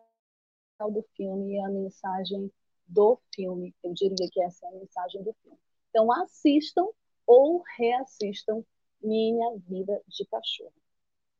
do 0.90 1.02
filme 1.16 1.54
e 1.54 1.60
a 1.60 1.68
mensagem 1.68 2.52
do 2.88 3.20
filme. 3.34 3.74
Eu 3.84 3.92
diria 3.92 4.28
que 4.32 4.42
essa 4.42 4.66
é 4.66 4.68
a 4.68 4.72
mensagem 4.72 5.22
do 5.22 5.34
filme. 5.42 5.58
Então, 5.90 6.10
assistam 6.12 6.88
ou 7.26 7.62
reassistam 7.76 8.64
Minha 9.02 9.56
Vida 9.68 10.02
de 10.08 10.24
Cachorro. 10.26 10.72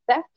Certo? 0.04 0.28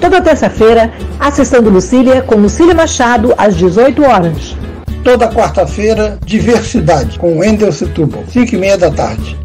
Toda 0.00 0.22
terça-feira, 0.22 0.92
a 1.18 1.32
sessão 1.32 1.60
do 1.60 1.68
Lucília 1.68 2.22
com 2.22 2.36
Lucília 2.36 2.76
Machado, 2.76 3.34
às 3.36 3.56
18 3.56 4.04
horas. 4.04 4.56
Toda 5.02 5.28
quarta-feira, 5.28 6.16
Diversidade, 6.24 7.18
com 7.18 7.38
Wendel 7.38 7.72
Setúbal, 7.72 8.22
5 8.28 8.54
e 8.54 8.56
meia 8.56 8.78
da 8.78 8.92
tarde. 8.92 9.36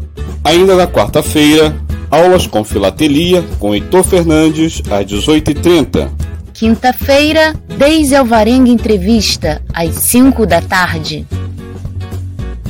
Ainda 0.44 0.76
na 0.76 0.86
quarta-feira, 0.86 1.74
aulas 2.08 2.46
com 2.46 2.62
filatelia, 2.62 3.42
com 3.58 3.74
Heitor 3.74 4.04
Fernandes, 4.04 4.80
às 4.88 5.04
18h30. 5.04 6.10
Quinta-feira, 6.52 7.54
Deise 7.76 8.14
Alvarenga 8.14 8.70
Entrevista, 8.70 9.60
às 9.74 9.96
5 9.96 10.46
da 10.46 10.62
tarde. 10.62 11.26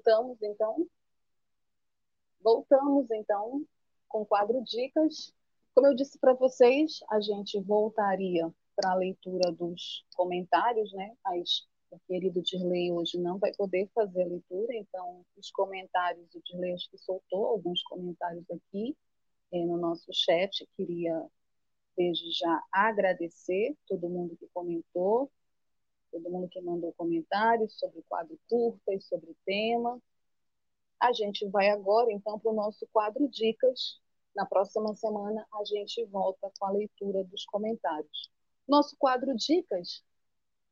Voltamos 0.00 0.38
então. 0.42 0.86
Voltamos 2.42 3.10
então 3.10 3.62
com 4.08 4.22
o 4.22 4.26
quadro 4.26 4.62
Dicas. 4.64 5.32
Como 5.74 5.88
eu 5.88 5.94
disse 5.94 6.18
para 6.18 6.32
vocês, 6.32 7.00
a 7.10 7.20
gente 7.20 7.60
voltaria 7.60 8.50
para 8.74 8.92
a 8.92 8.94
leitura 8.94 9.52
dos 9.52 10.06
comentários, 10.14 10.90
né? 10.94 11.14
As, 11.24 11.66
o 11.90 11.98
querido 12.06 12.40
Dirley 12.40 12.90
hoje 12.90 13.18
não 13.18 13.38
vai 13.38 13.52
poder 13.54 13.90
fazer 13.94 14.22
a 14.22 14.26
leitura, 14.26 14.74
então 14.74 15.22
os 15.36 15.50
comentários, 15.50 16.34
o 16.34 16.40
Dirley 16.46 16.72
acho 16.72 16.90
que 16.90 16.98
soltou 16.98 17.46
alguns 17.46 17.82
comentários 17.82 18.50
aqui 18.50 18.96
eh, 19.52 19.66
no 19.66 19.76
nosso 19.76 20.10
chat. 20.14 20.66
Queria 20.76 21.26
desde 21.94 22.32
já 22.32 22.62
agradecer 22.72 23.76
todo 23.86 24.08
mundo 24.08 24.34
que 24.34 24.48
comentou, 24.54 25.30
todo 26.10 26.30
mundo 26.30 26.48
que 26.48 26.60
mandou 26.60 26.92
comentários 26.94 27.78
sobre 27.78 28.00
o 28.00 28.04
quadro 28.08 28.38
curta 28.48 28.92
e 28.92 29.00
sobre 29.00 29.30
o 29.30 29.36
tema. 29.44 30.00
A 31.00 31.12
gente 31.12 31.46
vai 31.48 31.70
agora, 31.70 32.12
então, 32.12 32.38
para 32.38 32.50
o 32.50 32.54
nosso 32.54 32.86
quadro 32.92 33.28
Dicas. 33.28 34.00
Na 34.34 34.46
próxima 34.46 34.94
semana, 34.94 35.46
a 35.52 35.64
gente 35.64 36.04
volta 36.06 36.50
com 36.58 36.66
a 36.66 36.70
leitura 36.70 37.24
dos 37.24 37.44
comentários. 37.46 38.30
Nosso 38.68 38.96
quadro 38.96 39.34
Dicas 39.34 40.04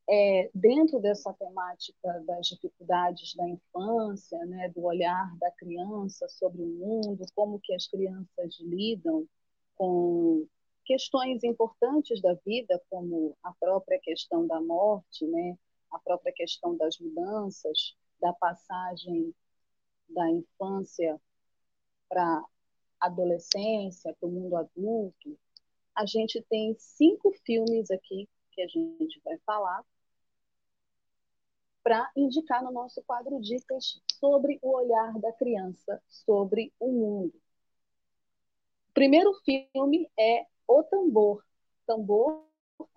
é 0.09 0.49
dentro 0.55 0.99
dessa 0.99 1.31
temática 1.33 2.23
das 2.25 2.47
dificuldades 2.47 3.35
da 3.35 3.47
infância, 3.47 4.43
né, 4.45 4.69
do 4.69 4.83
olhar 4.83 5.37
da 5.37 5.51
criança 5.51 6.27
sobre 6.29 6.63
o 6.63 6.67
mundo, 6.67 7.25
como 7.35 7.59
que 7.59 7.73
as 7.73 7.85
crianças 7.87 8.57
lidam 8.59 9.27
com 9.75 10.47
questões 10.89 11.43
importantes 11.43 12.19
da 12.19 12.33
vida, 12.43 12.81
como 12.89 13.37
a 13.43 13.53
própria 13.53 13.99
questão 13.99 14.47
da 14.47 14.59
morte, 14.59 15.23
né? 15.27 15.55
a 15.91 15.99
própria 15.99 16.33
questão 16.33 16.75
das 16.75 16.97
mudanças, 16.97 17.95
da 18.19 18.33
passagem 18.33 19.31
da 20.09 20.27
infância 20.31 21.21
para 22.09 22.43
adolescência, 22.99 24.15
para 24.19 24.27
o 24.27 24.31
mundo 24.31 24.55
adulto. 24.55 25.37
A 25.93 26.07
gente 26.07 26.41
tem 26.49 26.75
cinco 26.79 27.33
filmes 27.45 27.91
aqui 27.91 28.27
que 28.51 28.63
a 28.63 28.67
gente 28.67 29.21
vai 29.23 29.37
falar 29.45 29.85
para 31.83 32.09
indicar 32.15 32.63
no 32.63 32.71
nosso 32.71 33.03
quadro 33.03 33.39
Dicas 33.39 34.01
sobre 34.19 34.57
o 34.63 34.75
olhar 34.75 35.19
da 35.19 35.31
criança 35.33 36.01
sobre 36.07 36.73
o 36.79 36.91
mundo. 36.91 37.35
O 38.89 38.93
primeiro 38.95 39.31
filme 39.45 40.09
é 40.19 40.47
o 40.69 40.83
Tambor. 40.83 41.43
Tambor 41.87 42.45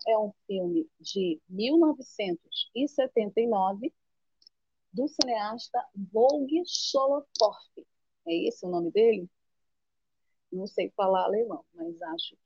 é 0.07 0.19
um 0.19 0.31
filme 0.47 0.87
de 1.01 1.41
1979 1.49 3.93
do 4.93 5.09
cineasta 5.09 5.83
Volg 6.13 6.51
Soloforf. 6.67 7.87
É 8.27 8.35
esse 8.47 8.67
o 8.67 8.69
nome 8.69 8.93
dele? 8.93 9.27
Não 10.53 10.67
sei 10.67 10.91
falar 10.91 11.25
alemão, 11.25 11.65
mas 11.73 12.03
acho 12.03 12.37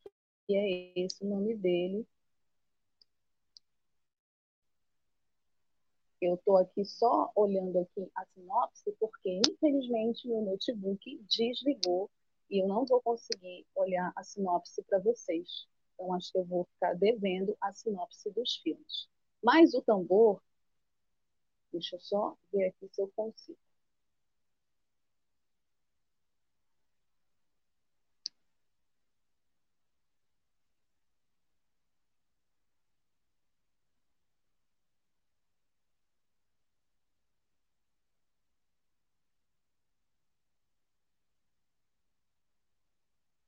que 0.47 0.55
é 0.55 1.01
esse 1.01 1.25
o 1.25 1.29
nome 1.29 1.57
dele. 1.57 2.07
Eu 6.21 6.37
estou 6.37 6.57
aqui 6.57 6.85
só 6.85 7.33
olhando 7.35 7.81
aqui 7.81 8.09
a 8.15 8.25
sinopse, 8.27 8.93
porque 9.01 9.41
infelizmente 9.47 10.29
meu 10.29 10.41
notebook 10.41 11.21
desligou 11.29 12.09
e 12.51 12.63
eu 12.63 12.69
não 12.69 12.85
vou 12.87 13.01
conseguir 13.03 13.67
olhar 13.75 14.13
a 14.17 14.23
sinopse 14.23 14.83
para 14.85 14.99
vocês. 14.99 15.67
Então, 15.95 16.13
acho 16.15 16.33
que 16.33 16.39
eu 16.39 16.45
vou 16.45 16.65
ficar 16.75 16.95
devendo 16.95 17.57
a 17.61 17.73
sinopse 17.73 18.31
dos 18.31 18.57
filmes. 18.57 19.09
Mas 19.43 19.75
o 19.75 19.83
tambor, 19.83 20.43
deixa 21.73 21.97
eu 21.97 22.01
só 22.01 22.37
ver 22.53 22.67
aqui 22.69 22.89
se 22.93 23.01
eu 23.01 23.09
consigo. 23.15 23.59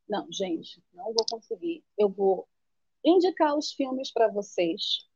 Não, 0.08 0.26
gente, 0.30 0.82
não 0.94 1.12
vou 1.12 1.24
conseguir. 1.30 1.84
Eu 1.96 2.08
vou 2.08 2.48
indicar 3.04 3.56
os 3.56 3.72
filmes 3.72 4.12
para 4.12 4.28
vocês 4.28 5.06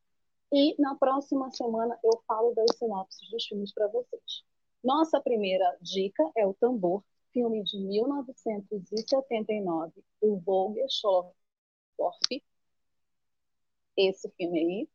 e 0.53 0.80
na 0.80 0.95
próxima 0.95 1.51
semana 1.51 1.99
eu 2.05 2.22
falo 2.26 2.55
das 2.55 2.76
sinopses 2.76 3.28
dos 3.30 3.47
filmes 3.47 3.72
para 3.72 3.88
vocês. 3.88 4.45
Nossa 4.84 5.20
primeira 5.20 5.76
dica 5.80 6.30
é 6.36 6.47
O 6.47 6.55
Tambor, 6.55 7.03
filme 7.32 7.62
de 7.62 7.78
1979, 7.78 9.93
do 10.20 10.36
Volger 10.40 10.86
Schlorf. 10.90 11.34
Esse 13.97 14.28
filme 14.30 14.59
aí, 14.59 14.86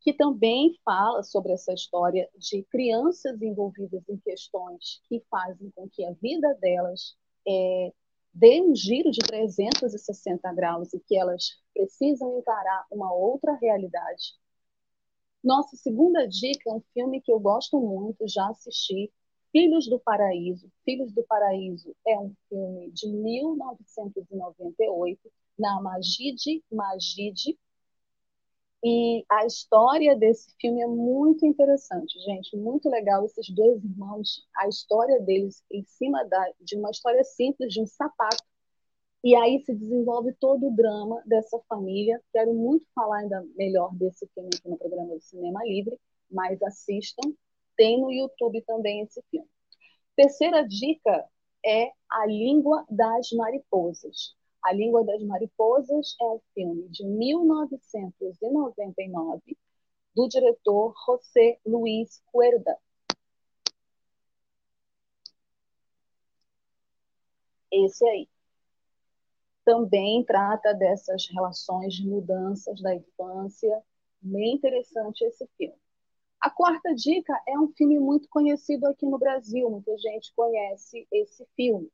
que 0.00 0.12
também 0.12 0.76
fala 0.84 1.22
sobre 1.22 1.52
essa 1.52 1.72
história 1.72 2.28
de 2.36 2.64
crianças 2.64 3.40
envolvidas 3.40 4.02
em 4.08 4.18
questões 4.18 5.00
que 5.08 5.20
fazem 5.30 5.70
com 5.70 5.88
que 5.88 6.04
a 6.04 6.10
vida 6.12 6.52
delas 6.60 7.16
é, 7.46 7.92
dê 8.34 8.60
um 8.60 8.74
giro 8.74 9.10
de 9.10 9.20
360 9.20 10.52
graus 10.52 10.92
e 10.92 11.00
que 11.00 11.16
elas 11.16 11.56
precisam 11.72 12.38
encarar 12.38 12.86
uma 12.90 13.12
outra 13.12 13.54
realidade. 13.54 14.34
Nossa 15.42 15.76
segunda 15.76 16.26
dica 16.26 16.70
é 16.70 16.72
um 16.72 16.82
filme 16.92 17.20
que 17.20 17.32
eu 17.32 17.38
gosto 17.38 17.80
muito, 17.80 18.26
já 18.26 18.48
assisti, 18.48 19.12
Filhos 19.54 19.88
do 19.88 19.98
Paraíso. 20.00 20.68
Filhos 20.84 21.12
do 21.12 21.22
Paraíso 21.22 21.94
é 22.04 22.18
um 22.18 22.34
filme 22.48 22.90
de 22.90 23.06
1998, 23.06 25.30
na 25.56 25.80
Majid 25.80 26.60
Majid, 26.72 27.56
e 28.86 29.24
a 29.30 29.46
história 29.46 30.14
desse 30.14 30.54
filme 30.60 30.82
é 30.82 30.86
muito 30.86 31.46
interessante, 31.46 32.18
gente, 32.20 32.54
muito 32.54 32.86
legal. 32.90 33.24
Esses 33.24 33.48
dois 33.48 33.82
irmãos, 33.82 34.46
a 34.54 34.68
história 34.68 35.18
deles 35.20 35.64
em 35.72 35.82
cima 35.84 36.22
da, 36.26 36.52
de 36.60 36.76
uma 36.76 36.90
história 36.90 37.24
simples, 37.24 37.72
de 37.72 37.80
um 37.80 37.86
sapato. 37.86 38.44
E 39.24 39.34
aí 39.34 39.64
se 39.64 39.74
desenvolve 39.74 40.34
todo 40.34 40.66
o 40.66 40.76
drama 40.76 41.22
dessa 41.24 41.58
família. 41.66 42.22
Quero 42.30 42.52
muito 42.52 42.84
falar 42.94 43.20
ainda 43.20 43.42
melhor 43.56 43.90
desse 43.94 44.28
filme 44.34 44.50
aqui 44.54 44.68
no 44.68 44.76
programa 44.76 45.14
do 45.14 45.20
Cinema 45.22 45.64
Livre, 45.64 45.98
mas 46.30 46.62
assistam. 46.62 47.32
Tem 47.78 47.98
no 47.98 48.12
YouTube 48.12 48.60
também 48.66 49.00
esse 49.00 49.22
filme. 49.30 49.48
Terceira 50.14 50.62
dica 50.62 51.24
é 51.64 51.90
A 52.10 52.26
Língua 52.26 52.84
das 52.90 53.30
Mariposas. 53.32 54.36
A 54.64 54.72
Língua 54.72 55.04
das 55.04 55.22
Mariposas 55.22 56.16
é 56.20 56.24
um 56.24 56.40
filme 56.54 56.88
de 56.88 57.04
1999 57.04 59.56
do 60.16 60.26
diretor 60.26 60.94
José 61.06 61.60
Luiz 61.66 62.22
Cuerda. 62.32 62.78
Esse 67.70 68.06
aí. 68.06 68.26
Também 69.66 70.24
trata 70.24 70.72
dessas 70.72 71.28
relações 71.28 71.92
de 71.94 72.06
mudanças 72.06 72.80
da 72.80 72.94
infância. 72.94 73.82
Bem 74.22 74.54
interessante 74.54 75.24
esse 75.24 75.46
filme. 75.58 75.76
A 76.40 76.48
quarta 76.48 76.94
dica 76.94 77.38
é 77.46 77.58
um 77.58 77.68
filme 77.68 77.98
muito 77.98 78.30
conhecido 78.30 78.86
aqui 78.86 79.04
no 79.04 79.18
Brasil, 79.18 79.70
muita 79.70 79.96
gente 79.98 80.32
conhece 80.34 81.06
esse 81.12 81.46
filme. 81.56 81.90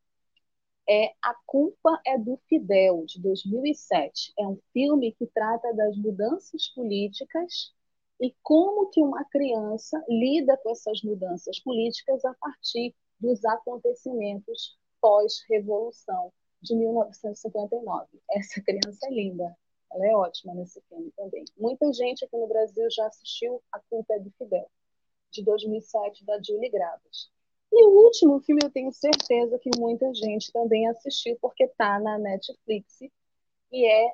É 0.93 1.13
A 1.21 1.33
Culpa 1.45 2.01
é 2.05 2.17
do 2.17 2.35
Fidel, 2.49 3.05
de 3.05 3.21
2007. 3.21 4.33
É 4.37 4.45
um 4.45 4.59
filme 4.73 5.13
que 5.13 5.25
trata 5.25 5.73
das 5.73 5.95
mudanças 5.95 6.67
políticas 6.67 7.73
e 8.19 8.35
como 8.43 8.89
que 8.89 9.01
uma 9.01 9.23
criança 9.23 10.03
lida 10.09 10.57
com 10.57 10.69
essas 10.69 11.01
mudanças 11.01 11.61
políticas 11.61 12.25
a 12.25 12.33
partir 12.33 12.93
dos 13.17 13.45
acontecimentos 13.45 14.77
pós-revolução 14.99 16.33
de 16.61 16.75
1959. 16.75 18.09
Essa 18.29 18.59
criança 18.61 19.07
é 19.07 19.11
linda, 19.11 19.57
ela 19.93 20.05
é 20.05 20.13
ótima 20.13 20.53
nesse 20.53 20.81
filme 20.89 21.09
também. 21.15 21.45
Muita 21.57 21.93
gente 21.93 22.25
aqui 22.25 22.35
no 22.35 22.47
Brasil 22.47 22.85
já 22.91 23.07
assistiu 23.07 23.63
A 23.71 23.79
Culpa 23.79 24.15
é 24.15 24.19
do 24.19 24.29
Fidel, 24.31 24.69
de 25.31 25.41
2007, 25.41 26.25
da 26.25 26.37
Julie 26.43 26.69
Gravas. 26.69 27.31
E 27.71 27.85
o 27.85 28.03
último 28.03 28.39
filme 28.41 28.61
eu 28.63 28.69
tenho 28.69 28.91
certeza 28.91 29.57
que 29.59 29.69
muita 29.77 30.13
gente 30.13 30.51
também 30.51 30.87
assistiu, 30.87 31.37
porque 31.41 31.63
está 31.63 31.99
na 31.99 32.17
Netflix, 32.17 32.99
e 33.71 33.85
é 33.85 34.13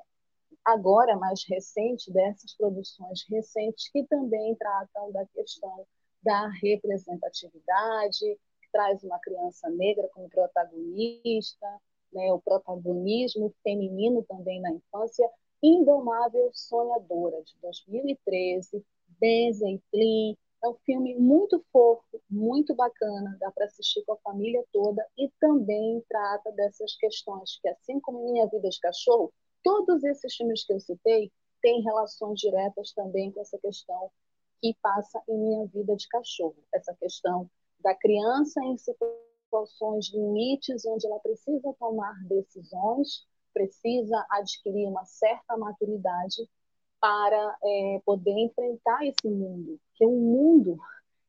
agora 0.64 1.16
mais 1.16 1.44
recente, 1.48 2.12
dessas 2.12 2.54
produções 2.54 3.24
recentes, 3.28 3.90
que 3.90 4.04
também 4.04 4.54
tratam 4.54 5.10
da 5.12 5.26
questão 5.26 5.86
da 6.22 6.48
representatividade, 6.62 8.38
traz 8.72 9.02
uma 9.02 9.18
criança 9.18 9.68
negra 9.70 10.08
como 10.12 10.28
protagonista, 10.28 11.66
né, 12.12 12.32
o 12.32 12.40
protagonismo 12.40 13.52
feminino 13.62 14.22
também 14.24 14.60
na 14.60 14.70
infância, 14.72 15.28
Indomável 15.62 16.50
Sonhadora, 16.52 17.42
de 17.42 17.54
2013, 17.60 18.84
Benzen 19.20 19.82
Clean. 19.90 20.36
É 20.62 20.68
um 20.68 20.74
filme 20.84 21.14
muito 21.16 21.64
fofo, 21.72 22.20
muito 22.28 22.74
bacana, 22.74 23.36
dá 23.38 23.50
para 23.52 23.66
assistir 23.66 24.04
com 24.04 24.12
a 24.14 24.18
família 24.18 24.64
toda 24.72 25.06
e 25.16 25.30
também 25.40 26.04
trata 26.08 26.50
dessas 26.52 26.96
questões 26.96 27.58
que, 27.62 27.68
assim 27.68 28.00
como 28.00 28.24
Minha 28.24 28.46
Vida 28.48 28.68
de 28.68 28.80
Cachorro, 28.80 29.32
todos 29.62 30.02
esses 30.02 30.34
filmes 30.34 30.64
que 30.64 30.72
eu 30.72 30.80
citei 30.80 31.30
têm 31.62 31.82
relações 31.82 32.40
diretas 32.40 32.92
também 32.92 33.30
com 33.30 33.40
essa 33.40 33.58
questão 33.58 34.10
que 34.60 34.76
passa 34.82 35.22
em 35.28 35.38
Minha 35.38 35.66
Vida 35.66 35.94
de 35.94 36.08
Cachorro, 36.08 36.56
essa 36.74 36.94
questão 36.94 37.48
da 37.80 37.94
criança 37.94 38.60
em 38.64 38.76
situações 38.76 40.12
limites 40.12 40.84
onde 40.84 41.06
ela 41.06 41.20
precisa 41.20 41.72
tomar 41.78 42.14
decisões, 42.24 43.26
precisa 43.54 44.26
adquirir 44.30 44.88
uma 44.88 45.04
certa 45.04 45.56
maturidade 45.56 46.48
para 47.00 47.58
é, 47.62 48.00
poder 48.04 48.32
enfrentar 48.32 49.06
esse 49.06 49.28
mundo, 49.28 49.80
que 49.94 50.04
o 50.04 50.10
mundo, 50.10 50.78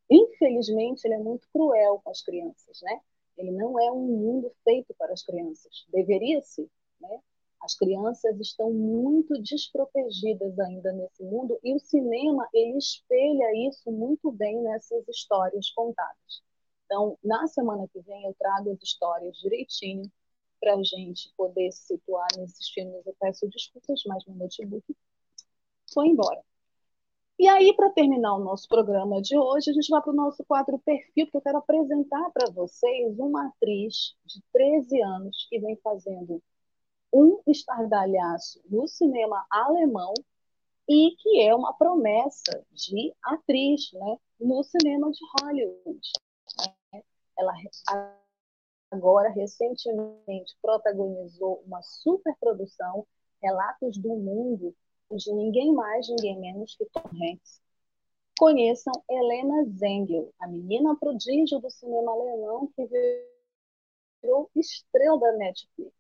infelizmente, 0.10 1.06
ele 1.06 1.16
é 1.16 1.20
muito 1.20 1.48
cruel 1.54 2.02
com 2.04 2.10
as 2.10 2.22
crianças, 2.22 2.82
né? 2.82 3.00
Ele 3.38 3.52
não 3.52 3.80
é 3.80 3.92
um 3.92 4.02
mundo 4.02 4.52
feito 4.64 4.94
para 4.98 5.14
as 5.14 5.24
crianças, 5.24 5.86
deveria 5.90 6.42
ser, 6.42 6.70
né? 7.00 7.20
As 7.62 7.76
crianças 7.76 8.40
estão 8.40 8.72
muito 8.72 9.34
desprotegidas 9.42 10.58
ainda 10.60 10.94
nesse 10.94 11.24
mundo 11.24 11.60
e 11.62 11.76
o 11.76 11.80
cinema 11.80 12.48
ele 12.54 12.78
espelha 12.78 13.68
isso 13.68 13.92
muito 13.92 14.32
bem 14.32 14.62
nessas 14.62 15.06
histórias 15.08 15.70
contadas. 15.72 16.42
Então, 16.86 17.18
na 17.24 17.48
semana 17.48 17.88
que 17.90 18.00
vem, 18.00 18.26
eu 18.26 18.34
trago 18.40 18.72
as 18.72 18.82
histórias 18.82 19.38
direitinho 19.38 20.10
para 20.60 20.74
a 20.74 20.84
gente 20.84 21.32
poder 21.38 21.72
se 21.72 21.88
situar 21.88 22.28
nesses 22.38 22.70
filmes. 22.70 23.06
Eu 23.06 23.16
peço 23.20 23.48
desculpas, 23.50 24.02
mas 24.08 24.26
meu 24.26 24.38
notebook 24.38 24.84
foi 25.94 26.08
embora. 26.08 26.42
E 27.40 27.48
aí, 27.48 27.74
para 27.74 27.90
terminar 27.92 28.36
o 28.36 28.44
nosso 28.44 28.68
programa 28.68 29.22
de 29.22 29.38
hoje, 29.38 29.72
a 29.72 29.74
gente 29.74 29.90
vai 29.90 30.02
para 30.02 30.12
o 30.12 30.16
nosso 30.16 30.44
quadro 30.44 30.78
perfil, 30.80 31.26
porque 31.26 31.38
eu 31.38 31.42
quero 31.42 31.58
apresentar 31.58 32.30
para 32.32 32.52
vocês 32.52 33.18
uma 33.18 33.48
atriz 33.48 34.14
de 34.26 34.42
13 34.52 35.02
anos 35.02 35.48
que 35.50 35.58
vem 35.60 35.78
fazendo 35.78 36.44
um 37.14 37.42
estardalhaço 37.48 38.62
no 38.70 38.88
cinema 38.88 39.46
alemão 39.50 40.14
e 40.88 41.16
que 41.18 41.42
é 41.42 41.56
uma 41.56 41.74
promessa 41.74 42.66
de 42.72 43.14
atriz 43.24 43.90
né, 43.94 44.18
no 44.40 44.62
cinema 44.64 45.10
de 45.10 45.20
Hollywood. 45.40 46.12
Ela 47.38 47.54
agora 48.92 49.30
recentemente 49.30 50.58
protagonizou 50.62 51.64
uma 51.66 51.82
superprodução, 51.82 53.08
Relatos 53.42 53.98
do 53.98 54.10
Mundo, 54.10 54.76
de 55.16 55.34
ninguém 55.34 55.74
mais, 55.74 56.08
ninguém 56.08 56.40
menos 56.40 56.76
que 56.76 56.86
Tom 56.86 57.10
Hanks. 57.14 57.62
Conheçam 58.38 58.94
Helena 59.10 59.66
Zengel, 59.66 60.34
a 60.40 60.48
menina 60.48 60.96
prodígio 60.96 61.60
do 61.60 61.70
cinema 61.70 62.12
alemão 62.12 62.68
que 62.68 62.86
virou 64.24 64.50
estrela 64.56 65.20
da 65.20 65.32
Netflix. 65.34 65.92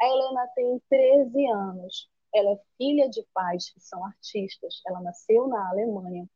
A 0.00 0.06
Helena 0.06 0.46
tem 0.54 0.80
13 0.90 1.46
anos. 1.46 2.08
Ela 2.34 2.52
é 2.52 2.60
filha 2.76 3.08
de 3.08 3.24
pais 3.32 3.70
que 3.70 3.80
são 3.80 4.04
artistas. 4.04 4.82
Ela 4.86 5.00
nasceu 5.00 5.48
na 5.48 5.70
Alemanha. 5.70 6.28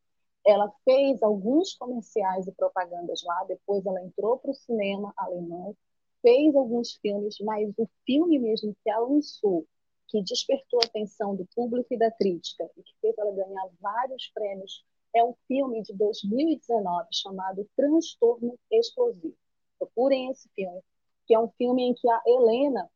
Ela 0.44 0.72
fez 0.84 1.22
alguns 1.22 1.74
comerciais 1.74 2.46
e 2.46 2.52
propagandas 2.52 3.22
lá, 3.22 3.44
depois 3.44 3.84
ela 3.86 4.02
entrou 4.02 4.38
para 4.38 4.50
o 4.50 4.54
cinema 4.54 5.12
alemão, 5.16 5.76
fez 6.20 6.54
alguns 6.56 6.94
filmes, 6.94 7.36
mas 7.40 7.72
o 7.78 7.88
filme 8.04 8.40
mesmo 8.40 8.74
que 8.82 8.90
ela 8.90 9.06
lançou, 9.06 9.64
que 10.12 10.22
despertou 10.22 10.78
a 10.82 10.86
atenção 10.86 11.34
do 11.34 11.46
público 11.56 11.94
e 11.94 11.96
da 11.96 12.10
crítica, 12.10 12.70
e 12.76 12.82
que 12.82 12.94
fez 13.00 13.16
ela 13.16 13.32
ganhar 13.32 13.66
vários 13.80 14.30
prêmios, 14.34 14.84
é 15.14 15.24
um 15.24 15.34
filme 15.48 15.82
de 15.82 15.94
2019 15.94 17.08
chamado 17.10 17.66
Transtorno 17.74 18.58
Explosivo. 18.70 19.34
Procurem 19.78 20.30
esse 20.30 20.50
filme, 20.54 20.82
que 21.26 21.34
é 21.34 21.38
um 21.38 21.48
filme 21.52 21.84
em 21.84 21.94
que 21.94 22.08
a 22.10 22.22
Helena 22.26 22.90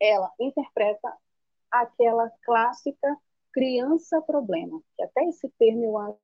ela 0.00 0.32
interpreta 0.38 1.12
aquela 1.68 2.30
clássica 2.44 3.16
criança 3.52 4.22
problema, 4.22 4.80
que 4.96 5.02
até 5.02 5.24
esse 5.24 5.48
termo 5.58 5.82
eu 5.82 5.98
acho 5.98 6.18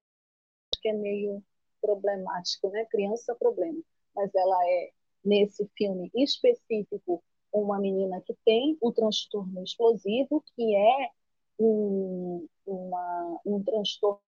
que 0.80 0.88
é 0.88 0.92
meio 0.92 1.42
problemático, 1.80 2.68
né? 2.70 2.84
Criança 2.84 3.34
problema. 3.34 3.80
Mas 4.14 4.32
ela 4.34 4.58
é, 4.68 4.92
nesse 5.24 5.68
filme 5.76 6.12
específico, 6.14 7.24
uma 7.52 7.78
menina 7.78 8.20
que 8.20 8.34
tem 8.44 8.78
um 8.82 8.90
transtorno 8.90 9.62
explosivo, 9.62 10.42
que 10.56 10.74
é 10.74 11.10
um, 11.58 12.46
uma, 12.66 13.40
um 13.44 13.62
transtorno 13.62 14.20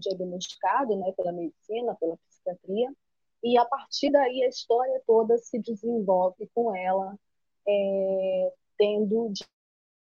diagnosticado 0.00 0.96
né, 0.96 1.12
pela 1.12 1.32
medicina, 1.32 1.94
pela 1.96 2.16
psiquiatria, 2.16 2.92
e 3.42 3.58
a 3.58 3.64
partir 3.64 4.10
daí 4.10 4.42
a 4.44 4.48
história 4.48 5.02
toda 5.06 5.36
se 5.38 5.58
desenvolve 5.58 6.48
com 6.54 6.74
ela 6.74 7.18
é, 7.66 8.52
tendo 8.78 9.32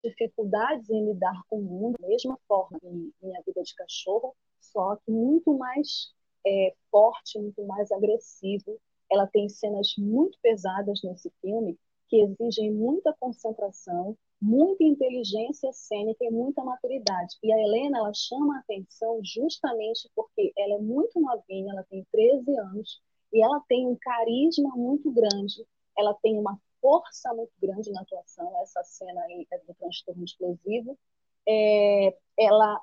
dificuldades 0.03 0.89
em 0.89 1.05
lidar 1.05 1.43
com 1.49 1.59
o 1.59 1.63
mundo, 1.63 1.97
da 2.01 2.09
mesma 2.09 2.39
forma 2.49 2.79
em 2.83 3.13
minha 3.23 3.43
vida 3.43 3.63
de 3.63 3.75
cachorro, 3.75 4.35
só 4.61 4.97
que 4.97 5.11
muito 5.11 5.57
mais 5.57 6.13
é, 6.47 6.75
forte, 6.91 7.39
muito 7.39 7.65
mais 7.67 7.91
agressivo. 7.93 8.81
Ela 9.11 9.27
tem 9.27 9.49
cenas 9.49 9.95
muito 9.97 10.39
pesadas 10.41 11.03
nesse 11.03 11.31
filme 11.41 11.79
que 12.09 12.21
exigem 12.21 12.73
muita 12.73 13.15
concentração, 13.19 14.17
muita 14.41 14.85
inteligência 14.85 15.73
cênica 15.73 16.25
e 16.25 16.31
muita 16.31 16.65
maturidade. 16.65 17.37
E 17.43 17.53
a 17.53 17.59
Helena, 17.59 17.99
ela 17.99 18.13
chama 18.15 18.57
a 18.57 18.61
atenção 18.61 19.21
justamente 19.23 20.11
porque 20.15 20.53
ela 20.57 20.75
é 20.75 20.79
muito 20.79 21.21
novinha, 21.21 21.73
ela 21.73 21.85
tem 21.85 22.07
13 22.13 22.59
anos, 22.59 23.01
e 23.33 23.43
ela 23.43 23.61
tem 23.69 23.87
um 23.87 23.97
carisma 23.97 24.71
muito 24.75 25.11
grande, 25.11 25.67
ela 25.97 26.15
tem 26.15 26.39
uma 26.39 26.59
força 26.81 27.35
muito 27.35 27.53
grande 27.61 27.91
na 27.91 28.01
atuação, 28.01 28.51
essa 28.63 28.83
cena 28.85 29.21
aí 29.23 29.47
é 29.53 29.59
do 29.59 29.75
transtorno 29.75 30.25
explosivo. 30.25 30.99
É, 31.47 32.17
ela 32.39 32.81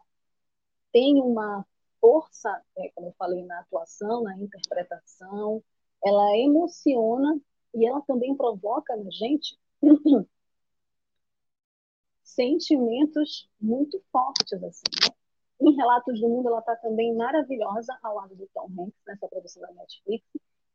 tem 0.91 1.21
uma 1.21 1.65
força, 1.99 2.61
é, 2.77 2.89
como 2.93 3.07
eu 3.07 3.13
falei, 3.17 3.43
na 3.45 3.59
atuação, 3.59 4.23
na 4.23 4.37
interpretação, 4.37 5.63
ela 6.03 6.37
emociona 6.37 7.39
e 7.75 7.85
ela 7.85 8.01
também 8.01 8.35
provoca 8.35 8.95
na 8.95 9.09
gente 9.11 9.57
sentimentos 12.23 13.49
muito 13.59 14.01
fortes, 14.11 14.63
assim, 14.63 14.83
né? 15.03 15.15
Em 15.61 15.73
Relatos 15.75 16.19
do 16.19 16.27
Mundo, 16.27 16.49
ela 16.49 16.59
está 16.59 16.75
também 16.75 17.15
maravilhosa 17.15 17.97
ao 18.03 18.15
lado 18.15 18.35
do 18.35 18.47
Tom 18.53 18.67
Hanks, 18.77 19.01
nessa 19.07 19.27
produção 19.27 19.61
da 19.61 19.71
Netflix, 19.73 20.25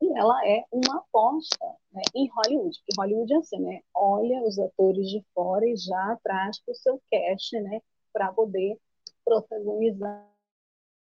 e 0.01 0.19
ela 0.19 0.47
é 0.47 0.65
uma 0.73 0.97
aposta 0.97 1.67
né, 1.93 2.03
em 2.15 2.29
Hollywood, 2.29 2.79
porque 2.79 2.99
Hollywood 2.99 3.35
é 3.35 3.37
assim, 3.37 3.61
né? 3.61 3.83
Olha 3.95 4.43
os 4.43 4.59
atores 4.59 5.11
de 5.11 5.23
fora 5.35 5.67
e 5.69 5.77
já 5.77 6.19
traz 6.23 6.59
para 6.61 6.73
o 6.73 6.75
seu 6.75 7.03
cast, 7.11 7.61
né? 7.61 7.83
Para 8.13 8.33
poder 8.33 8.79
protagonizar 9.25 10.27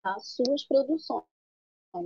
as 0.02 0.28
suas 0.28 0.64
produções. 0.64 1.24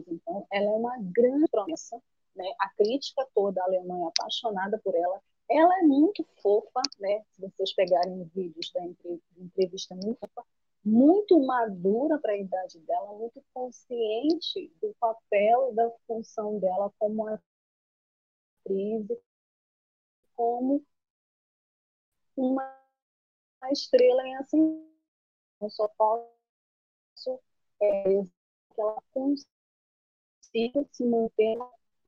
Então, 0.09 0.47
ela 0.53 0.67
é 0.67 0.73
uma 0.73 0.97
grande 1.01 1.47
promessa, 1.49 2.01
né? 2.35 2.45
A 2.59 2.69
crítica 2.71 3.27
toda 3.35 3.63
alemã 3.63 4.05
é 4.05 4.09
apaixonada 4.09 4.79
por 4.79 4.95
ela. 4.95 5.21
Ela 5.51 5.81
é 5.81 5.83
muito 5.83 6.25
fofa, 6.43 6.81
né? 6.99 7.25
Se 7.33 7.41
vocês 7.41 7.75
pegarem 7.75 8.25
vídeos 8.35 8.71
da 8.73 8.85
entrevista, 8.85 9.95
muito 9.95 10.19
fofa, 10.21 10.47
muito 10.85 11.39
madura 11.41 12.19
para 12.19 12.33
a 12.33 12.39
idade 12.39 12.79
dela, 12.81 13.13
muito 13.19 13.43
consciente 13.53 14.73
do 14.81 14.95
papel 14.99 15.71
e 15.73 15.75
da 15.75 15.91
função 16.07 16.59
dela 16.59 16.91
como 16.99 17.27
atriz, 17.27 19.07
como 20.35 20.83
uma 22.37 22.81
estrela 23.71 24.27
em 24.27 24.37
assim. 24.37 24.91
Eu 25.61 25.69
só 25.71 25.87
posso 25.89 27.41
é, 27.83 28.23
que 28.23 28.81
ela 28.81 29.03
consiga 29.13 30.87
se 30.91 31.05
manter 31.05 31.57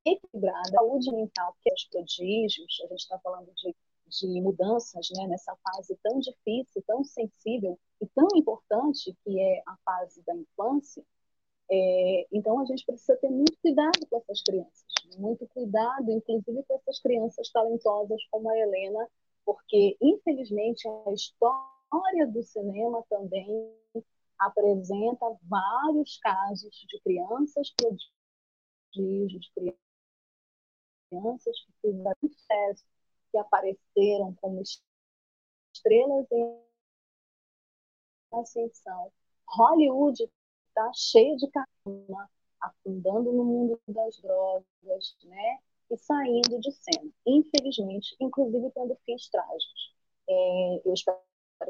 equilibrada, 0.04 0.70
saúde 0.70 1.10
mental, 1.12 1.56
que 1.62 1.70
é 1.70 1.74
os 1.74 1.84
prodígios, 1.84 2.80
a 2.84 2.88
gente 2.88 3.00
está 3.00 3.18
falando 3.18 3.52
de, 3.54 3.74
de 4.06 4.40
mudanças 4.40 5.08
né, 5.16 5.26
nessa 5.26 5.56
fase 5.56 5.96
tão 6.02 6.18
difícil, 6.18 6.82
tão 6.86 7.04
sensível 7.04 7.78
e 8.00 8.06
tão 8.08 8.28
importante 8.34 9.16
que 9.24 9.40
é 9.40 9.62
a 9.66 9.76
fase 9.84 10.22
da 10.24 10.34
infância, 10.34 11.04
é, 11.70 12.26
então 12.30 12.60
a 12.60 12.66
gente 12.66 12.84
precisa 12.84 13.16
ter 13.16 13.30
muito 13.30 13.56
cuidado 13.62 14.06
com 14.10 14.18
essas 14.18 14.42
crianças, 14.42 14.84
muito 15.16 15.46
cuidado, 15.48 16.10
inclusive 16.10 16.62
com 16.64 16.74
essas 16.74 17.00
crianças 17.00 17.50
talentosas 17.50 18.22
como 18.30 18.50
a 18.50 18.58
Helena, 18.58 19.08
porque 19.42 19.96
infelizmente 20.00 20.86
a 21.06 21.12
história 21.12 22.26
do 22.28 22.42
cinema 22.42 23.02
também 23.08 23.74
apresenta 24.38 25.24
vários 25.42 26.18
casos 26.18 26.74
de 26.88 27.00
crianças 27.00 27.72
prodígios, 27.74 29.50
crianças 29.54 29.91
que 31.64 31.72
fizeram 31.80 32.16
sucesso, 32.20 32.84
que 33.30 33.38
apareceram 33.38 34.34
como 34.40 34.62
estrelas 35.74 36.26
em 36.30 36.62
ascensão. 38.32 39.12
Hollywood 39.46 40.30
está 40.68 40.90
cheio 40.94 41.36
de 41.36 41.48
caramba, 41.50 42.30
afundando 42.60 43.32
no 43.32 43.44
mundo 43.44 43.80
das 43.88 44.18
drogas, 44.20 45.16
né? 45.24 45.58
E 45.90 45.96
saindo 45.98 46.58
de 46.60 46.72
cena. 46.72 47.10
Infelizmente, 47.26 48.16
inclusive 48.18 48.70
tendo 48.70 48.96
fins 49.04 49.28
trágicos. 49.28 49.94
É, 50.28 50.82
eu 50.84 50.94
espero 50.94 51.18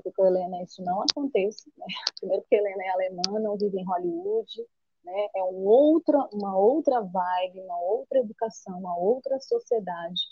que 0.02 0.12
com 0.12 0.24
a 0.24 0.28
Helena 0.28 0.62
isso 0.62 0.82
não 0.82 1.02
aconteça. 1.02 1.68
Né? 1.76 1.86
Primeiro, 2.20 2.42
porque 2.42 2.54
a 2.54 2.58
Helena 2.58 2.84
é 2.84 2.88
alemã, 2.90 3.40
não 3.40 3.56
vive 3.56 3.78
em 3.78 3.84
Hollywood. 3.84 4.66
Né? 5.04 5.28
É 5.36 5.42
um 5.44 5.66
outra, 5.66 6.28
uma 6.32 6.56
outra 6.56 7.00
vibe, 7.00 7.60
uma 7.60 7.80
outra 7.80 8.18
educação, 8.20 8.78
uma 8.78 8.96
outra 8.96 9.38
sociedade, 9.40 10.22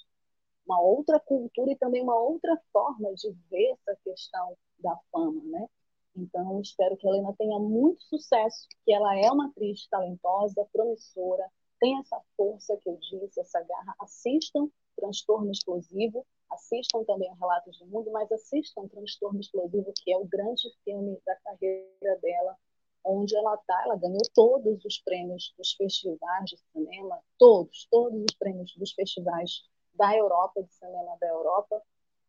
uma 0.66 0.81
outra 0.81 1.18
cultura 1.18 1.73
e 1.73 1.77
também 1.77 2.03
uma 2.03 2.16
outra 2.16 2.57
forma 2.73 3.12
de 3.14 3.31
ver 3.51 3.73
essa 3.73 3.97
questão 4.05 4.57
da 4.79 4.97
fama. 5.11 5.43
Né? 5.45 5.66
Então, 6.16 6.61
espero 6.61 6.97
que 6.97 7.07
a 7.07 7.11
Helena 7.11 7.35
tenha 7.37 7.59
muito 7.59 8.03
sucesso, 8.05 8.66
que 8.85 8.93
ela 8.93 9.16
é 9.16 9.31
uma 9.31 9.47
atriz 9.47 9.87
talentosa, 9.89 10.66
promissora, 10.73 11.51
tem 11.81 11.99
essa 11.99 12.21
força 12.37 12.77
que 12.77 12.89
eu 12.89 12.97
disse, 12.97 13.41
essa 13.41 13.61
garra. 13.62 13.95
Assistam 13.99 14.68
Transtorno 14.97 15.51
Explosivo, 15.51 16.27
assistam 16.51 17.05
também 17.05 17.33
Relatos 17.41 17.79
do 17.79 17.87
Mundo, 17.87 18.11
mas 18.11 18.31
assistam 18.31 18.87
Transtorno 18.89 19.41
Explosivo, 19.41 19.93
que 19.97 20.12
é 20.12 20.16
o 20.16 20.27
grande 20.27 20.68
filme 20.85 21.18
da 21.25 21.35
onde 23.21 23.37
ela 23.37 23.55
está, 23.55 23.83
ela 23.85 23.97
ganhou 23.97 24.23
todos 24.35 24.85
os 24.85 24.99
prêmios 24.99 25.53
dos 25.57 25.73
festivais 25.73 26.45
de 26.51 26.57
cinema, 26.73 27.23
todos, 27.39 27.87
todos 27.91 28.21
os 28.23 28.35
prêmios 28.37 28.75
dos 28.77 28.93
festivais 28.93 29.62
da 29.95 30.16
Europa, 30.16 30.62
de 30.62 30.73
cinema 30.73 31.16
da 31.21 31.29
Europa, 31.29 31.83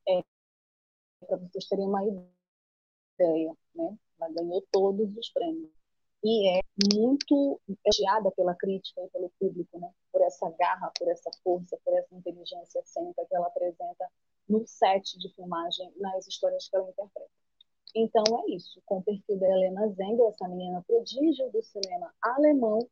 é, 0.07 0.21
para 1.25 1.37
vocês 1.37 1.67
terem 1.67 1.85
uma 1.85 2.03
ideia, 2.03 3.55
né? 3.75 3.97
Ela 4.19 4.29
ganhou 4.33 4.61
todos 4.71 5.15
os 5.17 5.29
prêmios 5.29 5.71
e 6.23 6.59
é 6.59 6.61
muito 6.93 7.59
elogiada 7.67 8.31
pela 8.31 8.55
crítica 8.55 9.01
e 9.01 9.09
pelo 9.09 9.29
público, 9.39 9.79
né? 9.79 9.91
Por 10.11 10.21
essa 10.21 10.49
garra, 10.51 10.91
por 10.97 11.07
essa 11.07 11.31
força, 11.43 11.77
por 11.83 11.93
essa 11.97 12.13
inteligência 12.15 12.81
cênica 12.85 13.25
que 13.25 13.35
ela 13.35 13.47
apresenta 13.47 14.11
no 14.47 14.65
set 14.67 15.17
de 15.17 15.33
filmagem, 15.33 15.91
nas 15.97 16.27
histórias 16.27 16.67
que 16.67 16.75
ela 16.75 16.89
interpreta. 16.89 17.40
Então 17.95 18.23
é 18.39 18.51
isso, 18.51 18.81
com 18.85 18.99
o 18.99 19.03
perfil 19.03 19.37
da 19.37 19.47
Helena 19.47 19.87
Zengel, 19.89 20.29
essa 20.29 20.47
menina 20.47 20.83
prodígio 20.87 21.51
do 21.51 21.61
cinema 21.61 22.13
alemão, 22.21 22.87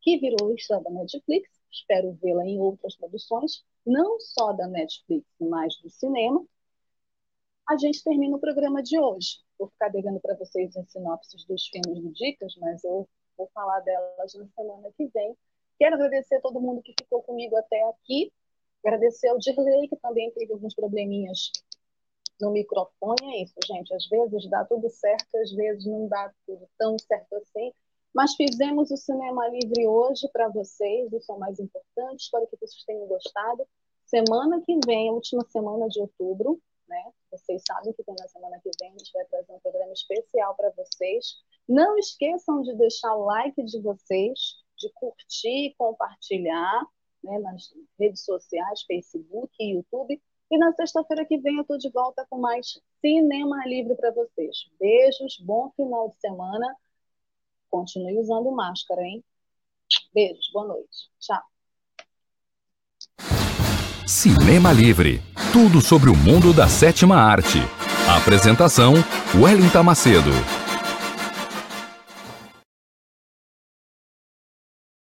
que 0.00 0.18
virou 0.18 0.54
estrela 0.54 0.82
da 0.82 0.90
Netflix, 0.90 1.50
espero 1.70 2.12
vê-la 2.22 2.46
em 2.46 2.58
outras 2.58 2.96
produções, 2.96 3.64
não 3.86 4.18
só 4.18 4.52
da 4.52 4.66
Netflix, 4.66 5.26
mas 5.38 5.76
do 5.82 5.90
cinema. 5.90 6.44
A 7.68 7.76
gente 7.76 8.02
termina 8.02 8.36
o 8.36 8.40
programa 8.40 8.82
de 8.82 8.98
hoje. 8.98 9.38
Vou 9.58 9.68
ficar 9.68 9.88
devendo 9.88 10.18
para 10.20 10.34
vocês 10.34 10.74
as 10.76 10.90
sinopses 10.90 11.44
dos 11.44 11.66
filmes 11.68 12.02
do 12.02 12.10
Dicas, 12.12 12.56
mas 12.56 12.82
eu 12.82 13.08
vou 13.36 13.48
falar 13.54 13.80
delas 13.80 14.34
na 14.34 14.46
semana 14.48 14.90
que 14.96 15.06
vem. 15.08 15.36
Quero 15.78 15.94
agradecer 15.94 16.36
a 16.36 16.40
todo 16.40 16.60
mundo 16.60 16.82
que 16.82 16.94
ficou 16.98 17.22
comigo 17.22 17.56
até 17.56 17.82
aqui. 17.90 18.32
Agradecer 18.84 19.28
ao 19.28 19.38
Dirley, 19.38 19.88
que 19.88 19.96
também 19.96 20.30
teve 20.32 20.52
alguns 20.52 20.74
probleminhas 20.74 21.52
no 22.40 22.50
microfone. 22.50 23.34
É 23.34 23.42
isso, 23.42 23.54
gente. 23.66 23.92
Às 23.94 24.06
vezes 24.08 24.48
dá 24.48 24.64
tudo 24.64 24.88
certo, 24.90 25.36
às 25.36 25.52
vezes 25.52 25.86
não 25.86 26.08
dá 26.08 26.32
tudo 26.46 26.68
tão 26.78 26.98
certo 26.98 27.34
assim. 27.36 27.72
Mas 28.14 28.34
fizemos 28.34 28.90
o 28.90 28.96
Cinema 28.96 29.48
Livre 29.48 29.86
hoje 29.86 30.28
para 30.32 30.48
vocês, 30.48 31.12
isso 31.12 31.30
é 31.30 31.34
o 31.34 31.38
mais 31.38 31.58
importante. 31.60 32.24
Espero 32.24 32.46
que 32.48 32.56
vocês 32.56 32.84
tenham 32.84 33.06
gostado. 33.06 33.66
Semana 34.04 34.60
que 34.62 34.78
vem, 34.84 35.10
última 35.10 35.44
semana 35.48 35.88
de 35.88 36.00
outubro, 36.00 36.60
né? 36.88 37.12
Vocês 37.30 37.62
sabem 37.64 37.92
que 37.92 38.02
na 38.08 38.28
semana 38.28 38.60
que 38.60 38.70
vem 38.80 38.90
a 38.90 38.98
gente 38.98 39.12
vai 39.12 39.24
trazer 39.26 39.52
um 39.52 39.60
programa 39.60 39.92
especial 39.92 40.56
para 40.56 40.70
vocês. 40.70 41.36
Não 41.68 41.96
esqueçam 41.96 42.62
de 42.62 42.74
deixar 42.74 43.14
o 43.14 43.24
like 43.24 43.62
de 43.62 43.80
vocês, 43.80 44.56
de 44.76 44.90
curtir 44.94 45.68
e 45.68 45.74
compartilhar 45.76 46.82
né, 47.22 47.38
nas 47.38 47.72
redes 47.98 48.24
sociais, 48.24 48.82
Facebook 48.82 49.52
e 49.60 49.74
YouTube. 49.74 50.20
E 50.50 50.58
na 50.58 50.72
sexta-feira 50.72 51.24
que 51.24 51.38
vem 51.38 51.56
eu 51.56 51.62
estou 51.62 51.78
de 51.78 51.90
volta 51.90 52.26
com 52.28 52.38
mais 52.38 52.80
Cinema 53.00 53.64
Livre 53.66 53.94
para 53.94 54.10
vocês. 54.10 54.56
Beijos, 54.78 55.38
bom 55.40 55.70
final 55.76 56.08
de 56.08 56.20
semana. 56.20 56.74
Continue 57.70 58.18
usando 58.18 58.50
máscara, 58.50 59.02
hein? 59.02 59.22
Beijos, 60.12 60.50
boa 60.52 60.66
noite. 60.66 61.10
Tchau. 61.20 61.42
Cinema 64.06 64.72
Livre 64.72 65.22
tudo 65.52 65.80
sobre 65.80 66.10
o 66.10 66.16
mundo 66.16 66.52
da 66.52 66.68
sétima 66.68 67.16
arte. 67.16 67.58
Apresentação: 68.08 68.94
Wellington 69.34 69.82
Macedo. 69.82 70.30